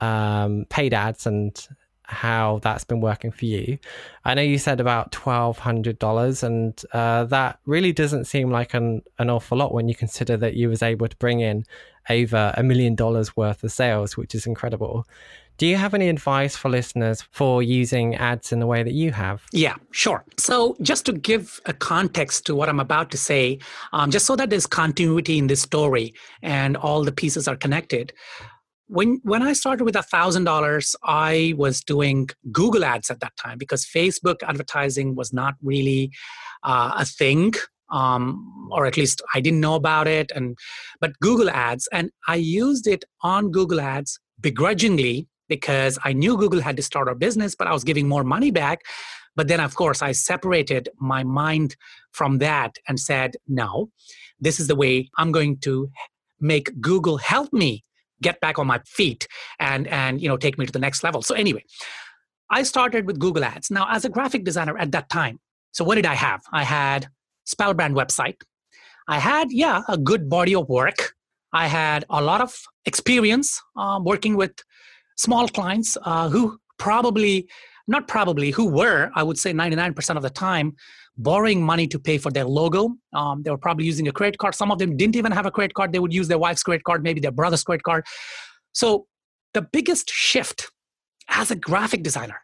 um, 0.00 0.66
paid 0.70 0.94
ads 0.94 1.26
and 1.26 1.68
how 2.04 2.60
that's 2.62 2.84
been 2.84 3.00
working 3.00 3.32
for 3.32 3.44
you. 3.44 3.78
I 4.24 4.34
know 4.34 4.42
you 4.42 4.56
said 4.56 4.78
about 4.78 5.10
twelve 5.10 5.58
hundred 5.58 5.98
dollars, 5.98 6.44
and 6.44 6.80
uh, 6.92 7.24
that 7.24 7.58
really 7.66 7.92
doesn't 7.92 8.26
seem 8.26 8.52
like 8.52 8.72
an 8.72 9.02
an 9.18 9.30
awful 9.30 9.58
lot 9.58 9.74
when 9.74 9.88
you 9.88 9.96
consider 9.96 10.36
that 10.36 10.54
you 10.54 10.68
was 10.68 10.80
able 10.80 11.08
to 11.08 11.16
bring 11.16 11.40
in 11.40 11.64
over 12.10 12.52
a 12.56 12.62
million 12.62 12.94
dollars 12.94 13.36
worth 13.36 13.62
of 13.62 13.72
sales, 13.72 14.16
which 14.16 14.34
is 14.34 14.46
incredible. 14.46 15.06
Do 15.58 15.66
you 15.66 15.74
have 15.74 15.92
any 15.92 16.08
advice 16.08 16.56
for 16.56 16.68
listeners 16.68 17.22
for 17.32 17.64
using 17.64 18.14
ads 18.14 18.52
in 18.52 18.60
the 18.60 18.66
way 18.66 18.84
that 18.84 18.92
you 18.92 19.10
have? 19.10 19.44
Yeah, 19.52 19.74
sure. 19.90 20.24
So, 20.36 20.76
just 20.80 21.04
to 21.06 21.12
give 21.12 21.60
a 21.66 21.72
context 21.72 22.46
to 22.46 22.54
what 22.54 22.68
I'm 22.68 22.78
about 22.78 23.10
to 23.10 23.18
say, 23.18 23.58
um, 23.92 24.12
just 24.12 24.24
so 24.24 24.36
that 24.36 24.50
there's 24.50 24.66
continuity 24.66 25.36
in 25.36 25.48
this 25.48 25.60
story 25.60 26.14
and 26.42 26.76
all 26.76 27.02
the 27.02 27.10
pieces 27.10 27.48
are 27.48 27.56
connected. 27.56 28.12
When 28.86 29.20
when 29.24 29.42
I 29.42 29.52
started 29.52 29.82
with 29.82 29.96
a 29.96 30.02
thousand 30.02 30.44
dollars, 30.44 30.94
I 31.02 31.54
was 31.56 31.82
doing 31.82 32.28
Google 32.52 32.84
ads 32.84 33.10
at 33.10 33.18
that 33.20 33.36
time 33.36 33.58
because 33.58 33.84
Facebook 33.84 34.36
advertising 34.44 35.16
was 35.16 35.32
not 35.32 35.54
really 35.60 36.12
uh, 36.62 36.92
a 36.96 37.04
thing 37.04 37.52
um, 37.90 38.68
or 38.72 38.86
at 38.86 38.96
least 38.96 39.22
I 39.34 39.40
didn't 39.40 39.60
know 39.60 39.74
about 39.74 40.06
it. 40.06 40.30
And 40.34 40.56
but 41.00 41.18
Google 41.20 41.50
Ads, 41.50 41.88
and 41.92 42.10
I 42.26 42.36
used 42.36 42.86
it 42.86 43.04
on 43.22 43.50
Google 43.50 43.80
Ads 43.80 44.18
begrudgingly 44.40 45.28
because 45.48 45.98
I 46.04 46.12
knew 46.12 46.36
Google 46.36 46.60
had 46.60 46.76
to 46.76 46.82
start 46.82 47.08
our 47.08 47.14
business, 47.14 47.54
but 47.54 47.66
I 47.66 47.72
was 47.72 47.84
giving 47.84 48.06
more 48.06 48.24
money 48.24 48.50
back. 48.50 48.82
But 49.34 49.48
then, 49.48 49.60
of 49.60 49.74
course, 49.74 50.02
I 50.02 50.12
separated 50.12 50.88
my 50.98 51.22
mind 51.24 51.76
from 52.12 52.38
that 52.38 52.76
and 52.88 52.98
said, 52.98 53.36
no, 53.46 53.90
this 54.40 54.60
is 54.60 54.66
the 54.66 54.74
way 54.74 55.08
I'm 55.16 55.32
going 55.32 55.58
to 55.58 55.88
make 56.40 56.80
Google 56.80 57.16
help 57.18 57.52
me 57.52 57.84
get 58.20 58.40
back 58.40 58.58
on 58.58 58.66
my 58.66 58.80
feet 58.84 59.28
and 59.60 59.86
and 59.88 60.20
you 60.20 60.28
know 60.28 60.36
take 60.36 60.58
me 60.58 60.66
to 60.66 60.72
the 60.72 60.78
next 60.78 61.04
level. 61.04 61.22
So 61.22 61.34
anyway, 61.34 61.64
I 62.50 62.62
started 62.62 63.06
with 63.06 63.18
Google 63.18 63.44
Ads. 63.44 63.70
Now, 63.70 63.86
as 63.90 64.04
a 64.04 64.08
graphic 64.08 64.44
designer 64.44 64.76
at 64.76 64.92
that 64.92 65.08
time, 65.08 65.38
so 65.72 65.84
what 65.84 65.96
did 65.96 66.06
I 66.06 66.14
have? 66.14 66.42
I 66.52 66.64
had 66.64 67.08
Spellbrand 67.52 67.94
website. 67.94 68.36
I 69.08 69.18
had, 69.18 69.50
yeah, 69.50 69.82
a 69.88 69.96
good 69.96 70.28
body 70.28 70.54
of 70.54 70.68
work. 70.68 71.14
I 71.52 71.66
had 71.66 72.04
a 72.10 72.22
lot 72.22 72.40
of 72.40 72.54
experience 72.84 73.60
um, 73.76 74.04
working 74.04 74.36
with 74.36 74.52
small 75.16 75.48
clients 75.48 75.96
uh, 76.02 76.28
who 76.28 76.58
probably, 76.78 77.48
not 77.86 78.06
probably, 78.06 78.50
who 78.50 78.68
were, 78.68 79.10
I 79.14 79.22
would 79.22 79.38
say 79.38 79.52
99% 79.52 80.16
of 80.16 80.22
the 80.22 80.30
time, 80.30 80.76
borrowing 81.16 81.62
money 81.62 81.86
to 81.88 81.98
pay 81.98 82.18
for 82.18 82.30
their 82.30 82.44
logo. 82.44 82.94
Um, 83.14 83.42
they 83.42 83.50
were 83.50 83.58
probably 83.58 83.86
using 83.86 84.08
a 84.08 84.12
credit 84.12 84.38
card. 84.38 84.54
Some 84.54 84.70
of 84.70 84.78
them 84.78 84.96
didn't 84.96 85.16
even 85.16 85.32
have 85.32 85.46
a 85.46 85.50
credit 85.50 85.74
card. 85.74 85.92
They 85.92 85.98
would 85.98 86.12
use 86.12 86.28
their 86.28 86.38
wife's 86.38 86.62
credit 86.62 86.84
card, 86.84 87.02
maybe 87.02 87.20
their 87.20 87.32
brother's 87.32 87.64
credit 87.64 87.82
card. 87.82 88.04
So 88.72 89.06
the 89.54 89.62
biggest 89.62 90.10
shift 90.10 90.70
as 91.28 91.50
a 91.50 91.56
graphic 91.56 92.02
designer 92.02 92.40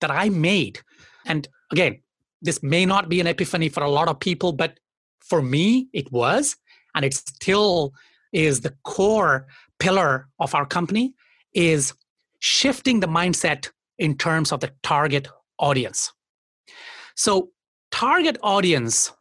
that 0.00 0.10
I 0.10 0.28
made, 0.30 0.80
and 1.26 1.46
again, 1.70 2.00
this 2.42 2.62
may 2.62 2.86
not 2.86 3.08
be 3.08 3.20
an 3.20 3.26
epiphany 3.26 3.68
for 3.68 3.82
a 3.82 3.90
lot 3.90 4.08
of 4.08 4.20
people, 4.20 4.52
but 4.52 4.78
for 5.20 5.42
me, 5.42 5.88
it 5.92 6.10
was, 6.12 6.56
and 6.94 7.04
it 7.04 7.14
still 7.14 7.92
is 8.32 8.60
the 8.60 8.74
core 8.84 9.46
pillar 9.78 10.28
of 10.38 10.54
our 10.54 10.66
company 10.66 11.14
is 11.54 11.94
shifting 12.40 13.00
the 13.00 13.06
mindset 13.06 13.70
in 13.98 14.16
terms 14.16 14.52
of 14.52 14.60
the 14.60 14.70
target 14.82 15.28
audience. 15.58 16.12
So, 17.14 17.50
target 17.90 18.36
audience, 18.42 19.12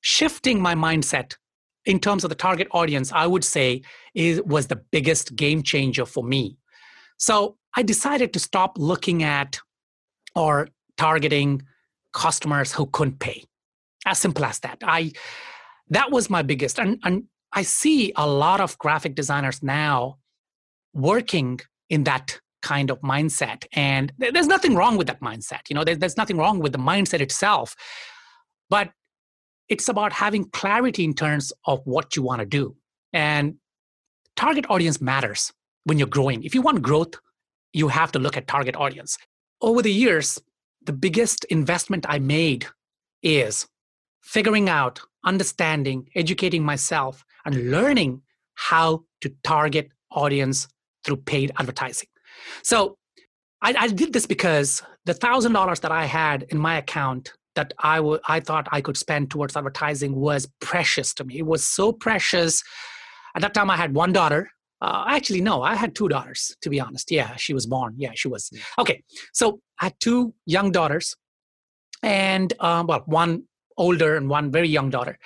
shifting 0.00 0.60
my 0.60 0.74
mindset 0.74 1.36
in 1.86 1.98
terms 1.98 2.22
of 2.22 2.28
the 2.28 2.36
target 2.36 2.68
audience, 2.72 3.10
I 3.12 3.26
would 3.26 3.44
say 3.44 3.82
is 4.14 4.42
was 4.42 4.66
the 4.66 4.76
biggest 4.76 5.34
game 5.34 5.62
changer 5.62 6.04
for 6.04 6.22
me. 6.22 6.58
So 7.16 7.56
I 7.76 7.82
decided 7.82 8.32
to 8.32 8.38
stop 8.38 8.78
looking 8.78 9.22
at 9.22 9.58
or 10.36 10.68
targeting 10.96 11.62
customers 12.12 12.72
who 12.72 12.86
couldn't 12.86 13.18
pay. 13.18 13.44
As 14.06 14.18
simple 14.18 14.44
as 14.44 14.60
that. 14.60 14.78
I 14.82 15.12
that 15.90 16.10
was 16.10 16.28
my 16.30 16.42
biggest 16.42 16.78
and, 16.78 16.98
and 17.04 17.24
I 17.52 17.62
see 17.62 18.12
a 18.16 18.26
lot 18.26 18.60
of 18.60 18.76
graphic 18.78 19.14
designers 19.14 19.62
now 19.62 20.18
working 20.92 21.60
in 21.88 22.04
that 22.04 22.40
kind 22.62 22.90
of 22.90 23.00
mindset. 23.00 23.64
And 23.72 24.12
there's 24.18 24.46
nothing 24.46 24.74
wrong 24.74 24.96
with 24.96 25.06
that 25.06 25.20
mindset. 25.20 25.60
You 25.68 25.74
know, 25.74 25.84
there's 25.84 26.16
nothing 26.16 26.36
wrong 26.36 26.58
with 26.58 26.72
the 26.72 26.78
mindset 26.78 27.20
itself. 27.20 27.74
But 28.68 28.90
it's 29.68 29.88
about 29.88 30.12
having 30.12 30.44
clarity 30.50 31.04
in 31.04 31.14
terms 31.14 31.52
of 31.66 31.80
what 31.84 32.16
you 32.16 32.22
want 32.22 32.40
to 32.40 32.46
do. 32.46 32.76
And 33.12 33.54
target 34.36 34.66
audience 34.68 35.00
matters 35.00 35.52
when 35.84 35.98
you're 35.98 36.08
growing. 36.08 36.42
If 36.44 36.54
you 36.54 36.62
want 36.62 36.82
growth, 36.82 37.14
you 37.72 37.88
have 37.88 38.12
to 38.12 38.18
look 38.18 38.36
at 38.36 38.46
target 38.46 38.76
audience. 38.76 39.16
Over 39.60 39.82
the 39.82 39.92
years, 39.92 40.38
the 40.88 40.92
biggest 40.94 41.44
investment 41.50 42.06
I 42.08 42.18
made 42.18 42.66
is 43.22 43.68
figuring 44.22 44.70
out, 44.70 45.00
understanding, 45.22 46.08
educating 46.14 46.62
myself, 46.62 47.26
and 47.44 47.70
learning 47.70 48.22
how 48.54 49.04
to 49.20 49.30
target 49.44 49.90
audience 50.10 50.66
through 51.04 51.18
paid 51.18 51.52
advertising. 51.58 52.08
So 52.62 52.96
I, 53.60 53.74
I 53.78 53.88
did 53.88 54.14
this 54.14 54.24
because 54.24 54.82
the 55.04 55.12
thousand 55.12 55.52
dollars 55.52 55.80
that 55.80 55.92
I 55.92 56.06
had 56.06 56.44
in 56.44 56.56
my 56.56 56.78
account 56.78 57.34
that 57.54 57.74
I, 57.80 57.96
w- 57.96 58.20
I 58.26 58.40
thought 58.40 58.66
I 58.72 58.80
could 58.80 58.96
spend 58.96 59.30
towards 59.30 59.58
advertising 59.58 60.16
was 60.16 60.48
precious 60.62 61.12
to 61.14 61.24
me. 61.24 61.36
It 61.36 61.46
was 61.46 61.66
so 61.66 61.92
precious. 61.92 62.62
At 63.36 63.42
that 63.42 63.52
time, 63.52 63.70
I 63.70 63.76
had 63.76 63.94
one 63.94 64.14
daughter. 64.14 64.50
Uh, 64.80 65.04
actually, 65.08 65.40
no, 65.40 65.62
I 65.62 65.74
had 65.74 65.94
two 65.94 66.08
daughters, 66.08 66.56
to 66.62 66.70
be 66.70 66.80
honest. 66.80 67.10
Yeah, 67.10 67.36
she 67.36 67.52
was 67.52 67.66
born. 67.66 67.94
Yeah, 67.96 68.12
she 68.14 68.28
was. 68.28 68.48
Hmm. 68.48 68.82
Okay, 68.82 69.02
so 69.32 69.60
I 69.80 69.86
had 69.86 69.94
two 70.00 70.34
young 70.46 70.70
daughters, 70.72 71.16
and 72.02 72.52
um, 72.60 72.86
well, 72.86 73.02
one 73.06 73.44
older 73.76 74.16
and 74.16 74.28
one 74.28 74.50
very 74.50 74.68
young 74.68 74.90
daughter. 74.90 75.18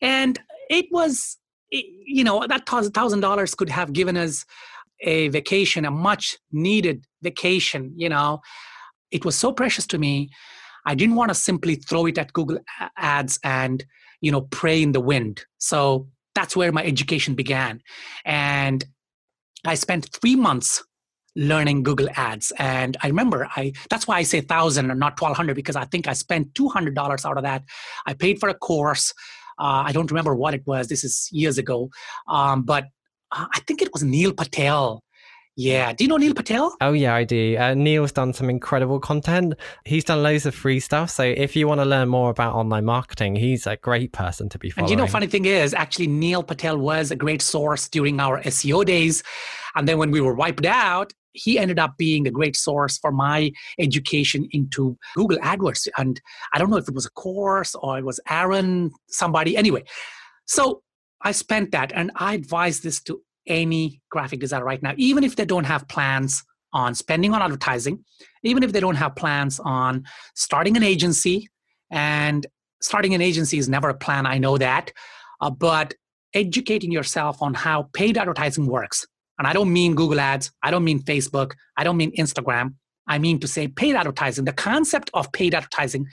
And 0.00 0.38
it 0.68 0.86
was, 0.90 1.38
you 1.70 2.24
know, 2.24 2.46
that 2.46 2.66
thousand 2.66 3.20
dollars 3.20 3.54
could 3.54 3.68
have 3.68 3.92
given 3.92 4.16
us 4.16 4.44
a 5.02 5.28
vacation, 5.28 5.84
a 5.84 5.90
much 5.90 6.36
needed 6.52 7.04
vacation. 7.22 7.92
You 7.96 8.08
know, 8.08 8.40
it 9.10 9.24
was 9.24 9.36
so 9.36 9.52
precious 9.52 9.86
to 9.88 9.98
me 9.98 10.30
I 10.86 10.94
didn't 10.94 11.16
want 11.16 11.30
to 11.30 11.34
simply 11.34 11.76
throw 11.76 12.06
it 12.06 12.18
at 12.18 12.32
Google 12.32 12.58
Ads 12.96 13.38
and 13.44 13.84
you 14.20 14.32
know 14.32 14.42
pray 14.42 14.82
in 14.82 14.92
the 14.92 15.00
wind. 15.00 15.44
So 15.58 16.08
that's 16.34 16.56
where 16.56 16.72
my 16.72 16.84
education 16.84 17.34
began, 17.34 17.82
and 18.24 18.84
I 19.64 19.74
spent 19.74 20.08
three 20.20 20.36
months 20.36 20.82
learning 21.36 21.82
Google 21.82 22.08
Ads. 22.16 22.52
And 22.58 22.96
I 23.02 23.08
remember 23.08 23.48
I 23.56 23.72
that's 23.88 24.06
why 24.06 24.16
I 24.16 24.22
say 24.22 24.40
thousand 24.40 24.90
and 24.90 25.00
not 25.00 25.16
twelve 25.16 25.36
hundred 25.36 25.54
because 25.54 25.76
I 25.76 25.84
think 25.84 26.08
I 26.08 26.12
spent 26.12 26.54
two 26.54 26.68
hundred 26.68 26.94
dollars 26.94 27.24
out 27.24 27.36
of 27.36 27.44
that. 27.44 27.62
I 28.06 28.14
paid 28.14 28.40
for 28.40 28.48
a 28.48 28.54
course. 28.54 29.12
Uh, 29.58 29.84
I 29.86 29.92
don't 29.92 30.10
remember 30.10 30.34
what 30.34 30.54
it 30.54 30.66
was. 30.66 30.88
This 30.88 31.04
is 31.04 31.28
years 31.30 31.58
ago, 31.58 31.90
um, 32.26 32.62
but 32.62 32.84
uh, 33.30 33.46
I 33.54 33.60
think 33.60 33.82
it 33.82 33.92
was 33.92 34.02
Neil 34.02 34.32
Patel 34.32 35.02
yeah. 35.60 35.92
Do 35.92 36.04
you 36.04 36.08
know 36.08 36.16
Neil 36.16 36.32
Patel? 36.32 36.74
Oh, 36.80 36.92
yeah, 36.92 37.14
I 37.14 37.24
do. 37.24 37.56
Uh, 37.58 37.74
Neil's 37.74 38.12
done 38.12 38.32
some 38.32 38.48
incredible 38.48 38.98
content. 38.98 39.54
He's 39.84 40.04
done 40.04 40.22
loads 40.22 40.46
of 40.46 40.54
free 40.54 40.80
stuff. 40.80 41.10
So 41.10 41.22
if 41.22 41.54
you 41.54 41.68
want 41.68 41.82
to 41.82 41.84
learn 41.84 42.08
more 42.08 42.30
about 42.30 42.54
online 42.54 42.86
marketing, 42.86 43.36
he's 43.36 43.66
a 43.66 43.76
great 43.76 44.12
person 44.12 44.48
to 44.48 44.58
be 44.58 44.70
following. 44.70 44.84
And 44.84 44.90
you 44.90 44.96
know, 44.96 45.06
funny 45.06 45.26
thing 45.26 45.44
is, 45.44 45.74
actually, 45.74 46.06
Neil 46.06 46.42
Patel 46.42 46.78
was 46.78 47.10
a 47.10 47.16
great 47.16 47.42
source 47.42 47.88
during 47.88 48.20
our 48.20 48.40
SEO 48.42 48.86
days. 48.86 49.22
And 49.74 49.86
then 49.86 49.98
when 49.98 50.10
we 50.10 50.22
were 50.22 50.34
wiped 50.34 50.64
out, 50.64 51.12
he 51.32 51.58
ended 51.58 51.78
up 51.78 51.96
being 51.98 52.26
a 52.26 52.30
great 52.30 52.56
source 52.56 52.96
for 52.96 53.12
my 53.12 53.52
education 53.78 54.48
into 54.52 54.96
Google 55.14 55.38
AdWords. 55.38 55.88
And 55.98 56.20
I 56.54 56.58
don't 56.58 56.70
know 56.70 56.78
if 56.78 56.88
it 56.88 56.94
was 56.94 57.06
a 57.06 57.10
course 57.10 57.74
or 57.74 57.98
it 57.98 58.04
was 58.04 58.18
Aaron, 58.30 58.92
somebody. 59.08 59.56
Anyway, 59.58 59.84
so 60.46 60.82
I 61.22 61.32
spent 61.32 61.72
that 61.72 61.92
and 61.94 62.10
I 62.16 62.34
advise 62.34 62.80
this 62.80 63.02
to 63.02 63.20
any 63.50 64.00
graphic 64.10 64.40
designer 64.40 64.64
right 64.64 64.82
now, 64.82 64.94
even 64.96 65.24
if 65.24 65.36
they 65.36 65.44
don't 65.44 65.64
have 65.64 65.86
plans 65.88 66.42
on 66.72 66.94
spending 66.94 67.34
on 67.34 67.42
advertising, 67.42 68.04
even 68.42 68.62
if 68.62 68.72
they 68.72 68.80
don't 68.80 68.94
have 68.94 69.16
plans 69.16 69.60
on 69.60 70.04
starting 70.34 70.76
an 70.76 70.82
agency. 70.82 71.48
And 71.90 72.46
starting 72.80 73.14
an 73.14 73.20
agency 73.20 73.58
is 73.58 73.68
never 73.68 73.88
a 73.88 73.94
plan, 73.94 74.24
I 74.24 74.38
know 74.38 74.56
that. 74.56 74.92
Uh, 75.40 75.50
but 75.50 75.94
educating 76.32 76.92
yourself 76.92 77.42
on 77.42 77.54
how 77.54 77.88
paid 77.92 78.16
advertising 78.16 78.66
works. 78.66 79.06
And 79.38 79.46
I 79.46 79.52
don't 79.52 79.72
mean 79.72 79.94
Google 79.94 80.20
Ads, 80.20 80.52
I 80.62 80.70
don't 80.70 80.84
mean 80.84 81.02
Facebook, 81.02 81.52
I 81.76 81.82
don't 81.82 81.96
mean 81.96 82.14
Instagram. 82.16 82.74
I 83.08 83.18
mean 83.18 83.40
to 83.40 83.48
say 83.48 83.66
paid 83.66 83.96
advertising, 83.96 84.44
the 84.44 84.52
concept 84.52 85.10
of 85.14 85.32
paid 85.32 85.54
advertising. 85.54 86.06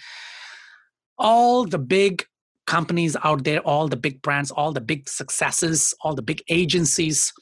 All 1.19 1.65
the 1.65 1.77
big 1.77 2.25
companies 2.67 3.17
out 3.23 3.43
there, 3.43 3.61
all 3.61 3.87
the 3.87 3.97
big 3.97 4.21
brands, 4.21 4.51
all 4.51 4.71
the 4.71 4.81
big 4.81 5.09
successes, 5.09 5.93
all 6.01 6.13
the 6.13 6.21
big 6.21 6.43
agencies, 6.49 7.33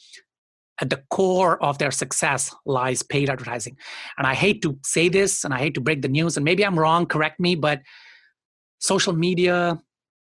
at 0.81 0.89
the 0.89 1.01
core 1.09 1.61
of 1.63 1.77
their 1.77 1.91
success 1.91 2.53
lies 2.65 3.01
paid 3.01 3.29
advertising. 3.29 3.77
And 4.17 4.27
I 4.27 4.33
hate 4.33 4.61
to 4.63 4.77
say 4.83 5.09
this 5.09 5.43
and 5.43 5.53
I 5.53 5.59
hate 5.59 5.73
to 5.75 5.81
break 5.81 6.01
the 6.01 6.07
news, 6.07 6.37
and 6.37 6.43
maybe 6.43 6.65
I'm 6.65 6.77
wrong, 6.77 7.05
correct 7.05 7.39
me, 7.39 7.55
but 7.55 7.81
social 8.79 9.13
media, 9.13 9.79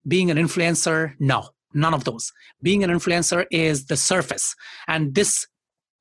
being 0.07 0.31
an 0.31 0.37
influencer, 0.37 1.15
no, 1.19 1.49
none 1.75 1.95
of 1.95 2.05
those. 2.05 2.33
Being 2.63 2.85
an 2.85 2.91
influencer 2.91 3.47
is 3.51 3.87
the 3.87 3.97
surface. 3.97 4.55
And 4.89 5.15
this, 5.15 5.47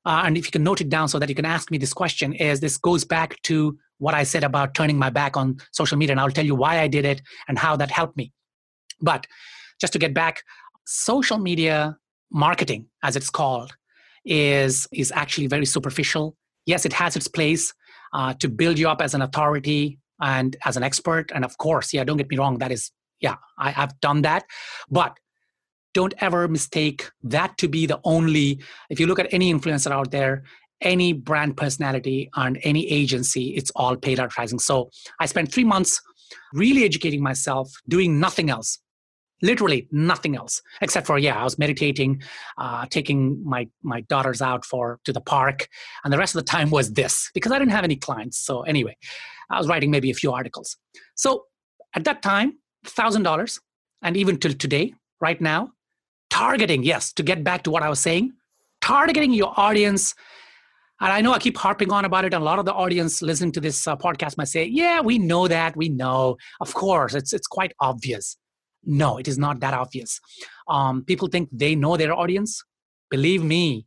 uh, 0.04 0.22
and 0.24 0.36
if 0.36 0.46
you 0.46 0.52
can 0.52 0.62
note 0.62 0.80
it 0.80 0.88
down 0.88 1.08
so 1.08 1.18
that 1.18 1.28
you 1.28 1.34
can 1.34 1.44
ask 1.44 1.70
me 1.70 1.78
this 1.78 1.92
question, 1.92 2.32
is 2.34 2.60
this 2.60 2.76
goes 2.76 3.04
back 3.04 3.40
to 3.42 3.76
what 3.98 4.14
I 4.14 4.22
said 4.22 4.44
about 4.44 4.74
turning 4.74 4.98
my 4.98 5.10
back 5.10 5.36
on 5.36 5.56
social 5.72 5.96
media. 5.96 6.12
And 6.12 6.20
I'll 6.20 6.30
tell 6.30 6.44
you 6.44 6.54
why 6.54 6.80
I 6.80 6.88
did 6.88 7.04
it 7.04 7.22
and 7.48 7.58
how 7.58 7.76
that 7.76 7.90
helped 7.90 8.16
me. 8.16 8.32
But 9.00 9.26
just 9.80 9.92
to 9.92 9.98
get 9.98 10.14
back, 10.14 10.42
social 10.86 11.38
media 11.38 11.96
marketing, 12.30 12.86
as 13.02 13.16
it's 13.16 13.30
called, 13.30 13.76
is 14.24 14.86
is 14.92 15.12
actually 15.12 15.46
very 15.46 15.66
superficial. 15.66 16.36
Yes, 16.66 16.84
it 16.84 16.92
has 16.92 17.16
its 17.16 17.28
place 17.28 17.72
uh, 18.12 18.34
to 18.40 18.48
build 18.48 18.78
you 18.78 18.88
up 18.88 19.00
as 19.00 19.14
an 19.14 19.22
authority 19.22 19.98
and 20.20 20.56
as 20.64 20.76
an 20.76 20.82
expert. 20.82 21.30
And 21.34 21.44
of 21.44 21.58
course, 21.58 21.92
yeah, 21.92 22.04
don't 22.04 22.16
get 22.16 22.28
me 22.28 22.36
wrong, 22.36 22.58
that 22.58 22.72
is, 22.72 22.90
yeah, 23.20 23.36
I 23.58 23.70
have 23.70 23.98
done 24.00 24.22
that. 24.22 24.44
But 24.90 25.18
don't 25.94 26.14
ever 26.18 26.48
mistake 26.48 27.10
that 27.22 27.56
to 27.58 27.68
be 27.68 27.86
the 27.86 28.00
only, 28.04 28.60
if 28.90 29.00
you 29.00 29.06
look 29.06 29.18
at 29.18 29.32
any 29.32 29.52
influencer 29.52 29.90
out 29.90 30.10
there, 30.10 30.44
any 30.82 31.12
brand 31.12 31.56
personality 31.56 32.28
and 32.34 32.58
any 32.62 32.86
agency, 32.90 33.50
it's 33.50 33.70
all 33.76 33.96
paid 33.96 34.20
advertising. 34.20 34.58
So 34.58 34.90
I 35.20 35.26
spent 35.26 35.52
three 35.52 35.64
months 35.64 36.02
really 36.52 36.84
educating 36.84 37.22
myself, 37.22 37.72
doing 37.88 38.20
nothing 38.20 38.50
else 38.50 38.78
literally 39.42 39.86
nothing 39.92 40.36
else 40.36 40.62
except 40.80 41.06
for 41.06 41.18
yeah 41.18 41.38
i 41.38 41.44
was 41.44 41.58
meditating 41.58 42.22
uh, 42.58 42.86
taking 42.90 43.42
my 43.44 43.68
my 43.82 44.00
daughters 44.02 44.40
out 44.40 44.64
for 44.64 44.98
to 45.04 45.12
the 45.12 45.20
park 45.20 45.68
and 46.04 46.12
the 46.12 46.18
rest 46.18 46.34
of 46.34 46.44
the 46.44 46.50
time 46.50 46.70
was 46.70 46.92
this 46.92 47.30
because 47.34 47.52
i 47.52 47.58
didn't 47.58 47.72
have 47.72 47.84
any 47.84 47.96
clients 47.96 48.38
so 48.38 48.62
anyway 48.62 48.96
i 49.50 49.58
was 49.58 49.68
writing 49.68 49.90
maybe 49.90 50.10
a 50.10 50.14
few 50.14 50.32
articles 50.32 50.76
so 51.14 51.44
at 51.94 52.04
that 52.04 52.22
time 52.22 52.58
$1000 52.86 53.60
and 54.02 54.16
even 54.16 54.38
till 54.38 54.52
today 54.52 54.94
right 55.20 55.40
now 55.40 55.70
targeting 56.30 56.82
yes 56.82 57.12
to 57.12 57.22
get 57.22 57.44
back 57.44 57.62
to 57.62 57.70
what 57.70 57.82
i 57.82 57.88
was 57.88 58.00
saying 58.00 58.32
targeting 58.80 59.32
your 59.32 59.52
audience 59.56 60.14
and 61.00 61.12
I 61.12 61.20
know 61.20 61.34
I 61.34 61.38
keep 61.38 61.58
harping 61.58 61.92
on 61.92 62.06
about 62.06 62.24
it, 62.24 62.32
and 62.32 62.40
a 62.40 62.44
lot 62.44 62.58
of 62.58 62.64
the 62.64 62.72
audience 62.72 63.20
listening 63.20 63.52
to 63.52 63.60
this 63.60 63.86
uh, 63.86 63.96
podcast 63.96 64.38
might 64.38 64.48
say, 64.48 64.64
"Yeah, 64.64 65.02
we 65.02 65.18
know 65.18 65.46
that. 65.46 65.76
We 65.76 65.90
know. 65.90 66.38
Of 66.60 66.72
course, 66.72 67.14
it's 67.14 67.34
it's 67.34 67.46
quite 67.46 67.72
obvious." 67.80 68.38
No, 68.86 69.18
it 69.18 69.26
is 69.28 69.36
not 69.36 69.60
that 69.60 69.74
obvious. 69.74 70.20
Um, 70.68 71.04
people 71.04 71.28
think 71.28 71.48
they 71.52 71.74
know 71.74 71.96
their 71.96 72.14
audience. 72.14 72.62
Believe 73.10 73.42
me, 73.42 73.86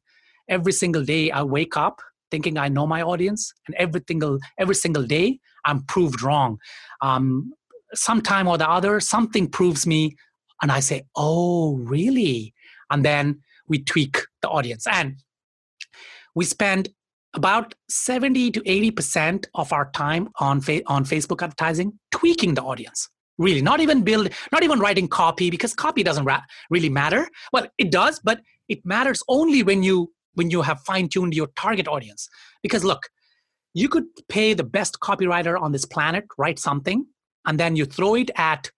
every 0.50 0.74
single 0.74 1.04
day 1.04 1.32
I 1.32 1.43
wake 1.43 1.78
up 1.78 2.02
thinking 2.32 2.58
I 2.58 2.68
know 2.68 2.86
my 2.86 3.02
audience, 3.02 3.54
and 3.68 3.76
every 3.78 4.02
single 4.08 4.39
every 4.60 4.76
single 4.76 5.04
day 5.04 5.39
I'm 5.66 5.84
proved 5.86 6.22
wrong. 6.22 6.60
Um, 7.02 7.54
sometime 7.93 8.47
or 8.47 8.58
the 8.58 8.70
other, 8.70 9.00
something 9.00 9.47
proves 9.47 9.88
me, 9.88 10.16
and 10.62 10.72
I 10.72 10.80
say, 10.80 11.04
"Oh, 11.16 11.78
really?" 11.78 12.54
And 12.91 13.04
then 13.04 13.41
we 13.68 13.84
tweak 13.84 14.18
the 14.41 14.50
audience, 14.50 14.86
and 14.88 15.16
we 16.36 16.45
spend 16.45 16.89
about 17.36 17.76
70 17.89 18.52
to 18.52 18.62
80 18.66 18.91
percent 18.91 19.47
of 19.54 19.72
our 19.74 19.89
time 19.91 20.30
on 20.39 20.62
fa- 20.62 20.84
on 20.88 21.06
Facebook 21.06 21.41
advertising 21.41 22.00
tweaking 22.12 22.56
the 22.56 22.64
audience 22.64 23.10
really 23.40 23.62
not 23.62 23.80
even 23.80 24.04
build 24.04 24.30
not 24.52 24.64
even 24.64 24.80
writing 24.80 25.08
copy 25.08 25.50
because 25.50 25.74
copy 25.74 26.04
doesn't 26.04 26.26
ra- 26.26 26.44
really 26.70 26.90
matter. 26.90 27.28
Well 27.52 27.66
it 27.80 27.90
does 27.92 28.20
but 28.20 28.42
it 28.68 28.86
matters 28.86 29.24
only 29.28 29.64
when 29.64 29.82
you 29.82 30.12
when 30.36 30.52
you 30.52 30.62
have 30.62 30.80
fine 30.82 31.10
tuned 31.10 31.34
your 31.34 31.48
target 31.56 31.88
audience. 31.88 32.30
Because 32.62 32.84
look 32.84 33.10
you 33.74 33.90
could 33.90 34.06
pay 34.28 34.54
the 34.54 34.64
best 34.64 35.00
copywriter 35.00 35.60
on 35.60 35.72
this 35.72 35.86
planet 35.86 36.26
write 36.38 36.60
something 36.60 37.06
and 37.46 37.60
then 37.60 37.76
you 37.76 37.86
throw 37.86 38.14
it 38.16 38.30
at 38.36 38.72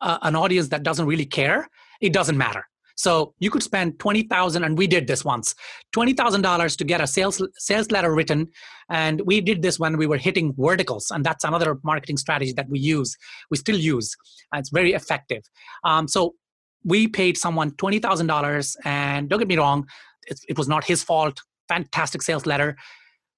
uh, 0.00 0.18
an 0.22 0.36
audience 0.36 0.68
that 0.68 0.82
doesn't 0.82 1.06
really 1.06 1.26
care, 1.26 1.68
it 2.00 2.12
doesn't 2.12 2.36
matter. 2.36 2.66
So 2.96 3.34
you 3.38 3.50
could 3.50 3.62
spend 3.62 3.98
twenty 3.98 4.22
thousand, 4.22 4.64
and 4.64 4.78
we 4.78 4.86
did 4.86 5.06
this 5.06 5.24
once, 5.24 5.54
twenty 5.92 6.12
thousand 6.12 6.42
dollars 6.42 6.76
to 6.76 6.84
get 6.84 7.00
a 7.00 7.06
sales 7.06 7.42
sales 7.58 7.90
letter 7.90 8.14
written, 8.14 8.48
and 8.88 9.20
we 9.22 9.40
did 9.40 9.62
this 9.62 9.78
when 9.78 9.96
we 9.96 10.06
were 10.06 10.16
hitting 10.16 10.54
verticals, 10.56 11.10
and 11.10 11.24
that's 11.24 11.44
another 11.44 11.78
marketing 11.82 12.16
strategy 12.16 12.52
that 12.52 12.68
we 12.68 12.78
use. 12.78 13.16
We 13.50 13.56
still 13.56 13.78
use. 13.78 14.14
it's 14.54 14.70
very 14.70 14.92
effective. 14.92 15.42
Um, 15.82 16.06
so 16.08 16.34
we 16.84 17.08
paid 17.08 17.36
someone 17.36 17.72
twenty 17.72 17.98
thousand 17.98 18.28
dollars, 18.28 18.76
and 18.84 19.28
don't 19.28 19.38
get 19.38 19.48
me 19.48 19.56
wrong, 19.56 19.86
it, 20.26 20.38
it 20.48 20.58
was 20.58 20.68
not 20.68 20.84
his 20.84 21.02
fault. 21.02 21.40
Fantastic 21.68 22.22
sales 22.22 22.46
letter, 22.46 22.76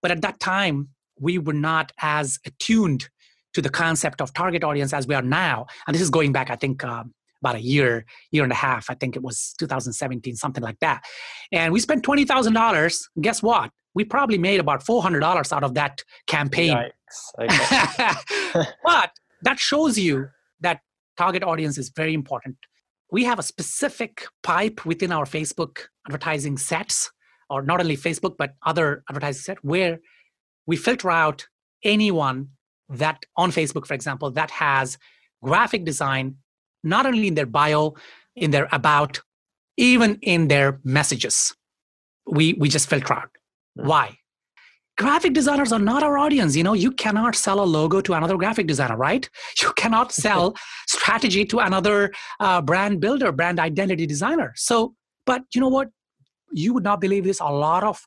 but 0.02 0.10
at 0.10 0.20
that 0.22 0.40
time 0.40 0.88
we 1.18 1.38
were 1.38 1.52
not 1.52 1.92
as 2.00 2.38
attuned 2.44 3.08
to 3.54 3.62
the 3.62 3.70
concept 3.70 4.20
of 4.20 4.34
target 4.34 4.62
audience 4.62 4.92
as 4.92 5.06
we 5.06 5.14
are 5.14 5.22
now. 5.22 5.66
And 5.86 5.94
this 5.94 6.02
is 6.02 6.10
going 6.10 6.32
back, 6.32 6.50
I 6.50 6.56
think, 6.56 6.84
um, 6.84 7.14
about 7.46 7.56
a 7.56 7.62
year, 7.62 8.04
year 8.32 8.42
and 8.42 8.52
a 8.52 8.56
half. 8.56 8.90
I 8.90 8.94
think 8.94 9.16
it 9.16 9.22
was 9.22 9.54
2017, 9.58 10.34
something 10.36 10.62
like 10.62 10.78
that. 10.80 11.04
And 11.52 11.72
we 11.72 11.80
spent 11.80 12.02
twenty 12.02 12.24
thousand 12.24 12.54
dollars. 12.54 13.08
Guess 13.20 13.42
what? 13.42 13.70
We 13.94 14.04
probably 14.04 14.38
made 14.38 14.60
about 14.60 14.84
four 14.84 15.02
hundred 15.02 15.20
dollars 15.20 15.52
out 15.52 15.62
of 15.62 15.74
that 15.74 16.02
campaign. 16.26 16.76
Okay. 17.40 17.50
but 18.84 19.10
that 19.42 19.58
shows 19.58 19.98
you 19.98 20.28
that 20.60 20.80
target 21.16 21.42
audience 21.44 21.78
is 21.78 21.90
very 21.90 22.14
important. 22.14 22.56
We 23.12 23.24
have 23.24 23.38
a 23.38 23.42
specific 23.42 24.26
pipe 24.42 24.84
within 24.84 25.12
our 25.12 25.24
Facebook 25.24 25.86
advertising 26.08 26.58
sets, 26.58 27.10
or 27.48 27.62
not 27.62 27.80
only 27.80 27.96
Facebook 27.96 28.36
but 28.36 28.54
other 28.64 29.04
advertising 29.08 29.42
set, 29.42 29.64
where 29.64 30.00
we 30.66 30.76
filter 30.76 31.10
out 31.10 31.46
anyone 31.84 32.48
that 32.88 33.24
on 33.36 33.52
Facebook, 33.52 33.86
for 33.86 33.94
example, 33.94 34.30
that 34.32 34.50
has 34.50 34.98
graphic 35.42 35.84
design 35.84 36.36
not 36.86 37.06
only 37.06 37.26
in 37.26 37.34
their 37.34 37.46
bio, 37.46 37.94
in 38.34 38.50
their 38.50 38.68
about, 38.72 39.20
even 39.76 40.18
in 40.22 40.48
their 40.48 40.80
messages. 40.84 41.54
We 42.26 42.54
we 42.54 42.68
just 42.68 42.88
filter 42.88 43.14
out. 43.14 43.30
Why? 43.74 44.18
Graphic 44.98 45.34
designers 45.34 45.72
are 45.72 45.78
not 45.78 46.02
our 46.02 46.16
audience. 46.16 46.56
You 46.56 46.64
know, 46.64 46.72
you 46.72 46.90
cannot 46.90 47.34
sell 47.34 47.60
a 47.60 47.68
logo 47.78 48.00
to 48.00 48.14
another 48.14 48.38
graphic 48.38 48.66
designer, 48.66 48.96
right? 48.96 49.28
You 49.62 49.72
cannot 49.74 50.12
sell 50.12 50.56
strategy 50.88 51.44
to 51.46 51.58
another 51.58 52.12
uh, 52.40 52.62
brand 52.62 53.00
builder, 53.00 53.30
brand 53.32 53.60
identity 53.60 54.06
designer. 54.06 54.52
So, 54.56 54.94
but 55.26 55.42
you 55.54 55.60
know 55.60 55.68
what? 55.68 55.88
You 56.52 56.72
would 56.72 56.84
not 56.84 57.00
believe 57.00 57.24
this. 57.24 57.40
A 57.40 57.52
lot 57.66 57.84
of 57.84 58.00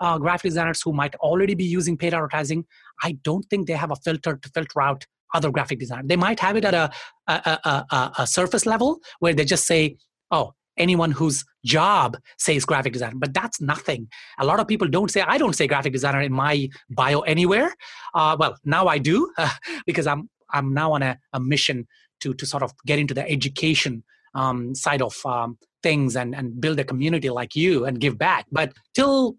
uh, 0.00 0.16
graphic 0.18 0.50
designers 0.50 0.80
who 0.80 0.92
might 0.92 1.14
already 1.16 1.54
be 1.54 1.64
using 1.64 1.96
paid 1.96 2.14
advertising, 2.14 2.64
I 3.02 3.12
don't 3.22 3.44
think 3.50 3.66
they 3.66 3.74
have 3.74 3.90
a 3.90 3.96
filter 3.96 4.36
to 4.36 4.48
filter 4.50 4.80
out 4.80 5.06
other 5.34 5.50
graphic 5.50 5.78
design. 5.78 6.06
They 6.06 6.16
might 6.16 6.40
have 6.40 6.56
it 6.56 6.64
at 6.64 6.74
a, 6.74 6.90
a, 7.26 7.84
a, 7.90 8.12
a, 8.18 8.26
surface 8.26 8.66
level 8.66 8.98
where 9.20 9.32
they 9.32 9.44
just 9.44 9.66
say, 9.66 9.96
oh, 10.30 10.54
anyone 10.76 11.12
whose 11.12 11.44
job 11.64 12.16
says 12.38 12.64
graphic 12.64 12.92
design, 12.92 13.18
but 13.18 13.34
that's 13.34 13.60
nothing. 13.60 14.08
A 14.38 14.44
lot 14.44 14.60
of 14.60 14.66
people 14.66 14.88
don't 14.88 15.10
say, 15.10 15.20
I 15.20 15.38
don't 15.38 15.54
say 15.54 15.66
graphic 15.66 15.92
designer 15.92 16.20
in 16.20 16.32
my 16.32 16.68
bio 16.90 17.20
anywhere. 17.20 17.72
Uh, 18.14 18.36
well, 18.38 18.56
now 18.64 18.86
I 18.86 18.98
do 18.98 19.30
uh, 19.36 19.50
because 19.86 20.06
I'm, 20.06 20.28
I'm 20.52 20.74
now 20.74 20.92
on 20.92 21.02
a, 21.02 21.18
a 21.32 21.40
mission 21.40 21.86
to, 22.20 22.34
to 22.34 22.46
sort 22.46 22.62
of 22.62 22.72
get 22.86 22.98
into 22.98 23.14
the 23.14 23.28
education 23.30 24.02
um, 24.34 24.74
side 24.74 25.02
of 25.02 25.14
um, 25.24 25.58
things 25.82 26.16
and, 26.16 26.34
and 26.34 26.60
build 26.60 26.78
a 26.78 26.84
community 26.84 27.30
like 27.30 27.56
you 27.56 27.84
and 27.84 28.00
give 28.00 28.18
back. 28.18 28.46
But 28.50 28.72
till 28.94 29.36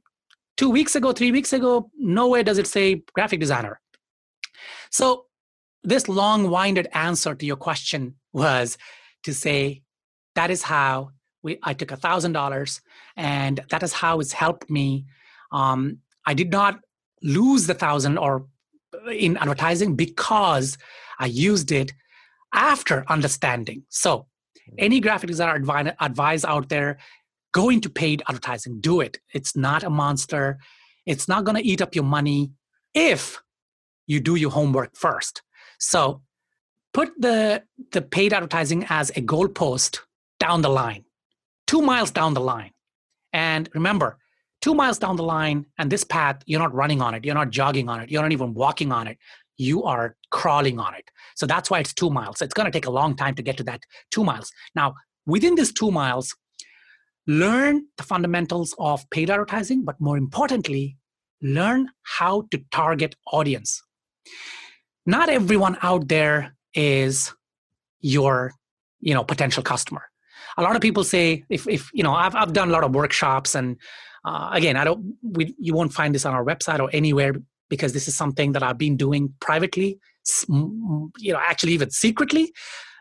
two 0.57 0.69
weeks 0.69 0.95
ago, 0.95 1.11
three 1.11 1.31
weeks 1.31 1.53
ago, 1.53 1.89
nowhere 1.97 2.43
does 2.43 2.57
it 2.57 2.67
say 2.67 3.03
graphic 3.13 3.39
designer. 3.39 3.79
So 4.91 5.25
this 5.83 6.07
long 6.07 6.49
winded 6.49 6.87
answer 6.93 7.35
to 7.35 7.45
your 7.45 7.55
question 7.55 8.15
was 8.33 8.77
to 9.23 9.33
say 9.33 9.81
that 10.35 10.51
is 10.51 10.61
how 10.63 11.09
we 11.43 11.57
i 11.63 11.73
took 11.73 11.91
a 11.91 11.97
thousand 11.97 12.33
dollars 12.33 12.81
and 13.17 13.59
that 13.69 13.83
is 13.83 13.93
how 13.93 14.19
it's 14.19 14.33
helped 14.33 14.69
me. 14.69 15.05
Um, 15.51 15.99
i 16.25 16.33
did 16.33 16.51
not 16.51 16.79
lose 17.23 17.67
the 17.67 17.73
thousand 17.73 18.17
or 18.17 18.47
uh, 18.93 19.11
in 19.11 19.37
advertising 19.37 19.95
because 19.95 20.77
i 21.19 21.25
used 21.25 21.71
it 21.71 21.93
after 22.53 23.05
understanding. 23.07 23.83
So 23.89 24.27
any 24.77 24.99
graphic 24.99 25.29
designer 25.29 25.55
advise, 25.55 25.93
advise 25.99 26.45
out 26.45 26.69
there 26.69 26.97
go 27.53 27.69
into 27.69 27.89
paid 27.89 28.21
advertising 28.27 28.79
do 28.79 29.01
it. 29.01 29.19
It's 29.33 29.55
not 29.55 29.83
a 29.83 29.89
monster. 29.89 30.59
It's 31.05 31.27
not 31.27 31.43
going 31.43 31.55
to 31.55 31.67
eat 31.67 31.81
up 31.81 31.95
your 31.95 32.05
money 32.05 32.51
if 32.93 33.41
you 34.07 34.19
do 34.19 34.35
your 34.35 34.51
homework 34.51 34.95
first 34.95 35.41
so 35.81 36.21
put 36.93 37.09
the, 37.19 37.63
the 37.91 38.01
paid 38.01 38.33
advertising 38.33 38.85
as 38.89 39.09
a 39.11 39.21
goalpost 39.21 39.99
down 40.39 40.61
the 40.61 40.69
line, 40.69 41.03
two 41.65 41.81
miles 41.81 42.11
down 42.11 42.33
the 42.35 42.39
line. 42.39 42.71
And 43.33 43.67
remember, 43.73 44.17
two 44.61 44.75
miles 44.75 44.99
down 44.99 45.15
the 45.15 45.23
line 45.23 45.65
and 45.79 45.91
this 45.91 46.03
path, 46.03 46.43
you're 46.45 46.59
not 46.59 46.73
running 46.73 47.01
on 47.01 47.15
it, 47.15 47.25
you're 47.25 47.35
not 47.35 47.49
jogging 47.49 47.89
on 47.89 47.99
it, 47.99 48.11
you're 48.11 48.21
not 48.21 48.31
even 48.31 48.53
walking 48.53 48.91
on 48.91 49.07
it, 49.07 49.17
you 49.57 49.83
are 49.83 50.15
crawling 50.29 50.79
on 50.79 50.93
it. 50.93 51.09
So 51.35 51.47
that's 51.47 51.71
why 51.71 51.79
it's 51.79 51.93
two 51.93 52.11
miles. 52.11 52.41
It's 52.41 52.53
going 52.53 52.65
to 52.65 52.71
take 52.71 52.85
a 52.85 52.91
long 52.91 53.15
time 53.15 53.33
to 53.35 53.41
get 53.41 53.57
to 53.57 53.63
that 53.63 53.81
two 54.11 54.23
miles. 54.23 54.51
Now, 54.75 54.93
within 55.25 55.55
this 55.55 55.73
two 55.73 55.89
miles, 55.89 56.35
learn 57.25 57.87
the 57.97 58.03
fundamentals 58.03 58.75
of 58.77 59.09
paid 59.09 59.31
advertising, 59.31 59.83
but 59.83 59.99
more 59.99 60.17
importantly, 60.17 60.97
learn 61.41 61.89
how 62.03 62.47
to 62.51 62.63
target 62.71 63.15
audience 63.31 63.81
not 65.05 65.29
everyone 65.29 65.77
out 65.81 66.07
there 66.07 66.55
is 66.73 67.33
your 67.99 68.53
you 68.99 69.13
know 69.13 69.23
potential 69.23 69.63
customer. 69.63 70.03
A 70.57 70.61
lot 70.61 70.75
of 70.75 70.81
people 70.81 71.03
say 71.03 71.43
if 71.49 71.67
if 71.67 71.89
you 71.93 72.03
know 72.03 72.13
i've, 72.13 72.35
I've 72.35 72.53
done 72.53 72.69
a 72.69 72.71
lot 72.71 72.83
of 72.83 72.93
workshops 72.93 73.55
and 73.55 73.77
uh, 74.25 74.49
again 74.51 74.75
i 74.75 74.83
don't 74.83 75.15
we, 75.23 75.55
you 75.57 75.73
won't 75.73 75.93
find 75.93 76.13
this 76.13 76.25
on 76.25 76.33
our 76.33 76.43
website 76.43 76.79
or 76.79 76.89
anywhere 76.93 77.33
because 77.69 77.93
this 77.93 78.07
is 78.07 78.15
something 78.15 78.51
that 78.51 78.61
i've 78.61 78.77
been 78.77 78.97
doing 78.97 79.33
privately 79.39 79.99
you 80.47 81.33
know 81.33 81.39
actually 81.39 81.71
even 81.71 81.89
secretly 81.89 82.51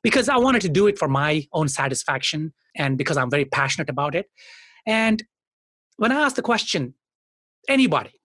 because 0.03 0.29
i 0.29 0.37
wanted 0.37 0.63
to 0.63 0.69
do 0.69 0.87
it 0.87 0.99
for 0.99 1.09
my 1.09 1.45
own 1.53 1.69
satisfaction 1.69 2.53
and 2.77 2.97
because 2.97 3.17
i'm 3.17 3.31
very 3.31 3.45
passionate 3.45 3.91
about 3.91 4.15
it. 4.15 4.27
And 4.87 5.23
when 5.97 6.13
i 6.13 6.21
ask 6.21 6.37
the 6.37 6.43
question 6.43 6.95
anybody 7.69 8.20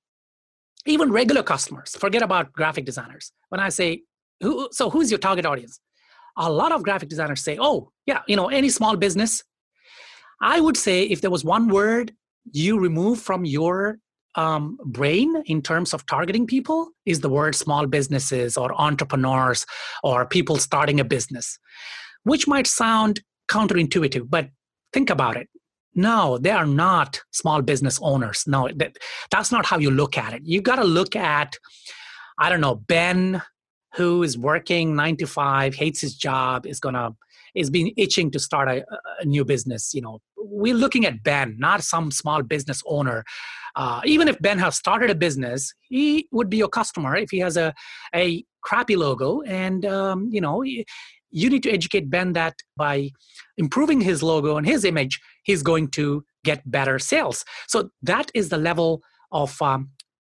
even 0.85 1.11
regular 1.11 1.43
customers 1.43 1.95
forget 1.95 2.21
about 2.21 2.51
graphic 2.53 2.85
designers. 2.85 3.31
When 3.49 3.59
i 3.59 3.69
say 3.69 4.03
who, 4.41 4.69
so 4.71 4.89
who's 4.89 5.09
your 5.09 5.19
target 5.19 5.45
audience? 5.45 5.79
A 6.37 6.51
lot 6.51 6.71
of 6.71 6.83
graphic 6.83 7.09
designers 7.09 7.41
say 7.41 7.57
oh 7.59 7.91
yeah 8.05 8.21
you 8.27 8.35
know 8.35 8.49
any 8.49 8.69
small 8.69 8.95
business. 8.95 9.43
I 10.41 10.59
would 10.59 10.77
say 10.77 11.03
if 11.03 11.21
there 11.21 11.31
was 11.31 11.43
one 11.45 11.69
word 11.69 12.13
you 12.51 12.79
remove 12.79 13.19
from 13.19 13.45
your 13.45 13.99
um, 14.35 14.77
brain 14.85 15.41
in 15.45 15.61
terms 15.61 15.93
of 15.93 16.05
targeting 16.05 16.45
people 16.45 16.89
is 17.05 17.21
the 17.21 17.29
word 17.29 17.55
small 17.55 17.87
businesses 17.87 18.57
or 18.57 18.73
entrepreneurs 18.79 19.65
or 20.03 20.25
people 20.25 20.57
starting 20.57 20.99
a 20.99 21.05
business 21.05 21.57
which 22.23 22.47
might 22.47 22.67
sound 22.67 23.21
counterintuitive 23.49 24.29
but 24.29 24.49
think 24.91 25.09
about 25.09 25.37
it 25.37 25.47
no, 25.95 26.37
they 26.37 26.51
are 26.51 26.65
not 26.65 27.21
small 27.31 27.61
business 27.61 27.99
owners. 28.01 28.43
No, 28.45 28.69
that, 28.75 28.97
that's 29.31 29.51
not 29.51 29.65
how 29.65 29.77
you 29.77 29.89
look 29.89 30.17
at 30.17 30.33
it. 30.33 30.41
You 30.43 30.61
got 30.61 30.75
to 30.75 30.83
look 30.83 31.15
at, 31.15 31.57
I 32.37 32.49
don't 32.49 32.61
know, 32.61 32.75
Ben, 32.75 33.41
who 33.95 34.23
is 34.23 34.37
working 34.37 34.95
nine 34.95 35.15
to 35.17 35.25
five, 35.25 35.73
hates 35.73 36.01
his 36.01 36.15
job, 36.15 36.65
is 36.65 36.79
gonna 36.79 37.11
is 37.55 37.69
being 37.69 37.93
itching 37.95 38.29
to 38.31 38.39
start 38.39 38.67
a, 38.67 38.85
a 39.21 39.25
new 39.25 39.45
business. 39.45 39.93
You 39.93 40.01
know, 40.01 40.19
we're 40.35 40.75
looking 40.75 41.05
at 41.05 41.23
Ben, 41.23 41.55
not 41.57 41.81
some 41.81 42.11
small 42.11 42.43
business 42.43 42.83
owner. 42.85 43.23
Uh, 43.77 44.01
even 44.03 44.27
if 44.27 44.37
Ben 44.41 44.59
has 44.59 44.75
started 44.75 45.09
a 45.09 45.15
business, 45.15 45.73
he 45.81 46.27
would 46.31 46.49
be 46.49 46.57
your 46.57 46.67
customer 46.67 47.15
if 47.15 47.31
he 47.31 47.39
has 47.39 47.55
a 47.55 47.73
a 48.13 48.43
crappy 48.61 48.97
logo 48.97 49.41
and 49.41 49.85
um, 49.85 50.29
you 50.31 50.41
know 50.41 50.63
you 51.35 51.49
need 51.49 51.63
to 51.63 51.71
educate 51.71 52.09
Ben 52.09 52.31
that 52.33 52.55
by 52.77 53.11
improving 53.57 53.99
his 53.99 54.23
logo 54.23 54.55
and 54.55 54.65
his 54.65 54.85
image, 54.85 55.19
he's 55.43 55.61
going 55.61 55.89
to 55.89 56.23
get 56.45 56.69
better 56.71 56.97
sales. 56.97 57.43
So 57.67 57.89
that 58.03 58.31
is 58.33 58.49
the 58.49 58.57
level 58.57 59.01
of 59.31 59.61
um, 59.61 59.89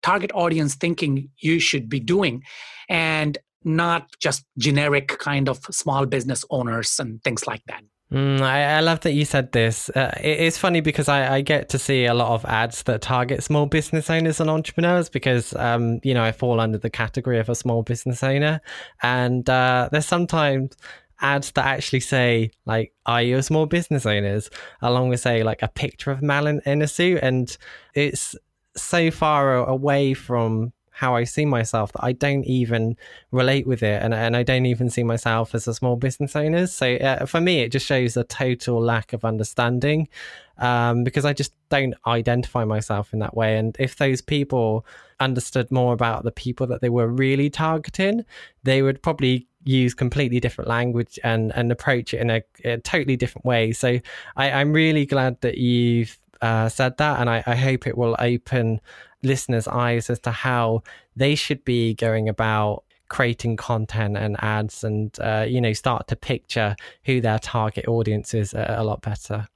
target 0.03 0.31
audience 0.33 0.75
thinking 0.75 1.29
you 1.39 1.59
should 1.59 1.87
be 1.87 2.01
doing, 2.01 2.43
and 2.89 3.37
not 3.63 4.07
just 4.19 4.43
generic 4.57 5.07
kind 5.19 5.47
of 5.47 5.59
small 5.71 6.05
business 6.05 6.43
owners 6.49 6.99
and 6.99 7.23
things 7.23 7.47
like 7.47 7.63
that. 7.67 7.83
Mm, 8.11 8.41
I, 8.41 8.77
I, 8.77 8.79
love 8.79 9.01
that 9.01 9.13
you 9.13 9.23
said 9.23 9.51
this. 9.51 9.89
Uh, 9.89 10.11
it, 10.19 10.39
it's 10.39 10.57
funny 10.57 10.81
because 10.81 11.07
I, 11.07 11.35
I, 11.35 11.41
get 11.41 11.69
to 11.69 11.77
see 11.77 12.05
a 12.05 12.15
lot 12.15 12.31
of 12.31 12.43
ads 12.45 12.81
that 12.83 13.03
target 13.03 13.43
small 13.43 13.67
business 13.67 14.09
owners 14.09 14.39
and 14.39 14.49
entrepreneurs 14.49 15.09
because, 15.09 15.53
um, 15.55 15.99
you 16.03 16.15
know, 16.15 16.23
I 16.23 16.31
fall 16.31 16.59
under 16.59 16.79
the 16.79 16.89
category 16.89 17.37
of 17.37 17.49
a 17.49 17.55
small 17.55 17.83
business 17.83 18.23
owner. 18.23 18.61
And 19.03 19.47
uh, 19.47 19.89
there's 19.91 20.07
sometimes 20.07 20.75
ads 21.21 21.51
that 21.51 21.65
actually 21.67 21.99
say, 21.99 22.49
like, 22.65 22.93
are 23.05 23.21
you 23.21 23.37
a 23.37 23.43
small 23.43 23.67
business 23.67 24.07
owners? 24.07 24.49
Along 24.81 25.09
with, 25.09 25.19
say, 25.19 25.43
like 25.43 25.61
a 25.61 25.67
picture 25.67 26.09
of 26.09 26.23
Mal 26.23 26.47
in, 26.47 26.61
in 26.65 26.81
a 26.81 26.87
suit. 26.87 27.19
And 27.21 27.55
it's 27.93 28.35
so 28.75 29.11
far 29.11 29.55
away 29.55 30.15
from 30.15 30.73
how 30.99 31.15
I 31.15 31.23
see 31.23 31.45
myself 31.45 31.93
that 31.93 32.03
I 32.03 32.11
don't 32.11 32.43
even 32.43 32.97
relate 33.31 33.65
with 33.65 33.81
it, 33.83 34.03
and 34.03 34.13
and 34.13 34.35
I 34.35 34.43
don't 34.43 34.65
even 34.65 34.89
see 34.89 35.03
myself 35.03 35.55
as 35.55 35.67
a 35.67 35.73
small 35.73 35.95
business 35.95 36.35
owner. 36.35 36.67
So 36.67 36.95
uh, 36.95 37.25
for 37.25 37.39
me, 37.39 37.61
it 37.61 37.71
just 37.71 37.85
shows 37.85 38.17
a 38.17 38.25
total 38.25 38.81
lack 38.81 39.13
of 39.13 39.23
understanding. 39.23 40.09
Um, 40.57 41.05
because 41.05 41.23
I 41.23 41.31
just 41.31 41.53
don't 41.69 41.95
identify 42.05 42.65
myself 42.65 43.13
in 43.13 43.19
that 43.19 43.33
way. 43.33 43.57
And 43.57 43.77
if 43.79 43.95
those 43.95 44.21
people 44.21 44.85
understood 45.21 45.71
more 45.71 45.93
about 45.93 46.25
the 46.25 46.33
people 46.33 46.67
that 46.67 46.81
they 46.81 46.89
were 46.89 47.07
really 47.07 47.49
targeting, 47.49 48.25
they 48.63 48.81
would 48.81 49.01
probably 49.01 49.47
use 49.63 49.93
completely 49.93 50.39
different 50.41 50.67
language 50.67 51.17
and 51.23 51.53
and 51.55 51.71
approach 51.71 52.13
it 52.13 52.19
in 52.19 52.29
a, 52.29 52.41
a 52.65 52.77
totally 52.79 53.15
different 53.15 53.45
way. 53.45 53.71
So 53.71 53.99
I, 54.35 54.51
I'm 54.51 54.73
really 54.73 55.05
glad 55.05 55.39
that 55.41 55.57
you've 55.57 56.19
uh, 56.41 56.67
said 56.67 56.97
that, 56.97 57.19
and 57.21 57.29
I, 57.29 57.43
I 57.45 57.55
hope 57.55 57.87
it 57.87 57.97
will 57.97 58.15
open 58.19 58.81
listeners' 59.23 59.67
eyes 59.67 60.09
as 60.09 60.19
to 60.19 60.31
how 60.31 60.81
they 61.15 61.35
should 61.35 61.63
be 61.65 61.93
going 61.93 62.29
about 62.29 62.83
creating 63.09 63.57
content 63.57 64.15
and 64.17 64.37
ads 64.39 64.83
and 64.83 65.19
uh, 65.19 65.45
you 65.47 65.59
know 65.59 65.73
start 65.73 66.07
to 66.07 66.15
picture 66.15 66.75
who 67.05 67.19
their 67.19 67.39
target 67.39 67.87
audience 67.87 68.33
is 68.33 68.53
a, 68.53 68.75
a, 68.77 68.83
lot 68.83 69.01
better 69.01 69.47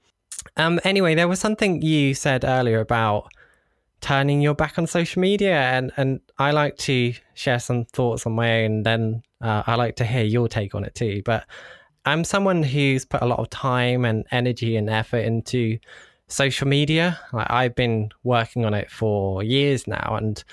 um 0.58 0.80
anyway 0.84 1.14
there 1.14 1.28
was 1.28 1.40
something 1.40 1.80
you 1.80 2.16
said 2.16 2.44
earlier 2.44 2.80
about 2.80 3.32
turning 4.02 4.42
your 4.42 4.56
back 4.56 4.80
on 4.80 4.88
social 4.88 5.22
media 5.22 5.56
and 5.56 5.92
and 5.98 6.20
i 6.40 6.50
like 6.50 6.76
to 6.78 7.14
share 7.36 7.60
some 7.60 7.86
thoughts 7.86 8.26
on 8.26 8.34
my 8.34 8.64
own 8.64 8.82
then 8.82 9.22
uh, 9.44 9.62
I 9.68 9.76
like 9.76 9.98
to 9.98 10.06
hear 10.06 10.24
your 10.24 10.48
take 10.48 10.74
on 10.74 10.86
it 10.86 10.96
too. 10.96 11.22
But 11.24 11.46
I'm 12.06 12.24
someone 12.24 12.64
who's 12.64 13.06
put 13.06 13.22
a 13.22 13.26
lot 13.26 13.40
of 13.40 13.50
time 13.50 14.06
and 14.06 14.26
energy 14.32 14.78
and 14.78 14.90
effort 14.90 15.26
into 15.26 15.78
social 16.28 16.68
media. 16.68 17.20
Like 17.32 17.48
I've 17.50 17.76
been 17.76 18.10
working 18.24 18.66
on 18.66 18.74
it 18.74 18.90
for 18.90 19.44
years 19.44 19.88
now, 19.88 20.16
and 20.16 20.44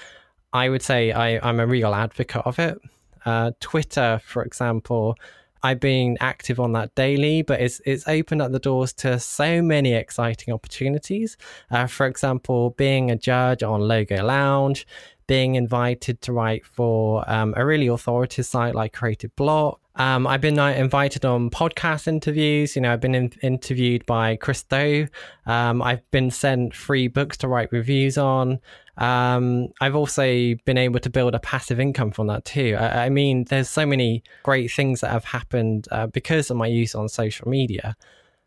I 0.53 0.69
would 0.69 0.83
say 0.83 1.13
I, 1.13 1.49
am 1.49 1.61
a 1.61 1.67
real 1.67 1.95
advocate 1.95 2.43
of 2.45 2.59
it. 2.59 2.79
Uh, 3.25 3.53
Twitter, 3.61 4.21
for 4.25 4.43
example, 4.43 5.17
I've 5.63 5.81
been 5.81 6.17
active 6.21 6.59
on 6.59 6.73
that 6.73 6.95
daily, 6.95 7.43
but 7.43 7.61
it's 7.61 7.81
it's 7.85 8.09
opened 8.09 8.43
up 8.43 8.53
the 8.53 8.59
doors 8.59 8.93
to 8.95 9.21
so 9.21 9.61
many 9.61 9.93
exciting 9.93 10.55
opportunities. 10.55 11.37
Uh, 11.71 11.87
for 11.87 12.07
example, 12.07 12.71
being 12.71 13.11
a 13.11 13.17
judge 13.17 13.63
on 13.63 13.81
Logo 13.81 14.25
Lounge, 14.25 14.87
being 15.27 15.57
invited 15.57 16.21
to 16.23 16.33
write 16.33 16.65
for 16.65 17.29
um, 17.31 17.53
a 17.57 17.65
really 17.65 17.89
authoritative 17.89 18.47
site 18.47 18.75
like 18.75 18.93
Creative 18.93 19.35
Bloq. 19.37 19.79
Um, 20.01 20.27
I've 20.27 20.41
been 20.41 20.59
uh, 20.59 20.69
invited 20.69 21.27
on 21.27 21.51
podcast 21.51 22.09
interviews. 22.09 22.75
You 22.75 22.81
know, 22.81 22.91
I've 22.91 23.03
been 23.03 23.15
in- 23.15 23.35
interviewed 23.43 24.07
by 24.07 24.37
Chris 24.37 24.63
Do. 24.63 25.07
Um, 25.45 25.83
I've 25.83 26.11
been 26.11 26.31
sent 26.31 26.75
free 26.75 27.07
books 27.07 27.37
to 27.39 27.49
write 27.49 27.71
reviews 27.71 28.17
on. 28.17 28.61
Um, 28.97 29.69
I've 29.79 29.95
also 29.95 30.55
been 30.65 30.79
able 30.79 31.01
to 31.01 31.11
build 31.11 31.35
a 31.35 31.39
passive 31.39 31.79
income 31.79 32.13
from 32.13 32.29
that 32.29 32.47
too. 32.47 32.79
I, 32.81 33.05
I 33.05 33.09
mean, 33.11 33.45
there's 33.51 33.69
so 33.69 33.85
many 33.85 34.23
great 34.43 34.73
things 34.73 35.03
that 35.03 35.11
have 35.11 35.27
happened 35.27 35.87
uh, 35.91 36.07
because 36.07 36.51
of 36.51 36.57
my 36.57 36.67
use 36.67 36.95
on 36.95 37.11
social 37.11 37.51
media. 37.51 37.95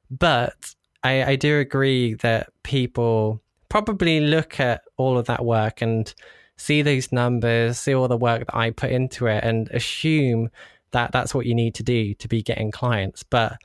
But 0.09 0.73
I, 1.03 1.23
I 1.23 1.35
do 1.35 1.59
agree 1.59 2.15
that 2.15 2.49
people 2.63 3.43
probably 3.69 4.21
look 4.21 4.59
at 4.59 4.81
all 4.97 5.19
of 5.19 5.27
that 5.27 5.45
work 5.45 5.83
and 5.83 6.11
see 6.57 6.81
those 6.81 7.11
numbers, 7.11 7.77
see 7.77 7.93
all 7.93 8.07
the 8.07 8.17
work 8.17 8.47
that 8.47 8.55
I 8.55 8.71
put 8.71 8.89
into 8.89 9.27
it, 9.27 9.43
and 9.43 9.69
assume 9.69 10.49
that 10.93 11.11
that's 11.11 11.35
what 11.35 11.45
you 11.45 11.53
need 11.53 11.75
to 11.75 11.83
do 11.83 12.13
to 12.15 12.27
be 12.27 12.41
getting 12.41 12.71
clients. 12.71 13.23
But 13.23 13.57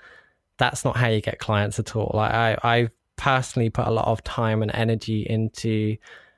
that's 0.58 0.84
not 0.84 0.96
how 0.96 1.08
you 1.08 1.20
get 1.20 1.38
clients 1.38 1.78
at 1.78 1.96
all. 1.96 2.10
Like 2.12 2.32
I, 2.32 2.58
I 2.62 2.88
personally 3.16 3.70
put 3.70 3.86
a 3.86 3.90
lot 3.90 4.06
of 4.06 4.22
time 4.24 4.62
and 4.62 4.70
energy 4.74 5.22
into 5.22 5.96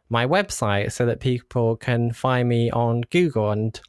my 0.08 0.26
website 0.26 0.92
so 0.92 1.06
that 1.06 1.20
people 1.20 1.76
can 1.76 2.12
find 2.12 2.48
me 2.48 2.70
on 2.70 3.02
Google. 3.10 3.50
And 3.50 3.80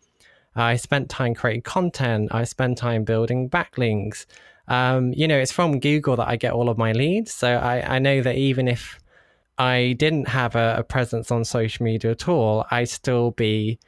I 0.56 0.78
spent 0.78 1.10
time 1.10 1.34
creating 1.34 1.64
content. 1.64 2.30
I 2.34 2.44
spent 2.46 2.78
time 2.78 3.04
building 3.04 3.50
backlinks. 3.50 4.26
Um, 4.68 5.12
you 5.14 5.28
know, 5.28 5.38
it's 5.38 5.52
from 5.52 5.80
Google 5.80 6.16
that 6.18 6.28
I 6.28 6.36
get 6.38 6.54
all 6.54 6.70
of 6.70 6.78
my 6.78 6.92
leads. 6.94 7.34
So 7.34 7.56
I, 7.58 7.96
I 7.96 8.00
know 8.00 8.22
that 8.22 8.36
even 8.36 8.68
if 8.68 9.00
I 9.58 9.96
didn't 9.98 10.28
have 10.28 10.56
a, 10.56 10.76
a 10.78 10.84
presence 10.84 11.32
on 11.32 11.44
social 11.44 11.84
media 11.84 12.12
at 12.12 12.28
all, 12.28 12.66
I'd 12.72 12.90
still 12.90 13.32
be 13.32 13.80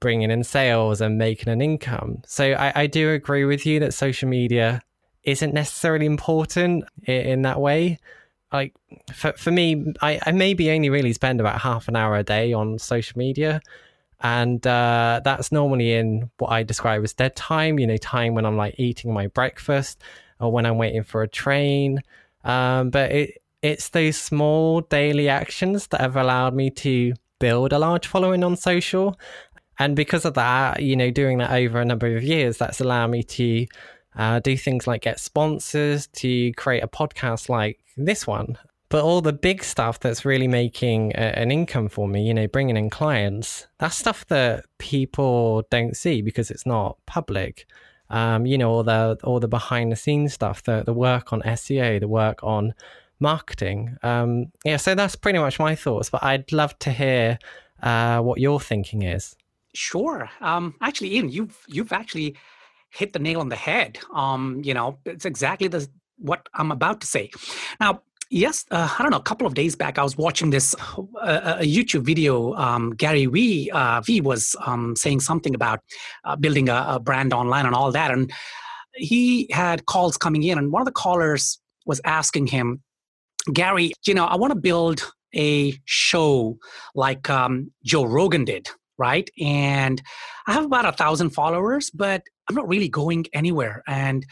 bringing 0.00 0.30
in 0.30 0.44
sales 0.44 1.00
and 1.00 1.18
making 1.18 1.48
an 1.52 1.60
income. 1.60 2.22
So 2.26 2.52
I, 2.52 2.82
I 2.82 2.86
do 2.86 3.10
agree 3.10 3.44
with 3.44 3.66
you 3.66 3.80
that 3.80 3.94
social 3.94 4.28
media 4.28 4.80
isn't 5.24 5.52
necessarily 5.52 6.06
important 6.06 6.84
in, 7.04 7.14
in 7.14 7.42
that 7.42 7.60
way. 7.60 7.98
Like 8.52 8.74
for, 9.12 9.32
for 9.32 9.50
me, 9.50 9.92
I, 10.00 10.20
I 10.24 10.32
maybe 10.32 10.70
only 10.70 10.88
really 10.88 11.12
spend 11.12 11.40
about 11.40 11.60
half 11.60 11.88
an 11.88 11.96
hour 11.96 12.16
a 12.16 12.22
day 12.22 12.52
on 12.52 12.78
social 12.78 13.18
media. 13.18 13.60
And 14.20 14.66
uh, 14.66 15.20
that's 15.22 15.52
normally 15.52 15.92
in 15.94 16.30
what 16.38 16.50
I 16.50 16.62
describe 16.62 17.04
as 17.04 17.12
dead 17.12 17.36
time, 17.36 17.78
you 17.78 17.86
know, 17.86 17.96
time 17.98 18.34
when 18.34 18.46
I'm 18.46 18.56
like 18.56 18.74
eating 18.78 19.12
my 19.12 19.28
breakfast 19.28 20.02
or 20.40 20.50
when 20.50 20.66
I'm 20.66 20.78
waiting 20.78 21.04
for 21.04 21.22
a 21.22 21.28
train. 21.28 22.00
Um, 22.44 22.90
but 22.90 23.12
it, 23.12 23.42
it's 23.62 23.90
those 23.90 24.16
small 24.16 24.80
daily 24.80 25.28
actions 25.28 25.88
that 25.88 26.00
have 26.00 26.16
allowed 26.16 26.54
me 26.54 26.70
to 26.70 27.14
build 27.38 27.72
a 27.72 27.78
large 27.78 28.06
following 28.06 28.42
on 28.42 28.56
social. 28.56 29.18
And 29.78 29.94
because 29.94 30.24
of 30.24 30.34
that, 30.34 30.82
you 30.82 30.96
know, 30.96 31.10
doing 31.10 31.38
that 31.38 31.52
over 31.52 31.80
a 31.80 31.84
number 31.84 32.16
of 32.16 32.22
years, 32.22 32.58
that's 32.58 32.80
allowed 32.80 33.08
me 33.08 33.22
to 33.22 33.66
uh, 34.16 34.40
do 34.40 34.56
things 34.56 34.86
like 34.86 35.02
get 35.02 35.20
sponsors, 35.20 36.08
to 36.08 36.52
create 36.54 36.82
a 36.82 36.88
podcast 36.88 37.48
like 37.48 37.78
this 37.96 38.26
one. 38.26 38.58
But 38.90 39.04
all 39.04 39.20
the 39.20 39.34
big 39.34 39.62
stuff 39.62 40.00
that's 40.00 40.24
really 40.24 40.48
making 40.48 41.12
a, 41.12 41.38
an 41.38 41.50
income 41.50 41.88
for 41.88 42.08
me, 42.08 42.26
you 42.26 42.34
know, 42.34 42.48
bringing 42.48 42.76
in 42.76 42.90
clients, 42.90 43.66
that's 43.78 43.96
stuff 43.96 44.26
that 44.28 44.64
people 44.78 45.62
don't 45.70 45.96
see 45.96 46.22
because 46.22 46.50
it's 46.50 46.66
not 46.66 46.96
public. 47.06 47.66
Um, 48.10 48.46
you 48.46 48.56
know, 48.56 48.70
all 48.70 48.82
the 48.82 49.18
all 49.22 49.38
the 49.38 49.48
behind 49.48 49.92
the 49.92 49.96
scenes 49.96 50.32
stuff, 50.32 50.62
the 50.62 50.82
the 50.84 50.94
work 50.94 51.32
on 51.32 51.42
SEO, 51.42 52.00
the 52.00 52.08
work 52.08 52.42
on 52.42 52.72
marketing. 53.20 53.96
Um, 54.02 54.52
yeah, 54.64 54.78
so 54.78 54.94
that's 54.94 55.16
pretty 55.16 55.38
much 55.38 55.58
my 55.58 55.74
thoughts. 55.74 56.08
But 56.08 56.24
I'd 56.24 56.50
love 56.50 56.78
to 56.80 56.90
hear 56.90 57.38
uh, 57.82 58.20
what 58.20 58.40
your 58.40 58.58
thinking 58.58 59.02
is. 59.02 59.36
Sure. 59.74 60.28
Um, 60.40 60.74
actually, 60.80 61.14
Ian, 61.14 61.28
you've 61.28 61.58
you've 61.68 61.92
actually 61.92 62.36
hit 62.90 63.12
the 63.12 63.18
nail 63.18 63.40
on 63.40 63.48
the 63.48 63.56
head. 63.56 63.98
Um, 64.14 64.60
you 64.64 64.74
know, 64.74 64.98
it's 65.04 65.24
exactly 65.24 65.68
the 65.68 65.88
what 66.16 66.48
I'm 66.54 66.72
about 66.72 67.00
to 67.02 67.06
say. 67.06 67.30
Now, 67.80 68.02
yes, 68.30 68.64
uh, 68.70 68.88
I 68.98 69.02
don't 69.02 69.10
know. 69.10 69.18
A 69.18 69.22
couple 69.22 69.46
of 69.46 69.54
days 69.54 69.76
back, 69.76 69.98
I 69.98 70.02
was 70.02 70.16
watching 70.16 70.50
this 70.50 70.74
uh, 71.20 71.58
a 71.60 71.64
YouTube 71.64 72.02
video. 72.02 72.54
Um, 72.54 72.94
Gary 72.94 73.26
Vee 73.26 73.70
uh, 73.70 74.00
V 74.00 74.20
was 74.20 74.56
um, 74.66 74.96
saying 74.96 75.20
something 75.20 75.54
about 75.54 75.80
uh, 76.24 76.36
building 76.36 76.68
a, 76.68 76.84
a 76.88 77.00
brand 77.00 77.32
online 77.32 77.66
and 77.66 77.74
all 77.74 77.92
that, 77.92 78.10
and 78.10 78.32
he 78.94 79.48
had 79.52 79.86
calls 79.86 80.16
coming 80.16 80.42
in, 80.42 80.58
and 80.58 80.72
one 80.72 80.82
of 80.82 80.86
the 80.86 80.92
callers 80.92 81.60
was 81.86 82.00
asking 82.04 82.48
him, 82.48 82.82
Gary, 83.52 83.92
you 84.06 84.14
know, 84.14 84.24
I 84.24 84.36
want 84.36 84.52
to 84.52 84.58
build 84.58 85.02
a 85.34 85.78
show 85.84 86.58
like 86.94 87.30
um, 87.30 87.70
Joe 87.84 88.04
Rogan 88.04 88.44
did, 88.44 88.68
right? 88.98 89.28
And 89.40 90.02
I 90.46 90.52
have 90.52 90.64
about 90.64 90.86
a 90.86 90.92
thousand 90.92 91.30
followers, 91.30 91.90
but 91.90 92.22
I'm 92.48 92.56
not 92.56 92.68
really 92.68 92.88
going 92.88 93.26
anywhere. 93.32 93.82
And 93.86 94.26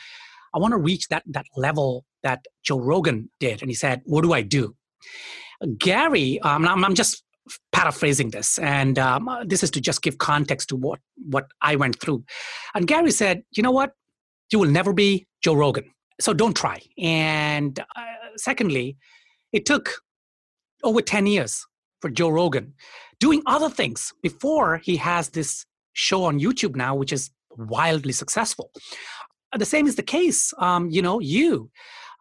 I 0.55 0.59
want 0.59 0.73
to 0.73 0.79
reach 0.79 1.09
that 1.09 1.23
that 1.27 1.47
level 1.57 2.05
that 2.23 2.45
Joe 2.65 2.81
Rogan 2.81 3.31
did. 3.41 3.63
And 3.63 3.71
he 3.71 3.75
said, 3.75 4.03
"What 4.05 4.23
do 4.23 4.33
I 4.33 4.43
do?" 4.43 4.75
Gary, 5.79 6.41
um, 6.41 6.67
I'm, 6.67 6.85
I'm 6.85 6.95
just 6.95 7.23
paraphrasing 7.73 8.31
this, 8.31 8.59
and 8.59 8.99
um, 8.99 9.29
this 9.47 9.63
is 9.63 9.71
to 9.73 9.81
just 9.81 10.03
give 10.03 10.19
context 10.19 10.69
to 10.71 10.77
what 10.77 11.01
what 11.17 11.47
I 11.61 11.77
went 11.77 12.01
through. 12.01 12.25
And 12.75 12.87
Gary 12.87 13.11
said, 13.11 13.43
"You 13.53 13.63
know 13.63 13.71
what? 13.71 13.93
You 14.51 14.59
will 14.59 14.71
never 14.71 14.93
be 14.93 15.27
Joe 15.43 15.55
Rogan, 15.55 15.91
so 16.21 16.33
don't 16.33 16.57
try." 16.57 16.81
And 16.99 17.79
uh, 17.79 18.37
secondly, 18.37 18.97
it 19.53 19.67
took 19.67 20.01
over 20.83 21.01
10 21.01 21.27
years 21.27 21.65
for 22.01 22.11
Joe 22.11 22.29
Rogan 22.29 22.75
doing 23.21 23.43
other 23.47 23.71
things 23.71 24.13
before 24.23 24.79
he 24.79 24.97
has 24.97 25.31
this 25.31 25.65
show 25.93 26.25
on 26.25 26.41
YouTube 26.41 26.77
now, 26.77 26.95
which 26.95 27.13
is 27.13 27.31
wildly 27.57 28.13
successful. 28.13 28.71
The 29.57 29.65
same 29.65 29.87
is 29.87 29.97
the 29.97 30.03
case, 30.03 30.53
um, 30.59 30.91
you 30.91 31.01
know, 31.01 31.21
you, 31.21 31.71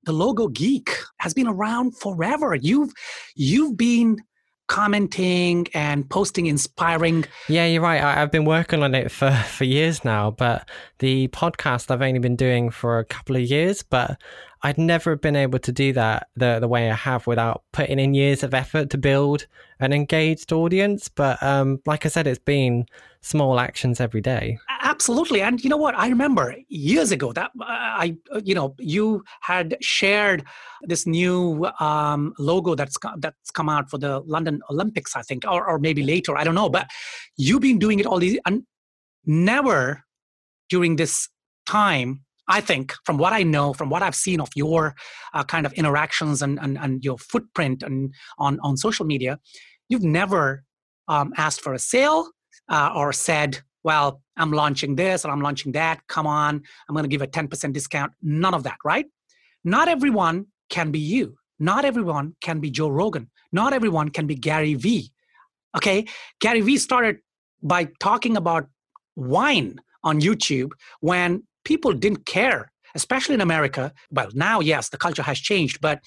the 0.05 0.13
logo 0.13 0.47
geek, 0.47 0.89
has 1.19 1.33
been 1.33 1.47
around 1.47 1.97
forever. 1.97 2.55
You've 2.55 2.93
you've 3.35 3.75
been 3.75 4.19
commenting 4.67 5.67
and 5.73 6.09
posting 6.09 6.47
inspiring. 6.47 7.25
Yeah 7.47 7.65
you're 7.65 7.81
right. 7.81 8.01
I, 8.01 8.13
have 8.15 8.31
been 8.31 8.45
working 8.45 8.83
on 8.83 8.95
it 8.95 9.11
for 9.11 9.31
for 9.47 9.63
years 9.63 10.03
now 10.03 10.31
but 10.31 10.67
the 10.99 11.27
podcast 11.29 11.91
i've 11.91 12.01
only 12.01 12.19
been 12.19 12.35
doing 12.35 12.69
for 12.69 12.99
a 12.99 13.05
couple 13.05 13.35
of 13.35 13.41
years 13.41 13.83
but 13.83 14.19
i'd 14.63 14.77
never 14.77 15.15
been 15.15 15.35
able 15.35 15.59
to 15.59 15.71
do 15.71 15.93
that 15.93 16.27
the 16.35 16.59
the 16.59 16.67
way 16.67 16.89
i 16.89 16.95
have 16.95 17.27
without 17.27 17.63
putting 17.71 17.99
in 17.99 18.13
years 18.13 18.43
of 18.43 18.53
effort 18.53 18.89
to 18.89 18.97
build 18.97 19.45
an 19.79 19.91
engaged 19.91 20.53
audience. 20.53 21.09
But 21.09 21.41
um 21.43 21.81
like 21.85 22.05
i 22.05 22.09
said 22.09 22.27
it's 22.27 22.39
been 22.39 22.85
small 23.21 23.59
actions 23.59 23.99
every 23.99 24.21
day 24.21 24.59
Absolutely, 24.95 25.41
and 25.41 25.61
you 25.61 25.69
know 25.69 25.75
what? 25.75 25.93
I 25.97 26.07
remember 26.07 26.55
years 26.69 27.11
ago 27.11 27.33
that 27.33 27.51
uh, 27.59 27.65
I, 28.03 28.15
uh, 28.33 28.39
you 28.45 28.55
know, 28.55 28.75
you 28.79 29.25
had 29.41 29.75
shared 29.81 30.45
this 30.83 31.05
new 31.05 31.65
um, 31.81 32.33
logo 32.39 32.75
that's 32.75 32.95
that's 33.17 33.51
come 33.51 33.67
out 33.67 33.89
for 33.89 33.97
the 33.97 34.21
London 34.21 34.61
Olympics, 34.69 35.13
I 35.17 35.21
think, 35.21 35.43
or 35.45 35.67
or 35.67 35.79
maybe 35.79 36.01
later, 36.01 36.37
I 36.37 36.45
don't 36.45 36.55
know. 36.55 36.69
But 36.69 36.87
you've 37.35 37.59
been 37.61 37.77
doing 37.77 37.99
it 37.99 38.05
all 38.05 38.19
these, 38.19 38.39
and 38.45 38.63
never 39.25 40.01
during 40.69 40.95
this 40.95 41.27
time 41.65 42.21
I 42.47 42.61
think, 42.61 42.93
from 43.05 43.17
what 43.17 43.33
I 43.33 43.43
know, 43.43 43.73
from 43.73 43.89
what 43.89 44.01
I've 44.01 44.15
seen 44.15 44.39
of 44.39 44.49
your 44.55 44.95
uh, 45.33 45.43
kind 45.43 45.65
of 45.65 45.73
interactions 45.73 46.41
and, 46.41 46.57
and, 46.61 46.77
and 46.77 47.03
your 47.03 47.17
footprint 47.17 47.83
and 47.83 48.13
on, 48.37 48.59
on 48.61 48.77
social 48.77 49.05
media, 49.05 49.39
you've 49.89 50.03
never 50.03 50.63
um, 51.09 51.33
asked 51.37 51.61
for 51.61 51.73
a 51.73 51.79
sale 51.79 52.29
uh, 52.69 52.91
or 52.95 53.11
said, 53.11 53.61
well, 53.85 54.19
I'm 54.35 54.51
launching 54.51 54.95
this 54.95 55.23
or 55.23 55.31
I'm 55.31 55.41
launching 55.41 55.71
that. 55.73 56.01
Come 56.07 56.25
on, 56.25 56.63
I'm 56.89 56.95
going 56.95 57.03
to 57.03 57.09
give 57.09 57.21
a 57.21 57.27
10% 57.27 57.71
discount. 57.71 58.13
None 58.21 58.55
of 58.55 58.63
that, 58.63 58.77
right? 58.83 59.05
Not 59.63 59.87
everyone 59.87 60.47
can 60.71 60.89
be 60.89 60.99
you. 60.99 61.35
Not 61.59 61.85
everyone 61.85 62.35
can 62.41 62.59
be 62.59 62.71
Joe 62.71 62.89
Rogan. 62.89 63.29
Not 63.51 63.73
everyone 63.73 64.09
can 64.09 64.25
be 64.25 64.33
Gary 64.33 64.73
Vee. 64.73 65.11
Okay? 65.77 66.05
Gary 66.41 66.61
Vee 66.61 66.77
started 66.77 67.17
by 67.61 67.89
talking 67.99 68.35
about 68.35 68.67
wine 69.15 69.79
on 70.03 70.19
YouTube 70.19 70.71
when 71.01 71.43
people 71.63 71.93
didn't 71.93 72.25
care, 72.25 72.71
especially 72.95 73.35
in 73.35 73.41
America. 73.41 73.93
Well, 74.09 74.29
now, 74.33 74.61
yes, 74.61 74.89
the 74.89 74.97
culture 74.97 75.23
has 75.23 75.39
changed, 75.39 75.79
but 75.79 75.99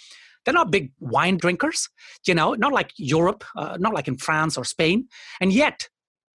they're 0.45 0.53
not 0.53 0.73
big 0.73 0.91
wine 0.99 1.37
drinkers, 1.37 1.89
you 2.27 2.35
know, 2.35 2.55
not 2.55 2.73
like 2.73 2.93
Europe, 2.97 3.45
uh, 3.57 3.77
not 3.79 3.95
like 3.95 4.09
in 4.09 4.17
France 4.17 4.59
or 4.59 4.65
Spain. 4.65 5.07
And 5.41 5.53
yet, 5.53 5.89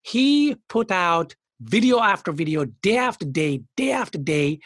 he 0.03 0.55
put 0.69 0.91
out 0.91 1.35
video 1.61 1.99
after 1.99 2.31
video, 2.31 2.65
day 2.65 2.97
after 2.97 3.25
day, 3.25 3.61
day 3.75 3.91
after 3.91 4.17
day, 4.17 4.59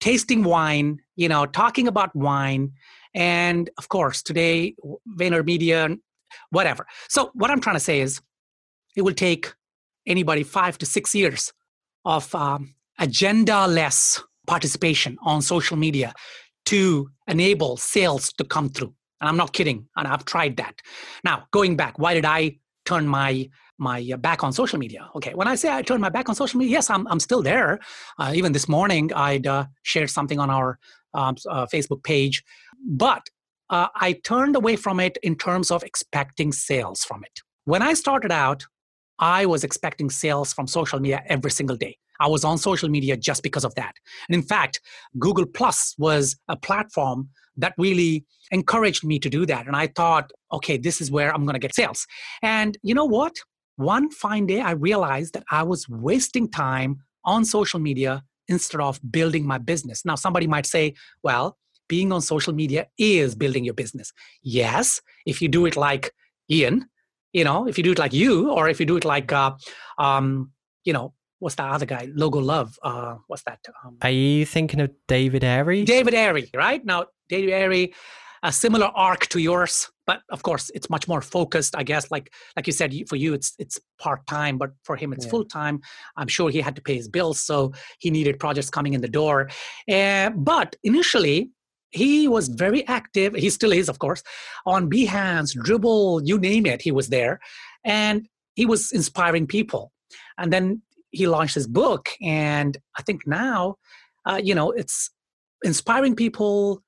tasting 0.00 0.44
wine, 0.44 0.98
you 1.16 1.28
know, 1.28 1.46
talking 1.46 1.88
about 1.88 2.14
wine. 2.14 2.72
And 3.14 3.70
of 3.78 3.88
course, 3.88 4.22
today, 4.22 4.76
VaynerMedia, 5.18 5.98
whatever. 6.50 6.86
So, 7.08 7.30
what 7.34 7.50
I'm 7.50 7.60
trying 7.60 7.76
to 7.76 7.80
say 7.80 8.00
is 8.00 8.20
it 8.94 9.02
will 9.02 9.14
take 9.14 9.52
anybody 10.06 10.42
five 10.42 10.78
to 10.78 10.86
six 10.86 11.14
years 11.14 11.52
of 12.04 12.32
um, 12.34 12.74
agenda 12.98 13.66
less 13.66 14.22
participation 14.46 15.16
on 15.22 15.42
social 15.42 15.76
media 15.76 16.12
to 16.66 17.10
enable 17.26 17.76
sales 17.76 18.32
to 18.34 18.44
come 18.44 18.68
through. 18.68 18.94
And 19.20 19.28
I'm 19.28 19.36
not 19.36 19.52
kidding. 19.52 19.88
And 19.96 20.06
I've 20.06 20.24
tried 20.24 20.56
that. 20.58 20.74
Now, 21.24 21.44
going 21.50 21.76
back, 21.76 21.98
why 21.98 22.14
did 22.14 22.24
I 22.24 22.58
turn 22.84 23.06
my 23.06 23.48
my 23.78 24.06
uh, 24.12 24.16
back 24.16 24.42
on 24.44 24.52
social 24.52 24.78
media. 24.78 25.08
Okay, 25.16 25.34
when 25.34 25.48
I 25.48 25.54
say 25.54 25.72
I 25.72 25.82
turned 25.82 26.00
my 26.00 26.08
back 26.08 26.28
on 26.28 26.34
social 26.34 26.58
media, 26.58 26.72
yes, 26.72 26.90
I'm 26.90 27.06
I'm 27.08 27.20
still 27.20 27.42
there. 27.42 27.78
Uh, 28.18 28.32
even 28.34 28.52
this 28.52 28.68
morning, 28.68 29.12
I'd 29.14 29.46
uh, 29.46 29.66
shared 29.82 30.10
something 30.10 30.38
on 30.38 30.50
our 30.50 30.78
um, 31.14 31.36
uh, 31.48 31.66
Facebook 31.66 32.02
page, 32.02 32.42
but 32.84 33.28
uh, 33.70 33.88
I 33.94 34.12
turned 34.24 34.56
away 34.56 34.76
from 34.76 35.00
it 35.00 35.18
in 35.22 35.36
terms 35.36 35.70
of 35.70 35.82
expecting 35.82 36.52
sales 36.52 37.04
from 37.04 37.24
it. 37.24 37.40
When 37.64 37.82
I 37.82 37.94
started 37.94 38.30
out, 38.30 38.64
I 39.18 39.46
was 39.46 39.64
expecting 39.64 40.10
sales 40.10 40.52
from 40.52 40.66
social 40.66 41.00
media 41.00 41.22
every 41.26 41.50
single 41.50 41.76
day. 41.76 41.96
I 42.20 42.28
was 42.28 42.44
on 42.44 42.58
social 42.58 42.88
media 42.88 43.16
just 43.16 43.42
because 43.42 43.64
of 43.64 43.74
that. 43.74 43.94
And 44.28 44.34
in 44.34 44.42
fact, 44.42 44.80
Google 45.18 45.46
Plus 45.46 45.94
was 45.98 46.36
a 46.48 46.56
platform 46.56 47.28
that 47.56 47.74
really 47.78 48.24
encouraged 48.50 49.04
me 49.04 49.18
to 49.18 49.28
do 49.28 49.46
that. 49.46 49.66
And 49.66 49.76
I 49.76 49.88
thought, 49.88 50.30
okay, 50.52 50.76
this 50.76 51.00
is 51.00 51.10
where 51.10 51.34
I'm 51.34 51.44
going 51.44 51.54
to 51.54 51.60
get 51.60 51.74
sales. 51.74 52.06
And 52.42 52.76
you 52.82 52.94
know 52.94 53.04
what? 53.04 53.34
One 53.76 54.10
fine 54.10 54.46
day, 54.46 54.60
I 54.60 54.72
realized 54.72 55.34
that 55.34 55.44
I 55.50 55.62
was 55.62 55.88
wasting 55.88 56.50
time 56.50 56.98
on 57.24 57.44
social 57.44 57.80
media 57.80 58.22
instead 58.48 58.80
of 58.80 59.00
building 59.10 59.46
my 59.46 59.58
business. 59.58 60.04
Now, 60.04 60.14
somebody 60.14 60.46
might 60.46 60.66
say, 60.66 60.94
well, 61.22 61.58
being 61.88 62.12
on 62.12 62.20
social 62.20 62.52
media 62.52 62.86
is 62.98 63.34
building 63.34 63.64
your 63.64 63.74
business. 63.74 64.12
Yes, 64.42 65.00
if 65.24 65.40
you 65.40 65.48
do 65.48 65.66
it 65.66 65.76
like 65.76 66.12
Ian, 66.50 66.88
you 67.32 67.44
know, 67.44 67.68
if 67.68 67.76
you 67.76 67.84
do 67.84 67.92
it 67.92 67.98
like 67.98 68.12
you, 68.12 68.50
or 68.50 68.68
if 68.68 68.80
you 68.80 68.86
do 68.86 68.96
it 68.96 69.04
like, 69.04 69.32
uh, 69.32 69.52
um, 69.98 70.52
you 70.84 70.92
know, 70.92 71.12
what's 71.38 71.56
that 71.56 71.70
other 71.70 71.86
guy? 71.86 72.08
Logo 72.14 72.38
Love. 72.38 72.78
Uh, 72.82 73.16
what's 73.26 73.42
that? 73.42 73.58
Um, 73.84 73.98
Are 74.02 74.10
you 74.10 74.46
thinking 74.46 74.80
of 74.80 74.90
David 75.06 75.42
Airey? 75.42 75.84
David 75.84 76.14
Airey, 76.14 76.48
right? 76.56 76.84
Now, 76.84 77.06
David 77.28 77.50
Airey, 77.50 77.94
a 78.42 78.52
similar 78.52 78.86
arc 78.86 79.26
to 79.28 79.38
yours, 79.38 79.90
but 80.06 80.22
of 80.30 80.42
course, 80.42 80.70
it's 80.74 80.88
much 80.88 81.08
more 81.08 81.20
focused. 81.20 81.74
I 81.76 81.82
guess, 81.82 82.10
like 82.10 82.32
like 82.56 82.66
you 82.66 82.72
said, 82.72 82.94
for 83.08 83.16
you, 83.16 83.34
it's 83.34 83.54
it's 83.58 83.78
part 83.98 84.26
time, 84.26 84.56
but 84.56 84.70
for 84.84 84.96
him, 84.96 85.12
it's 85.12 85.24
yeah. 85.24 85.30
full 85.30 85.44
time. 85.44 85.80
I'm 86.16 86.28
sure 86.28 86.48
he 86.50 86.60
had 86.60 86.76
to 86.76 86.82
pay 86.82 86.96
his 86.96 87.08
bills, 87.08 87.40
so 87.40 87.72
he 87.98 88.10
needed 88.10 88.38
projects 88.38 88.70
coming 88.70 88.94
in 88.94 89.00
the 89.00 89.08
door. 89.08 89.50
Uh, 89.90 90.30
but 90.30 90.76
initially, 90.84 91.50
he 91.90 92.28
was 92.28 92.48
very 92.48 92.86
active. 92.86 93.34
He 93.34 93.50
still 93.50 93.72
is, 93.72 93.88
of 93.88 93.98
course, 93.98 94.22
on 94.64 94.88
Behance, 94.88 95.56
Dribbble 95.56 96.22
you 96.24 96.38
name 96.38 96.66
it. 96.66 96.82
He 96.82 96.92
was 96.92 97.08
there, 97.08 97.40
and 97.84 98.28
he 98.54 98.64
was 98.64 98.92
inspiring 98.92 99.46
people. 99.46 99.92
And 100.38 100.52
then 100.52 100.82
he 101.10 101.26
launched 101.26 101.54
his 101.54 101.66
book, 101.66 102.10
and 102.22 102.76
I 102.96 103.02
think 103.02 103.26
now, 103.26 103.76
uh, 104.24 104.40
you 104.42 104.54
know, 104.54 104.70
it's 104.70 105.10
inspiring 105.64 106.14
people 106.14 106.82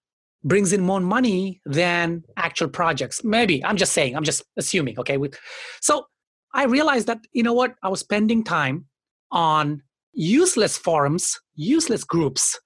brings 0.45 0.73
in 0.73 0.81
more 0.81 1.01
money 1.01 1.61
than 1.67 2.23
actual 2.37 2.69
projects. 2.69 3.25
Maybe 3.25 3.65
I'm 3.65 3.77
just 3.77 3.93
saying. 3.93 4.17
I'm 4.17 4.25
just 4.25 4.43
assuming. 4.57 4.99
Okay, 4.99 5.19
so 5.81 6.07
I 6.55 6.65
realized 6.65 7.07
that 7.07 7.19
you 7.33 7.43
know 7.43 7.53
what 7.53 7.75
I 7.83 7.89
was 7.89 8.01
spending 8.01 8.45
time 8.45 8.87
on 9.31 9.83
useless 10.13 10.77
forums, 10.77 11.39
useless 11.55 12.05
groups. 12.05 12.59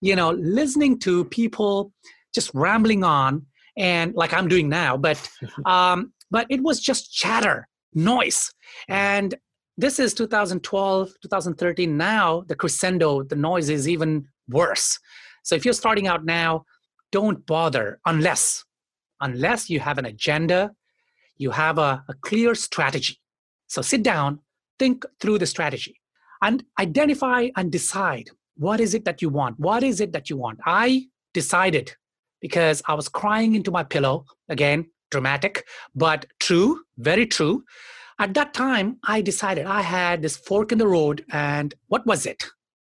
You 0.00 0.16
know, 0.16 0.30
listening 0.30 0.98
to 1.00 1.24
people 1.26 1.92
just 2.34 2.50
rambling 2.54 3.04
on 3.04 3.46
and 3.76 4.14
like 4.14 4.32
I'm 4.32 4.48
doing 4.48 4.68
now, 4.68 4.96
but 4.96 5.30
um, 5.64 6.12
but 6.30 6.46
it 6.50 6.62
was 6.62 6.80
just 6.80 7.12
chatter, 7.12 7.68
noise, 7.94 8.50
and 8.88 9.34
this 9.78 9.98
is 9.98 10.12
2012 10.14 11.10
2013 11.22 11.96
now 11.96 12.44
the 12.48 12.54
crescendo 12.54 13.22
the 13.22 13.36
noise 13.36 13.70
is 13.70 13.88
even 13.88 14.26
worse 14.48 14.98
so 15.42 15.54
if 15.54 15.64
you're 15.64 15.72
starting 15.72 16.06
out 16.06 16.24
now 16.24 16.62
don't 17.12 17.46
bother 17.46 18.00
unless 18.06 18.64
unless 19.20 19.70
you 19.70 19.78
have 19.80 19.98
an 19.98 20.06
agenda 20.06 20.72
you 21.36 21.50
have 21.50 21.78
a, 21.78 22.04
a 22.08 22.14
clear 22.22 22.54
strategy 22.54 23.18
so 23.68 23.80
sit 23.82 24.02
down 24.02 24.40
think 24.78 25.04
through 25.20 25.38
the 25.38 25.46
strategy 25.46 26.00
and 26.42 26.64
identify 26.80 27.48
and 27.56 27.70
decide 27.70 28.30
what 28.56 28.80
is 28.80 28.94
it 28.94 29.04
that 29.04 29.22
you 29.22 29.28
want 29.28 29.58
what 29.60 29.82
is 29.82 30.00
it 30.00 30.12
that 30.12 30.28
you 30.28 30.36
want 30.36 30.58
i 30.66 31.04
decided 31.34 31.94
because 32.40 32.82
i 32.88 32.94
was 32.94 33.08
crying 33.08 33.54
into 33.54 33.70
my 33.70 33.84
pillow 33.84 34.24
again 34.48 34.84
dramatic 35.10 35.64
but 35.94 36.26
true 36.40 36.80
very 36.98 37.26
true 37.26 37.62
at 38.22 38.34
that 38.34 38.54
time, 38.54 38.98
I 39.02 39.20
decided 39.20 39.66
I 39.66 39.82
had 39.82 40.22
this 40.22 40.36
fork 40.36 40.70
in 40.70 40.78
the 40.78 40.86
road. 40.86 41.24
And 41.32 41.74
what 41.88 42.06
was 42.06 42.24
it? 42.24 42.44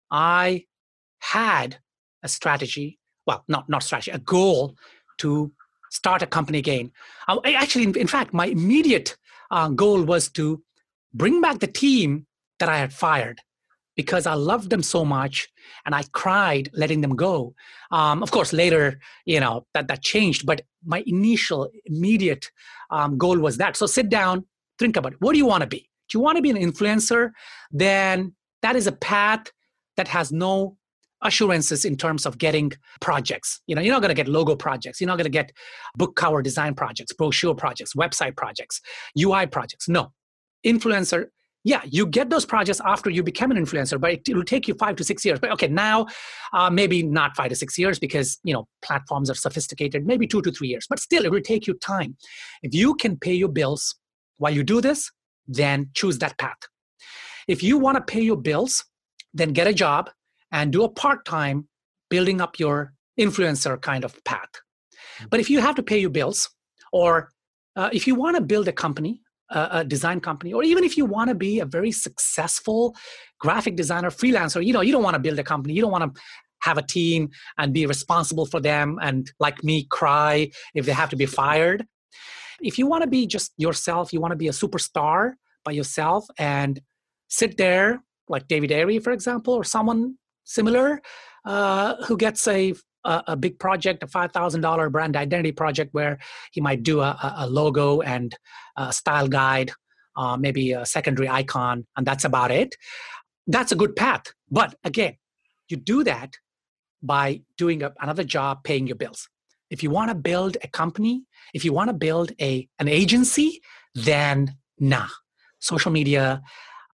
I 0.09 0.63
had 1.19 1.79
a 2.23 2.29
strategy, 2.29 2.99
well, 3.25 3.43
not, 3.47 3.67
not 3.69 3.83
strategy, 3.83 4.11
a 4.11 4.19
goal 4.19 4.75
to 5.17 5.51
start 5.91 6.21
a 6.21 6.27
company 6.27 6.57
again. 6.57 6.91
I, 7.27 7.53
actually, 7.53 7.85
in, 7.85 7.97
in, 7.97 8.07
fact, 8.07 8.33
my 8.33 8.47
immediate 8.47 9.15
uh, 9.51 9.69
goal 9.69 10.03
was 10.03 10.29
to 10.31 10.61
bring 11.13 11.41
back 11.41 11.59
the 11.59 11.67
team 11.67 12.27
that 12.59 12.69
I 12.69 12.77
had 12.77 12.93
fired 12.93 13.39
because 13.95 14.27
I 14.27 14.33
loved 14.33 14.69
them 14.69 14.83
so 14.83 15.05
much 15.05 15.47
and 15.85 15.95
I 15.95 16.03
cried 16.11 16.69
letting 16.73 17.01
them 17.01 17.15
go. 17.15 17.55
Um, 17.91 18.21
of 18.21 18.31
course, 18.31 18.51
later, 18.51 18.99
you 19.25 19.39
know, 19.39 19.65
that, 19.73 19.87
that 19.87 20.01
changed, 20.01 20.45
but 20.45 20.61
my 20.83 21.03
initial 21.07 21.69
immediate 21.85 22.51
um, 22.89 23.17
goal 23.17 23.39
was 23.39 23.57
that. 23.57 23.77
So 23.77 23.85
sit 23.85 24.09
down, 24.09 24.45
think 24.79 24.97
about 24.97 25.13
it. 25.13 25.21
What 25.21 25.31
do 25.31 25.37
you 25.37 25.45
want 25.45 25.61
to 25.61 25.67
be? 25.67 25.89
Do 26.09 26.17
you 26.17 26.19
want 26.19 26.35
to 26.35 26.41
be 26.41 26.49
an 26.49 26.57
influencer? 26.57 27.31
Then 27.71 28.35
that 28.61 28.75
is 28.75 28.85
a 28.85 28.91
path 28.91 29.51
that 29.97 30.09
has 30.09 30.31
no 30.31 30.77
assurances 31.27 31.85
in 31.85 31.97
terms 31.97 32.25
of 32.25 32.37
getting 32.37 32.71
projects. 33.01 33.61
You 33.67 33.75
know, 33.75 33.81
you're 33.81 33.93
not 33.93 34.01
going 34.01 34.15
to 34.15 34.21
get 34.21 34.27
logo 34.27 34.55
projects. 34.55 35.01
You're 35.01 35.07
not 35.07 35.17
going 35.17 35.25
to 35.25 35.29
get 35.29 35.51
book 35.95 36.15
cover 36.15 36.41
design 36.41 36.75
projects, 36.75 37.13
brochure 37.13 37.55
projects, 37.55 37.93
website 37.93 38.35
projects, 38.35 38.81
UI 39.19 39.47
projects. 39.47 39.87
No. 39.89 40.11
Influencer, 40.65 41.27
yeah, 41.65 41.81
you 41.83 42.05
get 42.05 42.29
those 42.29 42.45
projects 42.45 42.79
after 42.85 43.09
you 43.09 43.23
become 43.23 43.49
an 43.49 43.57
influencer, 43.57 43.99
but 43.99 44.11
it, 44.11 44.35
will 44.35 44.43
take 44.43 44.67
you 44.67 44.75
five 44.75 44.95
to 44.97 45.03
six 45.03 45.25
years. 45.25 45.39
But 45.39 45.51
okay, 45.53 45.67
now 45.67 46.05
uh, 46.53 46.69
maybe 46.69 47.01
not 47.01 47.35
five 47.35 47.49
to 47.49 47.55
six 47.55 47.75
years 47.77 47.97
because 47.97 48.39
you 48.43 48.53
know 48.53 48.67
platforms 48.83 49.31
are 49.31 49.35
sophisticated. 49.35 50.05
Maybe 50.05 50.27
two 50.27 50.43
to 50.43 50.51
three 50.51 50.67
years, 50.67 50.85
but 50.87 50.99
still, 50.99 51.25
it 51.25 51.31
will 51.31 51.41
take 51.41 51.65
you 51.65 51.73
time. 51.73 52.15
If 52.61 52.75
you 52.75 52.93
can 52.93 53.17
pay 53.17 53.33
your 53.33 53.49
bills 53.49 53.95
while 54.37 54.53
you 54.53 54.63
do 54.63 54.79
this, 54.79 55.11
then 55.47 55.89
choose 55.95 56.19
that 56.19 56.37
path. 56.37 56.59
If 57.47 57.63
you 57.63 57.79
want 57.79 57.97
to 57.97 58.01
pay 58.01 58.21
your 58.21 58.37
bills, 58.37 58.85
then 59.33 59.51
get 59.51 59.65
a 59.65 59.73
job 59.73 60.11
and 60.55 60.71
do 60.71 60.83
a 60.83 60.89
part 60.89 61.25
time 61.25 61.67
building 62.09 62.39
up 62.39 62.53
your 62.63 62.93
influencer 63.19 63.79
kind 63.81 64.03
of 64.05 64.11
path. 64.23 64.53
But 65.29 65.39
if 65.39 65.49
you 65.49 65.59
have 65.59 65.75
to 65.75 65.83
pay 65.83 65.99
your 65.99 66.13
bills, 66.19 66.49
or 66.91 67.29
uh, 67.75 67.89
if 67.91 68.07
you 68.07 68.15
want 68.15 68.35
to 68.37 68.41
build 68.41 68.67
a 68.67 68.71
company 68.85 69.21
a, 69.51 69.67
a 69.79 69.83
design 69.83 70.19
company, 70.21 70.53
or 70.53 70.63
even 70.63 70.83
if 70.83 70.97
you 70.97 71.05
want 71.05 71.27
to 71.29 71.35
be 71.35 71.59
a 71.59 71.65
very 71.65 71.91
successful 71.91 72.95
graphic 73.39 73.75
designer, 73.75 74.09
freelancer, 74.09 74.65
you 74.65 74.73
know, 74.73 74.81
you 74.81 74.93
don't 74.93 75.03
want 75.03 75.15
to 75.19 75.19
build 75.27 75.37
a 75.39 75.43
company, 75.43 75.73
you 75.73 75.81
don't 75.81 75.91
want 75.91 76.15
to 76.15 76.21
have 76.61 76.77
a 76.77 76.81
team 76.81 77.29
and 77.57 77.73
be 77.73 77.85
responsible 77.85 78.45
for 78.45 78.59
them 78.59 78.97
and 79.01 79.31
like 79.39 79.63
me 79.63 79.85
cry 79.91 80.49
if 80.73 80.85
they 80.85 80.91
have 81.01 81.09
to 81.09 81.15
be 81.15 81.25
fired 81.25 81.85
if 82.61 82.79
you 82.79 82.87
want 82.87 83.03
to 83.03 83.09
be 83.09 83.27
just 83.27 83.51
yourself 83.57 84.11
you 84.13 84.19
want 84.19 84.31
to 84.31 84.37
be 84.37 84.47
a 84.47 84.51
superstar 84.51 85.33
by 85.63 85.71
yourself 85.71 86.25
and 86.39 86.81
sit 87.27 87.57
there 87.57 88.01
like 88.29 88.47
david 88.47 88.71
Airey, 88.71 89.03
for 89.03 89.11
example 89.11 89.53
or 89.53 89.63
someone 89.63 90.15
similar 90.45 91.01
uh, 91.45 91.95
who 92.05 92.17
gets 92.17 92.47
a, 92.47 92.73
a, 93.03 93.23
a 93.29 93.35
big 93.35 93.59
project 93.59 94.03
a 94.03 94.07
$5000 94.07 94.91
brand 94.91 95.15
identity 95.15 95.51
project 95.51 95.93
where 95.93 96.17
he 96.51 96.61
might 96.61 96.83
do 96.83 97.01
a, 97.01 97.35
a 97.37 97.47
logo 97.47 98.01
and 98.01 98.35
a 98.77 98.93
style 98.93 99.27
guide 99.27 99.71
uh, 100.17 100.37
maybe 100.37 100.71
a 100.71 100.85
secondary 100.85 101.27
icon 101.27 101.85
and 101.97 102.05
that's 102.05 102.23
about 102.23 102.51
it. 102.51 102.75
That's 103.47 103.71
a 103.71 103.75
good 103.75 103.95
path. 103.95 104.23
But 104.49 104.75
again 104.83 105.15
you 105.67 105.77
do 105.77 106.03
that 106.03 106.33
by 107.01 107.41
doing 107.57 107.83
a, 107.83 107.93
another 107.99 108.23
job 108.23 108.63
paying 108.63 108.87
your 108.87 108.95
bills. 108.95 109.27
If 109.69 109.83
you 109.83 109.89
want 109.89 110.09
to 110.09 110.15
build 110.15 110.57
a 110.63 110.67
company 110.67 111.23
if 111.53 111.65
you 111.65 111.73
want 111.73 111.89
to 111.89 111.93
build 111.93 112.31
a 112.41 112.67
an 112.79 112.87
agency 112.87 113.61
then 113.93 114.55
nah. 114.79 115.07
Social 115.59 115.91
media 115.91 116.41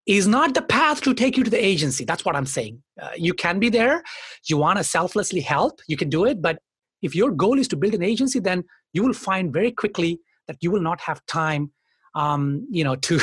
is 0.06 0.28
not 0.28 0.54
the 0.54 0.62
path 0.62 1.02
to 1.02 1.14
take 1.14 1.38
you 1.38 1.43
to 1.43 1.49
the 1.49 1.64
agency. 1.64 2.06
That's 2.06 2.26
what 2.26 2.36
i'm 2.36 2.45
saying. 2.45 2.82
Uh, 3.02 3.12
you 3.16 3.34
can 3.34 3.60
be 3.60 3.70
there. 3.70 4.04
You 4.49 4.58
want 4.58 4.78
to 4.78 4.84
selflessly 4.84 5.41
help. 5.41 5.80
You 5.88 5.97
can 5.97 6.10
do 6.10 6.26
it. 6.26 6.41
But 6.41 6.60
if 7.02 7.16
your 7.16 7.32
goal 7.32 7.60
is 7.60 7.68
to 7.70 7.76
build 7.76 7.93
an 7.93 8.04
agency 8.04 8.39
then 8.39 8.64
you 8.93 9.04
will 9.04 9.14
find 9.14 9.54
very 9.54 9.72
quickly 9.72 10.20
that 10.47 10.58
you 10.62 10.72
will 10.72 10.82
not 10.82 11.02
have 11.02 11.26
time 11.26 11.72
um, 12.16 12.68
you 12.70 12.84
know 12.84 12.95
to 13.08 13.20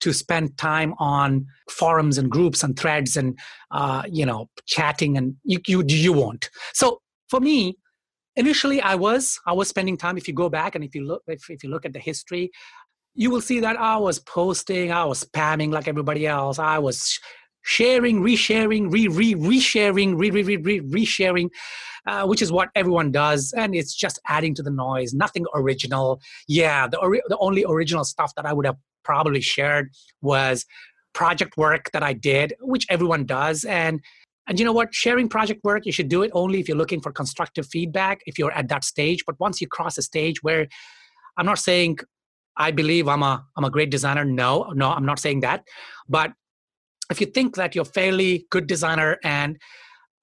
to 0.00 0.12
spend 0.12 0.56
time 0.58 0.94
on 0.98 1.46
forums 1.70 2.18
and 2.18 2.30
groups 2.30 2.62
and 2.62 2.78
threads 2.78 3.16
and 3.16 3.38
uh, 3.70 4.02
you 4.10 4.26
know 4.26 4.48
chatting 4.66 5.16
and 5.16 5.36
you, 5.44 5.58
you 5.66 5.84
you 5.86 6.12
won't. 6.12 6.50
So 6.74 7.00
for 7.28 7.40
me 7.40 7.76
initially 8.36 8.80
i 8.82 8.94
was 8.94 9.40
i 9.46 9.52
was 9.52 9.66
spending 9.66 9.96
time 9.96 10.16
if 10.16 10.28
you 10.28 10.34
go 10.34 10.48
back 10.48 10.74
and 10.74 10.84
if 10.84 10.94
you 10.94 11.04
look 11.04 11.22
if, 11.26 11.48
if 11.50 11.64
you 11.64 11.70
look 11.70 11.84
at 11.86 11.92
the 11.92 11.98
history 11.98 12.50
you 13.16 13.30
will 13.30 13.40
see 13.40 13.60
that 13.60 13.76
i 13.78 13.96
was 13.96 14.18
posting 14.20 14.92
i 14.92 15.04
was 15.04 15.24
spamming 15.24 15.70
like 15.72 15.88
everybody 15.88 16.26
else 16.26 16.58
i 16.58 16.78
was 16.78 17.18
sharing 17.62 18.20
resharing 18.20 18.92
re 18.92 19.08
re 19.08 19.34
resharing 19.34 20.18
re 20.18 20.30
re 20.30 20.42
re 20.42 20.56
re 20.56 20.80
resharing 20.80 21.48
uh, 22.06 22.24
which 22.24 22.40
is 22.40 22.52
what 22.52 22.68
everyone 22.76 23.10
does 23.10 23.52
and 23.56 23.74
it's 23.74 23.94
just 23.94 24.20
adding 24.28 24.54
to 24.54 24.62
the 24.62 24.70
noise 24.70 25.12
nothing 25.12 25.44
original 25.54 26.20
yeah 26.46 26.86
the, 26.86 26.98
the 27.28 27.38
only 27.38 27.64
original 27.66 28.04
stuff 28.04 28.32
that 28.36 28.46
i 28.46 28.52
would 28.52 28.66
have 28.66 28.76
probably 29.02 29.40
shared 29.40 29.90
was 30.22 30.64
project 31.12 31.56
work 31.56 31.90
that 31.92 32.02
i 32.02 32.12
did 32.12 32.54
which 32.60 32.86
everyone 32.88 33.24
does 33.24 33.64
and 33.64 34.00
and 34.48 34.60
you 34.60 34.64
know 34.64 34.72
what? 34.72 34.94
Sharing 34.94 35.28
project 35.28 35.64
work, 35.64 35.86
you 35.86 35.92
should 35.92 36.08
do 36.08 36.22
it 36.22 36.30
only 36.32 36.60
if 36.60 36.68
you're 36.68 36.76
looking 36.76 37.00
for 37.00 37.10
constructive 37.10 37.66
feedback, 37.66 38.20
if 38.26 38.38
you're 38.38 38.52
at 38.52 38.68
that 38.68 38.84
stage. 38.84 39.24
But 39.26 39.38
once 39.40 39.60
you 39.60 39.66
cross 39.66 39.98
a 39.98 40.02
stage 40.02 40.40
where 40.42 40.68
I'm 41.36 41.46
not 41.46 41.58
saying 41.58 41.98
I 42.56 42.70
believe 42.70 43.08
I'm 43.08 43.22
a 43.22 43.44
I'm 43.56 43.64
a 43.64 43.70
great 43.70 43.90
designer. 43.90 44.24
No, 44.24 44.72
no, 44.74 44.90
I'm 44.90 45.06
not 45.06 45.18
saying 45.18 45.40
that. 45.40 45.64
But 46.08 46.32
if 47.10 47.20
you 47.20 47.26
think 47.26 47.56
that 47.56 47.74
you're 47.74 47.84
fairly 47.84 48.46
good 48.50 48.66
designer 48.66 49.18
and 49.22 49.58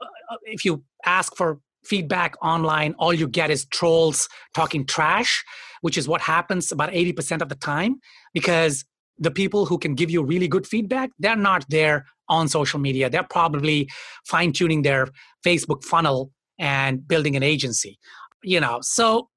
uh, 0.01 0.37
if 0.43 0.65
you 0.65 0.83
ask 1.05 1.35
for 1.35 1.59
feedback 1.85 2.35
online, 2.43 2.93
all 2.97 3.13
you 3.13 3.27
get 3.27 3.49
is 3.49 3.65
trolls 3.65 4.27
talking 4.53 4.85
trash, 4.85 5.43
which 5.81 5.97
is 5.97 6.07
what 6.07 6.21
happens 6.21 6.71
about 6.71 6.91
80% 6.91 7.41
of 7.41 7.49
the 7.49 7.55
time 7.55 7.99
because 8.33 8.85
the 9.17 9.31
people 9.31 9.65
who 9.65 9.77
can 9.77 9.95
give 9.95 10.09
you 10.09 10.23
really 10.23 10.47
good 10.47 10.65
feedback, 10.65 11.09
they're 11.19 11.35
not 11.35 11.65
there 11.69 12.05
on 12.29 12.47
social 12.47 12.79
media. 12.79 13.09
They're 13.09 13.23
probably 13.23 13.89
fine 14.25 14.53
tuning 14.53 14.81
their 14.81 15.07
Facebook 15.45 15.83
funnel 15.83 16.31
and 16.57 17.05
building 17.07 17.35
an 17.35 17.43
agency. 17.43 17.99
You 18.43 18.59
know, 18.59 18.79
so 18.81 19.29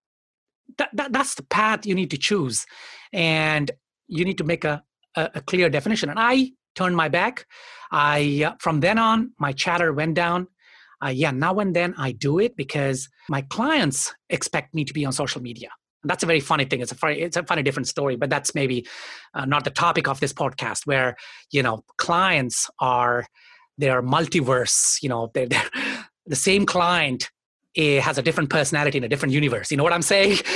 that, 0.78 0.90
that, 0.92 1.12
that's 1.12 1.34
the 1.34 1.42
path 1.44 1.86
you 1.86 1.94
need 1.94 2.10
to 2.10 2.18
choose. 2.18 2.66
And 3.12 3.70
you 4.08 4.24
need 4.24 4.38
to 4.38 4.44
make 4.44 4.64
a, 4.64 4.82
a, 5.16 5.30
a 5.36 5.40
clear 5.40 5.68
definition. 5.68 6.10
And 6.10 6.18
I 6.18 6.52
turned 6.74 6.96
my 6.96 7.08
back. 7.08 7.46
I, 7.90 8.44
uh, 8.46 8.54
from 8.60 8.80
then 8.80 8.98
on, 8.98 9.32
my 9.38 9.52
chatter 9.52 9.92
went 9.92 10.14
down. 10.14 10.48
Uh, 11.04 11.08
yeah, 11.08 11.30
now 11.30 11.58
and 11.58 11.76
then 11.76 11.94
I 11.98 12.12
do 12.12 12.38
it 12.38 12.56
because 12.56 13.08
my 13.28 13.42
clients 13.42 14.14
expect 14.30 14.74
me 14.74 14.84
to 14.84 14.94
be 14.94 15.04
on 15.04 15.12
social 15.12 15.42
media 15.42 15.68
that's 16.04 16.22
a 16.22 16.26
very 16.26 16.38
funny 16.38 16.64
thing. 16.64 16.80
It's 16.80 16.92
a 16.92 16.94
funny, 16.94 17.20
it's 17.20 17.36
a 17.36 17.42
funny 17.42 17.64
different 17.64 17.88
story, 17.88 18.14
but 18.14 18.30
that's 18.30 18.54
maybe 18.54 18.86
uh, 19.34 19.44
not 19.44 19.64
the 19.64 19.70
topic 19.70 20.06
of 20.06 20.20
this 20.20 20.32
podcast. 20.32 20.86
Where 20.86 21.16
you 21.50 21.64
know 21.64 21.84
clients 21.98 22.70
are 22.78 23.26
they're 23.78 24.02
multiverse. 24.02 25.02
You 25.02 25.08
know, 25.08 25.30
they're, 25.34 25.46
they're 25.46 25.70
the 26.26 26.36
same 26.36 26.66
client 26.66 27.30
eh, 27.76 28.00
has 28.00 28.18
a 28.18 28.22
different 28.22 28.50
personality 28.50 28.98
in 28.98 29.04
a 29.04 29.08
different 29.08 29.32
universe. 29.32 29.70
You 29.70 29.76
know 29.76 29.84
what 29.84 29.92
I'm 29.92 30.02
saying? 30.02 30.38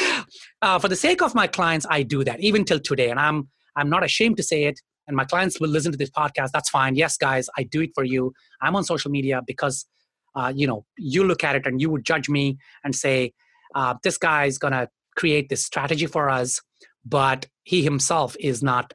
Uh, 0.62 0.78
for 0.78 0.88
the 0.88 0.96
sake 0.96 1.22
of 1.22 1.34
my 1.34 1.46
clients, 1.46 1.86
I 1.88 2.02
do 2.02 2.22
that 2.22 2.38
even 2.40 2.66
till 2.66 2.78
today, 2.78 3.08
and 3.08 3.18
I'm 3.18 3.48
I'm 3.76 3.88
not 3.88 4.04
ashamed 4.04 4.36
to 4.36 4.42
say 4.42 4.64
it. 4.64 4.78
And 5.08 5.16
my 5.16 5.24
clients 5.24 5.58
will 5.58 5.70
listen 5.70 5.90
to 5.90 5.96
this 5.96 6.10
podcast. 6.10 6.50
That's 6.52 6.68
fine. 6.68 6.96
Yes, 6.96 7.16
guys, 7.16 7.48
I 7.56 7.62
do 7.62 7.80
it 7.80 7.90
for 7.94 8.04
you. 8.04 8.34
I'm 8.60 8.76
on 8.76 8.84
social 8.84 9.10
media 9.10 9.40
because 9.46 9.86
uh, 10.34 10.52
you 10.54 10.66
know 10.66 10.84
you 10.98 11.24
look 11.24 11.42
at 11.42 11.56
it 11.56 11.66
and 11.66 11.80
you 11.80 11.88
would 11.88 12.04
judge 12.04 12.28
me 12.28 12.58
and 12.84 12.94
say 12.94 13.32
uh, 13.74 13.94
this 14.04 14.18
guy 14.18 14.44
is 14.44 14.58
gonna 14.58 14.88
create 15.16 15.48
this 15.48 15.64
strategy 15.64 16.06
for 16.06 16.28
us, 16.28 16.60
but 17.06 17.46
he 17.64 17.82
himself 17.82 18.36
is 18.38 18.62
not. 18.62 18.92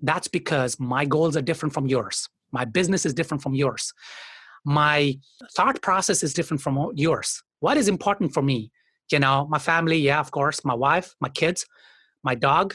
That's 0.00 0.28
because 0.28 0.78
my 0.78 1.04
goals 1.04 1.36
are 1.36 1.42
different 1.42 1.72
from 1.72 1.86
yours. 1.86 2.28
My 2.52 2.64
business 2.64 3.06
is 3.06 3.14
different 3.14 3.42
from 3.42 3.54
yours. 3.54 3.92
My 4.64 5.18
thought 5.54 5.80
process 5.80 6.22
is 6.22 6.34
different 6.34 6.60
from 6.60 6.92
yours. 6.94 7.42
What 7.60 7.76
is 7.76 7.88
important 7.88 8.32
for 8.32 8.42
me? 8.42 8.70
You 9.10 9.18
know, 9.20 9.46
my 9.48 9.58
family, 9.58 9.98
yeah, 9.98 10.20
of 10.20 10.30
course, 10.30 10.64
my 10.64 10.74
wife, 10.74 11.14
my 11.20 11.28
kids, 11.28 11.64
my 12.24 12.34
dog, 12.34 12.74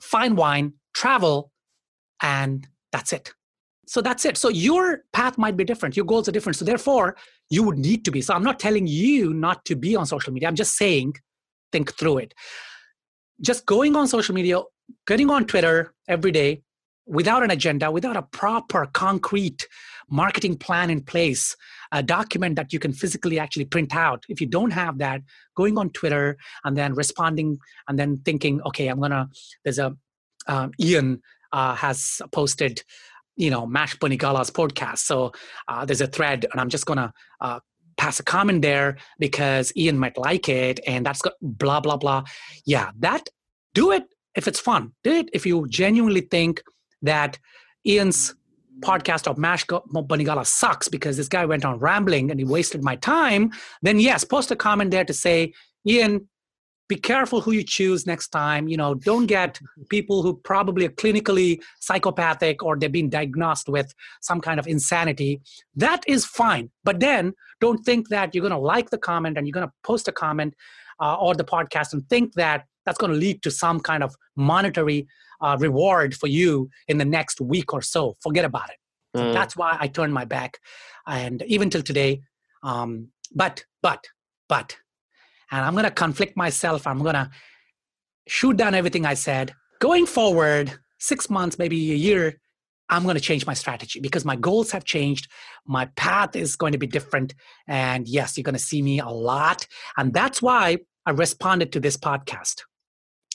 fine 0.00 0.36
wine, 0.36 0.74
travel, 0.94 1.52
and 2.20 2.66
that's 2.92 3.12
it. 3.12 3.32
So 3.86 4.00
that's 4.00 4.24
it. 4.24 4.36
So 4.36 4.48
your 4.48 5.04
path 5.12 5.36
might 5.36 5.56
be 5.56 5.64
different. 5.64 5.96
Your 5.96 6.06
goals 6.06 6.28
are 6.28 6.32
different. 6.32 6.56
So 6.56 6.64
therefore, 6.64 7.16
you 7.50 7.62
would 7.62 7.78
need 7.78 8.04
to 8.06 8.10
be. 8.10 8.20
So 8.20 8.34
I'm 8.34 8.42
not 8.42 8.58
telling 8.58 8.86
you 8.86 9.34
not 9.34 9.64
to 9.66 9.76
be 9.76 9.94
on 9.94 10.06
social 10.06 10.32
media. 10.32 10.48
I'm 10.48 10.54
just 10.54 10.76
saying 10.76 11.14
think 11.70 11.92
through 11.94 12.18
it. 12.18 12.34
Just 13.40 13.66
going 13.66 13.96
on 13.96 14.06
social 14.06 14.34
media, 14.34 14.60
getting 15.06 15.28
on 15.28 15.44
Twitter 15.44 15.92
every 16.08 16.30
day 16.30 16.62
without 17.06 17.42
an 17.42 17.50
agenda, 17.50 17.90
without 17.90 18.16
a 18.16 18.22
proper, 18.22 18.86
concrete 18.86 19.66
marketing 20.10 20.56
plan 20.56 20.90
in 20.90 21.02
place, 21.02 21.56
a 21.92 22.02
document 22.02 22.56
that 22.56 22.72
you 22.72 22.78
can 22.78 22.92
physically 22.92 23.38
actually 23.38 23.64
print 23.64 23.94
out. 23.94 24.24
If 24.28 24.40
you 24.40 24.46
don't 24.46 24.72
have 24.72 24.98
that, 24.98 25.22
going 25.56 25.78
on 25.78 25.90
Twitter 25.90 26.36
and 26.64 26.76
then 26.76 26.94
responding 26.94 27.58
and 27.88 27.98
then 27.98 28.18
thinking, 28.24 28.60
okay, 28.62 28.88
I'm 28.88 29.00
gonna, 29.00 29.28
there's 29.64 29.78
a, 29.78 29.96
um, 30.46 30.72
Ian 30.80 31.22
uh, 31.52 31.74
has 31.74 32.20
posted 32.32 32.82
you 33.36 33.50
know 33.50 33.66
mash 33.66 33.96
Bonigala's 33.98 34.48
podcast 34.48 34.98
so 34.98 35.32
uh, 35.66 35.84
there's 35.84 36.00
a 36.00 36.06
thread 36.06 36.46
and 36.52 36.60
i'm 36.60 36.68
just 36.68 36.86
gonna 36.86 37.12
uh, 37.40 37.58
pass 37.96 38.20
a 38.20 38.22
comment 38.22 38.62
there 38.62 38.96
because 39.18 39.72
Ian 39.76 39.98
might 39.98 40.16
like 40.18 40.48
it 40.48 40.80
and 40.86 41.04
that's 41.06 41.22
got 41.22 41.34
blah 41.40 41.80
blah 41.80 41.96
blah. 41.96 42.24
Yeah, 42.66 42.90
that 43.00 43.28
do 43.74 43.92
it 43.92 44.04
if 44.34 44.48
it's 44.48 44.60
fun. 44.60 44.92
Do 45.02 45.12
it 45.12 45.30
if 45.32 45.46
you 45.46 45.66
genuinely 45.68 46.22
think 46.22 46.62
that 47.02 47.38
Ian's 47.86 48.34
podcast 48.80 49.26
of 49.26 49.38
Mash 49.38 49.64
Bonigala 49.66 50.46
sucks 50.46 50.88
because 50.88 51.16
this 51.16 51.28
guy 51.28 51.44
went 51.44 51.64
on 51.64 51.78
rambling 51.78 52.30
and 52.30 52.40
he 52.40 52.44
wasted 52.44 52.82
my 52.82 52.96
time, 52.96 53.50
then 53.82 54.00
yes, 54.00 54.24
post 54.24 54.50
a 54.50 54.56
comment 54.56 54.90
there 54.90 55.04
to 55.04 55.14
say, 55.14 55.52
Ian, 55.86 56.28
be 56.88 56.96
careful 56.96 57.40
who 57.40 57.52
you 57.52 57.62
choose 57.62 58.06
next 58.06 58.28
time. 58.28 58.68
You 58.68 58.76
know 58.76 58.94
don't 58.94 59.26
get 59.26 59.58
people 59.88 60.22
who 60.22 60.36
probably 60.36 60.86
are 60.86 60.90
clinically 60.90 61.62
psychopathic 61.80 62.62
or 62.62 62.76
they've 62.76 62.92
been 62.92 63.10
diagnosed 63.10 63.68
with 63.68 63.94
some 64.20 64.40
kind 64.40 64.60
of 64.60 64.66
insanity. 64.66 65.40
That 65.74 66.02
is 66.06 66.24
fine 66.24 66.70
but 66.84 67.00
then 67.00 67.32
don't 67.60 67.84
think 67.84 68.08
that 68.08 68.34
you're 68.34 68.42
going 68.42 68.52
to 68.52 68.58
like 68.58 68.90
the 68.90 68.98
comment 68.98 69.38
and 69.38 69.46
you're 69.46 69.52
going 69.52 69.66
to 69.66 69.72
post 69.82 70.08
a 70.08 70.12
comment 70.12 70.54
uh, 71.00 71.16
or 71.16 71.34
the 71.34 71.44
podcast 71.44 71.92
and 71.92 72.06
think 72.08 72.34
that 72.34 72.66
that's 72.84 72.98
going 72.98 73.12
to 73.12 73.18
lead 73.18 73.42
to 73.42 73.50
some 73.50 73.80
kind 73.80 74.02
of 74.02 74.14
monetary 74.36 75.06
uh, 75.40 75.56
reward 75.60 76.14
for 76.14 76.26
you 76.26 76.68
in 76.88 76.98
the 76.98 77.04
next 77.04 77.40
week 77.40 77.72
or 77.72 77.82
so 77.82 78.16
forget 78.20 78.44
about 78.44 78.68
it 78.70 78.76
mm. 79.18 79.32
that's 79.32 79.56
why 79.56 79.76
i 79.80 79.86
turned 79.86 80.12
my 80.12 80.24
back 80.24 80.58
and 81.06 81.42
even 81.42 81.70
till 81.70 81.82
today 81.82 82.20
um, 82.62 83.08
but 83.34 83.64
but 83.82 84.06
but 84.48 84.76
and 85.54 85.64
I'm 85.64 85.74
going 85.74 85.84
to 85.84 85.90
conflict 85.90 86.36
myself. 86.36 86.86
I'm 86.86 87.02
going 87.02 87.14
to 87.14 87.30
shoot 88.26 88.56
down 88.56 88.74
everything 88.74 89.06
I 89.06 89.14
said. 89.14 89.54
Going 89.80 90.06
forward, 90.06 90.72
six 90.98 91.30
months, 91.30 91.58
maybe 91.58 91.92
a 91.92 91.94
year, 91.94 92.40
I'm 92.88 93.04
going 93.04 93.14
to 93.14 93.20
change 93.20 93.46
my 93.46 93.54
strategy 93.54 94.00
because 94.00 94.24
my 94.24 94.36
goals 94.36 94.72
have 94.72 94.84
changed. 94.84 95.30
My 95.66 95.86
path 95.96 96.34
is 96.36 96.56
going 96.56 96.72
to 96.72 96.78
be 96.78 96.86
different. 96.86 97.34
And 97.68 98.08
yes, 98.08 98.36
you're 98.36 98.42
going 98.42 98.54
to 98.54 98.58
see 98.58 98.82
me 98.82 98.98
a 98.98 99.08
lot. 99.08 99.66
And 99.96 100.12
that's 100.12 100.42
why 100.42 100.78
I 101.06 101.10
responded 101.12 101.72
to 101.72 101.80
this 101.80 101.96
podcast. 101.96 102.62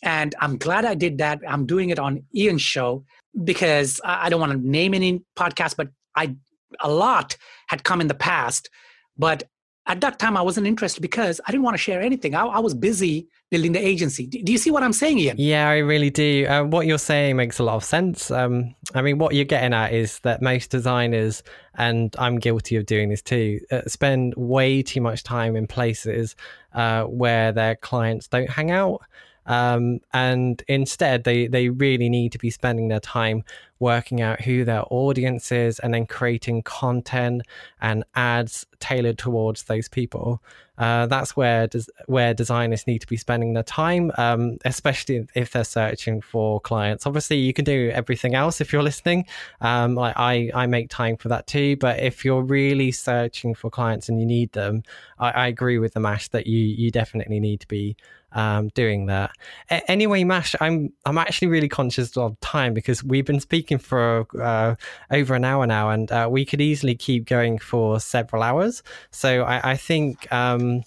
And 0.03 0.35
I'm 0.39 0.57
glad 0.57 0.85
I 0.85 0.95
did 0.95 1.17
that. 1.17 1.41
I'm 1.47 1.65
doing 1.65 1.89
it 1.89 1.99
on 1.99 2.23
Ian's 2.35 2.61
show 2.61 3.03
because 3.43 3.99
I 4.03 4.29
don't 4.29 4.39
want 4.39 4.53
to 4.53 4.57
name 4.57 4.93
any 4.93 5.21
podcast, 5.35 5.75
but 5.75 5.89
I 6.15 6.35
a 6.79 6.89
lot 6.89 7.35
had 7.67 7.83
come 7.83 8.01
in 8.01 8.07
the 8.07 8.13
past. 8.13 8.69
But 9.17 9.43
at 9.85 10.01
that 10.01 10.19
time, 10.19 10.37
I 10.37 10.41
wasn't 10.41 10.67
interested 10.67 11.01
because 11.01 11.41
I 11.47 11.51
didn't 11.51 11.63
want 11.63 11.73
to 11.73 11.79
share 11.79 11.99
anything. 11.99 12.35
I, 12.35 12.45
I 12.45 12.59
was 12.59 12.75
busy 12.75 13.27
building 13.49 13.71
the 13.71 13.85
agency. 13.85 14.27
Do, 14.27 14.51
you 14.51 14.59
see 14.59 14.69
what 14.69 14.83
I'm 14.83 14.93
saying, 14.93 15.17
Ian? 15.17 15.37
Yeah, 15.39 15.67
I 15.67 15.77
really 15.77 16.11
do. 16.11 16.45
Uh, 16.47 16.63
what 16.63 16.85
you're 16.85 16.99
saying 16.99 17.35
makes 17.35 17.57
a 17.57 17.63
lot 17.63 17.75
of 17.75 17.83
sense. 17.83 18.29
Um, 18.29 18.75
I 18.93 19.01
mean, 19.01 19.17
what 19.17 19.33
you're 19.33 19.45
getting 19.45 19.73
at 19.73 19.91
is 19.91 20.19
that 20.19 20.43
most 20.43 20.69
designers, 20.69 21.41
and 21.75 22.15
I'm 22.19 22.37
guilty 22.37 22.75
of 22.75 22.85
doing 22.85 23.09
this 23.09 23.23
too, 23.23 23.59
uh, 23.71 23.81
spend 23.87 24.35
way 24.37 24.83
too 24.83 25.01
much 25.01 25.23
time 25.23 25.55
in 25.55 25.65
places 25.65 26.35
uh, 26.73 27.05
where 27.05 27.51
their 27.51 27.75
clients 27.75 28.27
don't 28.27 28.49
hang 28.49 28.69
out. 28.69 29.01
Um, 29.49 29.99
and 30.13 30.63
instead, 30.67 31.25
they, 31.25 31.47
they 31.47 31.69
really 31.69 32.07
need 32.07 32.31
to 32.31 32.37
be 32.37 32.51
spending 32.51 32.87
their 32.87 33.01
time 33.01 33.43
working 33.79 34.21
out 34.21 34.41
who 34.41 34.63
their 34.63 34.83
audience 34.89 35.51
is 35.51 35.79
and 35.79 35.93
then 35.93 36.05
creating 36.05 36.61
content 36.63 37.41
and 37.81 38.03
ads 38.15 38.65
tailored 38.79 39.17
towards 39.17 39.63
those 39.63 39.87
people. 39.87 40.41
Uh, 40.77 41.05
that's 41.07 41.35
where 41.35 41.67
des- 41.67 41.91
where 42.05 42.33
designers 42.33 42.87
need 42.87 42.99
to 42.99 43.07
be 43.07 43.17
spending 43.17 43.53
their 43.53 43.63
time, 43.63 44.11
um, 44.17 44.57
especially 44.63 45.27
if 45.35 45.51
they're 45.51 45.65
searching 45.65 46.21
for 46.21 46.61
clients. 46.61 47.05
Obviously, 47.05 47.37
you 47.37 47.51
can 47.53 47.65
do 47.65 47.89
everything 47.93 48.33
else 48.33 48.61
if 48.61 48.71
you're 48.71 48.83
listening. 48.83 49.25
Um, 49.59 49.95
like 49.95 50.13
I, 50.15 50.49
I 50.53 50.67
make 50.67 50.89
time 50.89 51.17
for 51.17 51.27
that 51.29 51.47
too. 51.47 51.75
But 51.75 51.99
if 51.99 52.23
you're 52.23 52.43
really 52.43 52.91
searching 52.91 53.55
for 53.55 53.69
clients 53.69 54.07
and 54.07 54.21
you 54.21 54.25
need 54.25 54.53
them, 54.53 54.83
I, 55.17 55.31
I 55.31 55.47
agree 55.47 55.79
with 55.79 55.93
the 55.93 55.99
mash 55.99 56.29
that 56.29 56.47
you 56.47 56.59
you 56.59 56.91
definitely 56.91 57.41
need 57.41 57.59
to 57.59 57.67
be 57.67 57.97
um, 58.33 58.69
doing 58.69 59.07
that. 59.07 59.31
A- 59.69 59.89
anyway, 59.89 60.23
Mash, 60.23 60.55
I'm 60.59 60.93
I'm 61.05 61.17
actually 61.17 61.49
really 61.49 61.69
conscious 61.69 62.15
of 62.17 62.39
time 62.39 62.73
because 62.73 63.03
we've 63.03 63.25
been 63.25 63.39
speaking 63.39 63.77
for 63.77 64.27
uh, 64.41 64.75
over 65.11 65.35
an 65.35 65.45
hour 65.45 65.65
now, 65.65 65.89
and 65.89 66.11
uh, 66.11 66.27
we 66.29 66.45
could 66.45 66.61
easily 66.61 66.95
keep 66.95 67.25
going 67.25 67.59
for 67.59 67.99
several 67.99 68.43
hours. 68.43 68.83
So 69.11 69.43
I, 69.43 69.71
I 69.71 69.77
think. 69.77 70.31
Um, 70.31 70.83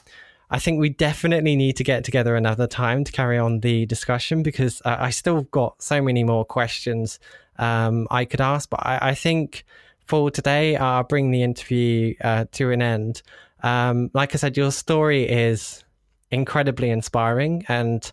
I 0.55 0.59
think 0.59 0.81
we 0.81 0.91
definitely 0.91 1.57
need 1.57 1.79
to 1.79 1.85
get 1.85 2.05
together 2.05 2.37
another 2.37 2.67
time 2.67 3.05
to 3.05 3.13
carry 3.13 3.39
on 3.39 3.61
the 3.61 3.87
discussion 3.87 4.43
because 4.43 4.83
uh, 4.85 4.97
I 4.99 5.09
still 5.09 5.45
got 5.45 5.81
so 5.83 6.03
many 6.03 6.25
more 6.25 6.45
questions 6.45 7.19
um, 7.59 8.07
I 8.11 8.27
could 8.27 8.43
ask. 8.43 8.69
But 8.69 8.85
I, 8.85 8.99
I, 9.01 9.15
think 9.15 9.65
for 10.05 10.31
today, 10.31 10.77
I'll 10.77 11.05
bring 11.05 11.31
the 11.31 11.43
interview 11.43 12.15
uh, 12.23 12.45
to 12.53 12.71
an 12.71 12.83
end. 12.83 13.23
Um, 13.63 14.11
like 14.13 14.35
I 14.35 14.37
said, 14.37 14.57
your 14.57 14.73
story 14.73 15.29
is 15.29 15.85
incredibly 16.33 16.91
inspiring, 16.91 17.65
and 17.69 18.11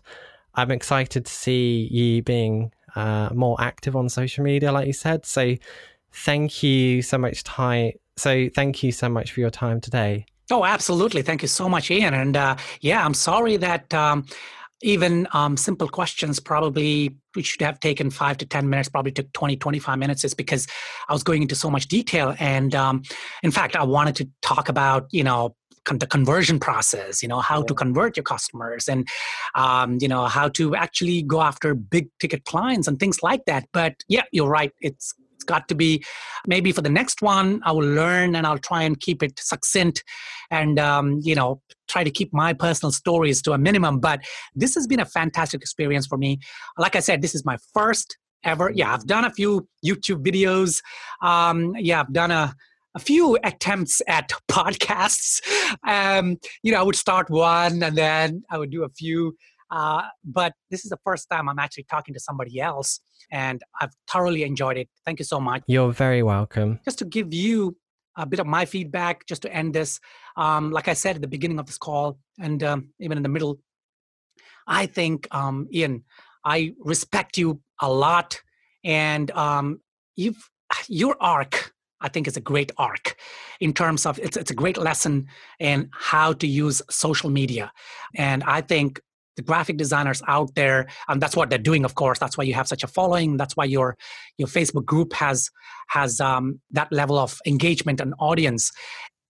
I'm 0.54 0.70
excited 0.70 1.26
to 1.26 1.32
see 1.32 1.88
you 1.90 2.22
being 2.22 2.72
uh, 2.94 3.30
more 3.34 3.60
active 3.60 3.96
on 3.96 4.08
social 4.08 4.44
media, 4.44 4.70
like 4.70 4.86
you 4.86 4.92
said. 4.92 5.26
So, 5.26 5.56
thank 6.12 6.62
you 6.62 7.02
so 7.02 7.18
much, 7.18 7.42
Ty. 7.42 7.94
So, 8.16 8.48
thank 8.54 8.82
you 8.82 8.92
so 8.92 9.08
much 9.08 9.32
for 9.32 9.40
your 9.40 9.50
time 9.50 9.80
today. 9.80 10.26
Oh, 10.50 10.64
absolutely. 10.64 11.22
Thank 11.22 11.42
you 11.42 11.48
so 11.48 11.68
much, 11.68 11.90
Ian. 11.90 12.14
And 12.14 12.36
uh, 12.36 12.56
yeah, 12.80 13.04
I'm 13.04 13.14
sorry 13.14 13.56
that. 13.56 13.92
Um, 13.94 14.26
even 14.82 15.28
um, 15.32 15.56
simple 15.56 15.88
questions 15.88 16.40
probably 16.40 17.14
we 17.36 17.42
should 17.42 17.60
have 17.60 17.78
taken 17.80 18.10
five 18.10 18.38
to 18.38 18.46
10 18.46 18.68
minutes, 18.68 18.88
probably 18.88 19.12
took 19.12 19.32
20, 19.32 19.56
25 19.56 19.98
minutes 19.98 20.24
is 20.24 20.34
because 20.34 20.66
I 21.08 21.12
was 21.12 21.22
going 21.22 21.42
into 21.42 21.54
so 21.54 21.70
much 21.70 21.86
detail. 21.86 22.34
And 22.38 22.74
um, 22.74 23.02
in 23.42 23.50
fact, 23.50 23.76
I 23.76 23.84
wanted 23.84 24.16
to 24.16 24.28
talk 24.42 24.68
about, 24.68 25.06
you 25.10 25.22
know, 25.22 25.54
the 25.98 26.06
conversion 26.06 26.60
process 26.60 27.22
you 27.22 27.28
know 27.28 27.40
how 27.40 27.60
yeah. 27.60 27.66
to 27.66 27.74
convert 27.74 28.16
your 28.16 28.24
customers 28.24 28.88
and 28.88 29.08
um, 29.54 29.98
you 30.00 30.08
know 30.08 30.26
how 30.26 30.48
to 30.48 30.74
actually 30.76 31.22
go 31.22 31.40
after 31.40 31.74
big 31.74 32.08
ticket 32.20 32.44
clients 32.44 32.86
and 32.86 32.98
things 32.98 33.22
like 33.22 33.44
that. 33.46 33.66
But 33.72 33.94
yeah 34.08 34.22
you're 34.32 34.48
right. 34.48 34.72
It's 34.80 35.14
it's 35.34 35.44
got 35.44 35.68
to 35.68 35.74
be 35.74 36.04
maybe 36.46 36.70
for 36.70 36.82
the 36.82 36.90
next 36.90 37.22
one 37.22 37.62
i 37.64 37.72
will 37.72 37.88
learn 37.88 38.36
and 38.36 38.46
i'll 38.46 38.58
try 38.58 38.82
and 38.82 39.00
keep 39.00 39.22
it 39.22 39.40
succinct 39.40 40.04
and 40.50 40.78
um, 40.78 41.18
you 41.22 41.34
know 41.34 41.62
try 41.88 42.04
to 42.04 42.10
keep 42.10 42.30
my 42.34 42.52
personal 42.52 42.92
stories 42.92 43.42
to 43.42 43.52
a 43.52 43.58
minimum. 43.58 43.98
But 43.98 44.20
this 44.54 44.74
has 44.74 44.86
been 44.86 45.00
a 45.00 45.04
fantastic 45.04 45.60
experience 45.60 46.06
for 46.06 46.18
me. 46.18 46.40
Like 46.78 46.94
i 46.94 47.00
said 47.00 47.22
this 47.22 47.34
is 47.34 47.44
my 47.44 47.56
first 47.74 48.18
ever 48.42 48.70
yeah 48.74 48.94
i've 48.94 49.06
done 49.06 49.24
a 49.24 49.32
few 49.32 49.66
youtube 49.84 50.24
videos. 50.24 50.82
Um, 51.26 51.74
yeah 51.78 52.00
i've 52.00 52.12
done 52.12 52.30
a 52.30 52.54
a 52.94 52.98
few 52.98 53.38
attempts 53.44 54.02
at 54.06 54.32
podcasts. 54.50 55.40
Um, 55.86 56.36
you 56.62 56.72
know, 56.72 56.80
I 56.80 56.82
would 56.82 56.96
start 56.96 57.30
one 57.30 57.82
and 57.82 57.96
then 57.96 58.42
I 58.50 58.58
would 58.58 58.70
do 58.70 58.84
a 58.84 58.88
few. 58.88 59.36
Uh, 59.70 60.02
but 60.24 60.52
this 60.70 60.84
is 60.84 60.90
the 60.90 60.98
first 61.04 61.28
time 61.30 61.48
I'm 61.48 61.58
actually 61.58 61.84
talking 61.84 62.12
to 62.14 62.20
somebody 62.20 62.60
else, 62.60 63.00
and 63.30 63.62
I've 63.80 63.92
thoroughly 64.10 64.42
enjoyed 64.42 64.76
it. 64.76 64.88
Thank 65.04 65.20
you 65.20 65.24
so 65.24 65.38
much. 65.38 65.62
You're 65.68 65.92
very 65.92 66.24
welcome. 66.24 66.80
Just 66.84 66.98
to 66.98 67.04
give 67.04 67.32
you 67.32 67.76
a 68.16 68.26
bit 68.26 68.40
of 68.40 68.46
my 68.46 68.64
feedback, 68.64 69.26
just 69.26 69.42
to 69.42 69.54
end 69.54 69.72
this, 69.72 70.00
um, 70.36 70.72
like 70.72 70.88
I 70.88 70.94
said 70.94 71.14
at 71.16 71.22
the 71.22 71.28
beginning 71.28 71.60
of 71.60 71.66
this 71.66 71.78
call, 71.78 72.18
and 72.40 72.62
um, 72.64 72.88
even 72.98 73.16
in 73.16 73.22
the 73.22 73.28
middle, 73.28 73.60
I 74.66 74.86
think, 74.86 75.28
um, 75.30 75.68
Ian, 75.72 76.02
I 76.44 76.74
respect 76.80 77.38
you 77.38 77.60
a 77.80 77.90
lot, 77.90 78.40
and 78.82 79.30
um, 79.30 79.80
you've 80.16 80.50
your 80.88 81.16
arc 81.20 81.72
I 82.00 82.08
think 82.08 82.26
is 82.26 82.36
a 82.36 82.40
great 82.40 82.72
arc 82.78 83.16
in 83.60 83.72
terms 83.72 84.06
of 84.06 84.18
it's, 84.18 84.36
it's 84.36 84.50
a 84.50 84.54
great 84.54 84.78
lesson 84.78 85.26
in 85.58 85.90
how 85.92 86.32
to 86.34 86.46
use 86.46 86.82
social 86.90 87.30
media. 87.30 87.72
And 88.16 88.42
I 88.44 88.60
think 88.60 89.00
the 89.36 89.42
graphic 89.42 89.76
designers 89.76 90.22
out 90.26 90.54
there, 90.54 90.86
and 91.08 91.20
that's 91.20 91.36
what 91.36 91.50
they're 91.50 91.58
doing, 91.58 91.84
of 91.84 91.94
course. 91.94 92.18
That's 92.18 92.36
why 92.36 92.44
you 92.44 92.54
have 92.54 92.68
such 92.68 92.82
a 92.82 92.86
following. 92.86 93.36
That's 93.36 93.56
why 93.56 93.64
your 93.64 93.96
your 94.38 94.48
Facebook 94.48 94.84
group 94.84 95.12
has 95.14 95.50
has 95.88 96.20
um, 96.20 96.60
that 96.72 96.92
level 96.92 97.18
of 97.18 97.38
engagement 97.46 98.00
and 98.00 98.14
audience. 98.18 98.72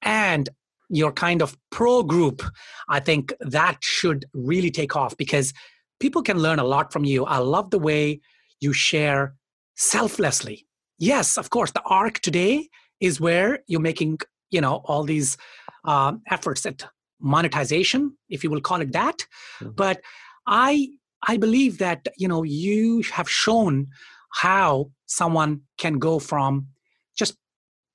And 0.02 0.48
your 0.88 1.12
kind 1.12 1.42
of 1.42 1.56
pro 1.70 2.02
group, 2.02 2.42
I 2.88 3.00
think 3.00 3.32
that 3.40 3.78
should 3.80 4.24
really 4.34 4.70
take 4.70 4.96
off 4.96 5.16
because 5.16 5.52
people 6.00 6.22
can 6.22 6.38
learn 6.38 6.58
a 6.58 6.64
lot 6.64 6.92
from 6.92 7.04
you. 7.04 7.24
I 7.24 7.38
love 7.38 7.70
the 7.70 7.78
way 7.78 8.20
you 8.58 8.72
share 8.72 9.34
selflessly 9.76 10.66
yes, 11.00 11.36
of 11.36 11.50
course, 11.50 11.72
the 11.72 11.82
arc 11.82 12.20
today 12.20 12.68
is 13.00 13.20
where 13.20 13.60
you're 13.66 13.80
making, 13.80 14.18
you 14.50 14.60
know, 14.60 14.82
all 14.84 15.02
these 15.02 15.36
um, 15.84 16.22
efforts 16.30 16.64
at 16.66 16.86
monetization, 17.20 18.16
if 18.28 18.44
you 18.44 18.50
will 18.50 18.60
call 18.60 18.80
it 18.80 18.92
that. 18.92 19.18
Mm-hmm. 19.60 19.72
But 19.74 20.00
I 20.46 20.88
I 21.26 21.36
believe 21.36 21.78
that 21.78 22.06
you 22.16 22.28
know 22.28 22.42
you 22.42 23.02
have 23.12 23.28
shown 23.28 23.88
how 24.32 24.90
someone 25.06 25.62
can 25.76 25.98
go 25.98 26.18
from 26.18 26.68
just 27.16 27.36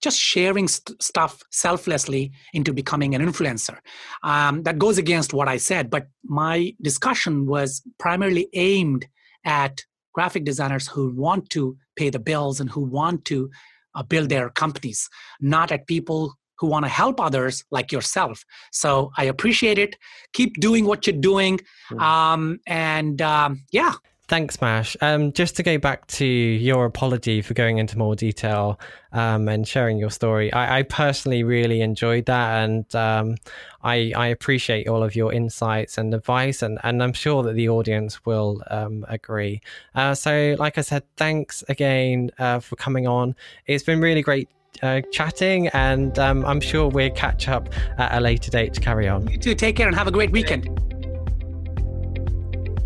just 0.02 0.20
sharing 0.20 0.68
st- 0.68 1.02
stuff 1.02 1.42
selflessly 1.52 2.32
into 2.54 2.74
becoming 2.74 3.16
an 3.16 3.22
influencer. 3.26 3.78
Um, 4.24 4.64
that 4.64 4.78
goes 4.78 4.98
against 4.98 5.34
what 5.34 5.48
I 5.48 5.58
said, 5.58 5.90
but 5.90 6.08
my 6.24 6.74
discussion 6.82 7.46
was 7.46 7.82
primarily 7.98 8.48
aimed 8.54 9.08
at 9.44 9.84
graphic 10.16 10.44
designers 10.52 10.88
who 10.88 11.04
want 11.26 11.44
to 11.56 11.62
pay 12.00 12.10
the 12.10 12.24
bills 12.32 12.60
and 12.62 12.70
who 12.70 12.82
want 13.00 13.26
to 13.26 13.50
uh, 13.96 14.04
build 14.04 14.30
their 14.30 14.50
companies, 14.50 15.10
not 15.42 15.72
at 15.76 15.82
people 15.88 16.22
who 16.58 16.68
want 16.68 16.86
to 16.86 16.90
help 16.90 17.20
others 17.20 17.56
like 17.70 17.92
yourself. 17.92 18.38
So 18.72 19.12
I 19.18 19.26
appreciate 19.26 19.78
it. 19.78 19.98
Keep 20.38 20.52
doing 20.68 20.86
what 20.86 21.06
you're 21.06 21.22
doing. 21.32 21.60
Um, 22.00 22.60
and 22.66 23.22
um, 23.22 23.66
yeah. 23.72 23.94
Thanks, 24.28 24.60
Mash. 24.60 24.98
Um, 25.02 25.34
just 25.34 25.56
to 25.58 25.64
go 25.64 25.78
back 25.78 26.08
to 26.08 26.26
your 26.26 26.86
apology 26.86 27.44
for 27.44 27.54
going 27.54 27.78
into 27.78 27.96
more 27.96 28.16
detail 28.16 28.80
um, 29.12 29.48
and 29.48 29.68
sharing 29.68 30.00
your 30.00 30.10
story, 30.10 30.52
I, 30.52 30.80
I, 30.80 30.84
personally 30.84 31.44
really 31.44 31.82
enjoyed 31.82 32.26
that, 32.26 32.64
and 32.64 32.96
um, 32.96 33.36
I, 33.84 34.14
I, 34.16 34.28
appreciate 34.28 34.88
all 34.88 35.04
of 35.04 35.16
your 35.16 35.32
insights 35.32 36.00
and 36.00 36.12
advice, 36.12 36.64
and, 36.64 36.80
and 36.82 37.04
I'm 37.04 37.14
sure 37.14 37.44
that 37.44 37.54
the 37.54 37.70
audience 37.70 38.26
will 38.26 38.64
um, 38.72 39.06
agree. 39.10 39.62
Uh, 39.94 40.16
so, 40.16 40.56
like 40.58 40.80
I 40.80 40.82
said, 40.82 41.04
thanks 41.18 41.64
again 41.70 42.32
uh, 42.40 42.60
for 42.62 42.78
coming 42.78 43.06
on. 43.06 43.36
It's 43.68 43.84
been 43.84 44.02
really 44.02 44.24
great 44.24 44.50
uh, 44.82 45.02
chatting, 45.12 45.68
and 45.68 46.18
um, 46.18 46.44
I'm 46.46 46.62
sure 46.62 46.88
we'll 46.88 47.12
catch 47.12 47.48
up 47.48 47.70
at 48.00 48.18
a 48.18 48.20
later 48.20 48.50
date 48.50 48.74
to 48.74 48.82
carry 48.82 49.08
on. 49.08 49.28
You 49.28 49.38
too. 49.38 49.54
Take 49.54 49.76
care 49.76 49.88
and 49.88 49.96
have 49.96 50.08
a 50.08 50.12
great 50.12 50.32
weekend. 50.32 50.95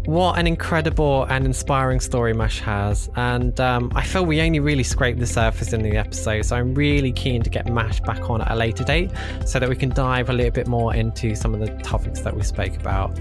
What 0.09 0.39
an 0.39 0.47
incredible 0.47 1.25
and 1.25 1.45
inspiring 1.45 1.99
story 1.99 2.33
Mash 2.33 2.61
has. 2.61 3.11
And 3.15 3.59
um, 3.61 3.91
I 3.93 4.03
feel 4.03 4.25
we 4.25 4.41
only 4.41 4.59
really 4.59 4.81
scraped 4.81 5.19
the 5.19 5.27
surface 5.27 5.71
in 5.71 5.83
the 5.83 5.97
episode. 5.97 6.45
So 6.45 6.55
I'm 6.55 6.73
really 6.73 7.11
keen 7.11 7.43
to 7.43 7.49
get 7.51 7.71
Mash 7.71 7.99
back 7.99 8.27
on 8.27 8.41
at 8.41 8.49
a 8.49 8.55
later 8.55 8.83
date 8.83 9.11
so 9.45 9.59
that 9.59 9.69
we 9.69 9.75
can 9.75 9.89
dive 9.89 10.31
a 10.31 10.33
little 10.33 10.51
bit 10.51 10.67
more 10.67 10.95
into 10.95 11.35
some 11.35 11.53
of 11.53 11.59
the 11.59 11.67
topics 11.83 12.21
that 12.21 12.35
we 12.35 12.41
spoke 12.41 12.75
about. 12.75 13.19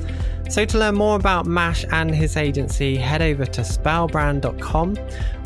So 0.49 0.65
to 0.65 0.79
learn 0.79 0.95
more 0.95 1.17
about 1.17 1.45
Mash 1.45 1.85
and 1.93 2.15
his 2.15 2.39
agency, 2.39 2.97
head 2.97 3.21
over 3.21 3.45
to 3.45 3.61
spellbrand.com 3.61 4.97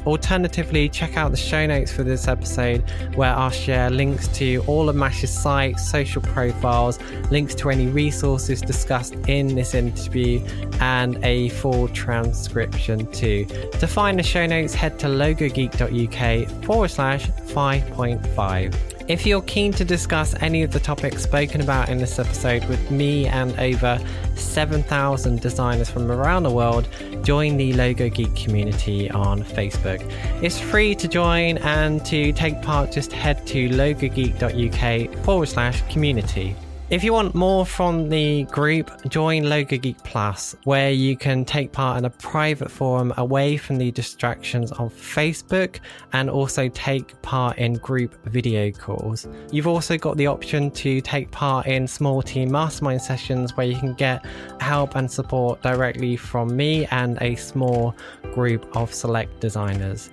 Alternatively, 0.07 0.89
check 0.89 1.17
out 1.17 1.31
the 1.31 1.37
show 1.37 1.67
notes 1.67 1.93
for 1.93 2.03
this 2.03 2.27
episode 2.29 2.83
where 3.15 3.35
I'll 3.35 3.51
share 3.51 3.91
links 3.91 4.29
to 4.39 4.65
all 4.67 4.89
of 4.89 4.97
Mash's 4.97 5.31
sites, 5.31 5.89
social 5.89 6.23
profiles, 6.23 6.99
links 7.31 7.55
to 7.57 7.71
any 7.71 7.87
resources 7.87 8.61
discussed 8.61 9.15
in 9.29 9.55
this 9.55 9.75
interview, 9.75 10.45
and 10.81 11.23
a 11.25 11.51
full 11.51 11.89
transcription 11.89 13.11
too. 13.13 13.45
To 13.79 13.87
find 13.87 14.19
the 14.19 14.23
show 14.23 14.47
notes, 14.47 14.75
head 14.75 14.99
to 15.01 15.07
logogeek.uk 15.07 16.65
forward 16.65 16.91
slash 16.91 17.27
5.5. 17.29 19.02
If 19.09 19.27
you're 19.27 19.43
keen 19.43 19.73
to 19.73 19.85
discuss 19.85 20.35
any 20.41 20.63
of 20.63 20.71
the 20.71 20.79
topics 20.79 21.23
spoken 21.23 21.61
about 21.61 21.89
in 21.89 21.99
this 21.99 22.21
episode 22.21 22.65
with 22.67 22.91
me 22.91 23.27
and 23.27 23.59
over 23.59 24.01
7,000 24.37 25.41
designers 25.41 25.91
from 25.91 26.11
around 26.11 26.45
the 26.45 26.53
world, 26.53 26.89
join 27.23 27.57
the 27.57 27.73
Logo 27.73 28.09
Geek 28.09 28.35
community 28.37 29.11
on 29.11 29.43
Facebook. 29.43 30.01
It's 30.41 30.61
free 30.61 30.95
to 30.95 31.09
join 31.09 31.59
and 31.59 32.05
to 32.07 32.33
take 32.33 32.63
part, 32.63 32.93
just 32.93 33.13
head 33.13 33.45
to 33.49 33.69
logogeek.uk 33.71 35.25
forward 35.25 35.49
slash 35.49 35.83
community. 35.93 36.55
If 36.93 37.03
you 37.03 37.15
want 37.15 37.35
more 37.35 37.65
from 37.65 38.11
the 38.11 38.43
group, 38.43 38.91
join 39.09 39.45
Logo 39.45 39.79
Geek 39.79 39.97
Plus, 40.05 40.55
where 40.65 40.91
you 40.91 41.17
can 41.17 41.43
take 41.43 41.73
part 41.73 41.97
in 41.97 42.05
a 42.05 42.11
private 42.11 42.71
forum 42.71 43.15
away 43.17 43.57
from 43.57 43.79
the 43.79 43.91
distractions 43.91 44.73
of 44.73 44.93
Facebook 44.93 45.81
and 46.13 46.29
also 46.29 46.69
take 46.69 47.21
part 47.23 47.57
in 47.57 47.77
group 47.77 48.23
video 48.27 48.71
calls. 48.71 49.27
You've 49.51 49.69
also 49.69 49.97
got 49.97 50.19
the 50.19 50.27
option 50.27 50.71
to 50.73 51.01
take 51.01 51.31
part 51.31 51.67
in 51.67 51.89
small 51.89 52.21
team 52.21 52.51
mastermind 52.51 53.01
sessions 53.01 53.57
where 53.57 53.67
you 53.67 53.79
can 53.79 53.95
get 53.95 54.27
help 54.61 54.95
and 54.95 55.11
support 55.11 55.63
directly 55.63 56.15
from 56.15 56.55
me 56.55 56.85
and 56.91 57.17
a 57.23 57.37
small 57.37 57.97
group 58.35 58.69
of 58.77 58.93
select 58.93 59.41
designers. 59.41 60.11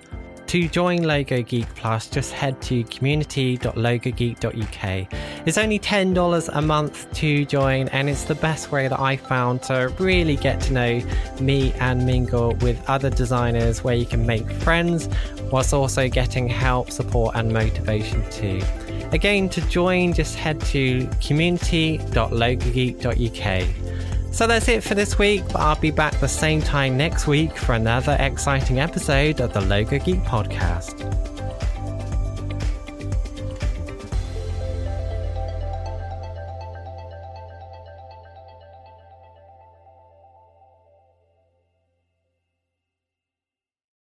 To 0.50 0.68
join 0.68 1.02
Logo 1.04 1.42
Geek 1.42 1.72
Plus, 1.76 2.08
just 2.08 2.32
head 2.32 2.60
to 2.62 2.82
community.logogeek.uk. 2.82 5.08
It's 5.46 5.56
only 5.56 5.78
$10 5.78 6.48
a 6.52 6.60
month 6.60 7.12
to 7.12 7.44
join, 7.44 7.86
and 7.90 8.10
it's 8.10 8.24
the 8.24 8.34
best 8.34 8.72
way 8.72 8.88
that 8.88 8.98
I 8.98 9.16
found 9.16 9.62
to 9.62 9.94
really 10.00 10.34
get 10.34 10.60
to 10.62 10.72
know 10.72 11.00
me 11.40 11.72
and 11.74 12.04
mingle 12.04 12.56
with 12.62 12.82
other 12.90 13.10
designers 13.10 13.84
where 13.84 13.94
you 13.94 14.04
can 14.04 14.26
make 14.26 14.50
friends 14.50 15.08
whilst 15.52 15.72
also 15.72 16.08
getting 16.08 16.48
help, 16.48 16.90
support, 16.90 17.36
and 17.36 17.52
motivation 17.52 18.28
too. 18.28 18.60
Again, 19.12 19.48
to 19.50 19.60
join, 19.68 20.12
just 20.12 20.34
head 20.34 20.60
to 20.62 21.08
community.logogeek.uk. 21.24 24.19
So 24.32 24.46
that's 24.46 24.68
it 24.68 24.82
for 24.82 24.94
this 24.94 25.18
week, 25.18 25.42
but 25.48 25.56
I'll 25.56 25.80
be 25.80 25.90
back 25.90 26.18
the 26.20 26.28
same 26.28 26.62
time 26.62 26.96
next 26.96 27.26
week 27.26 27.56
for 27.56 27.74
another 27.74 28.16
exciting 28.20 28.80
episode 28.80 29.40
of 29.40 29.52
the 29.52 29.60
Logo 29.60 29.98
Geek 29.98 30.20
Podcast. 30.20 31.39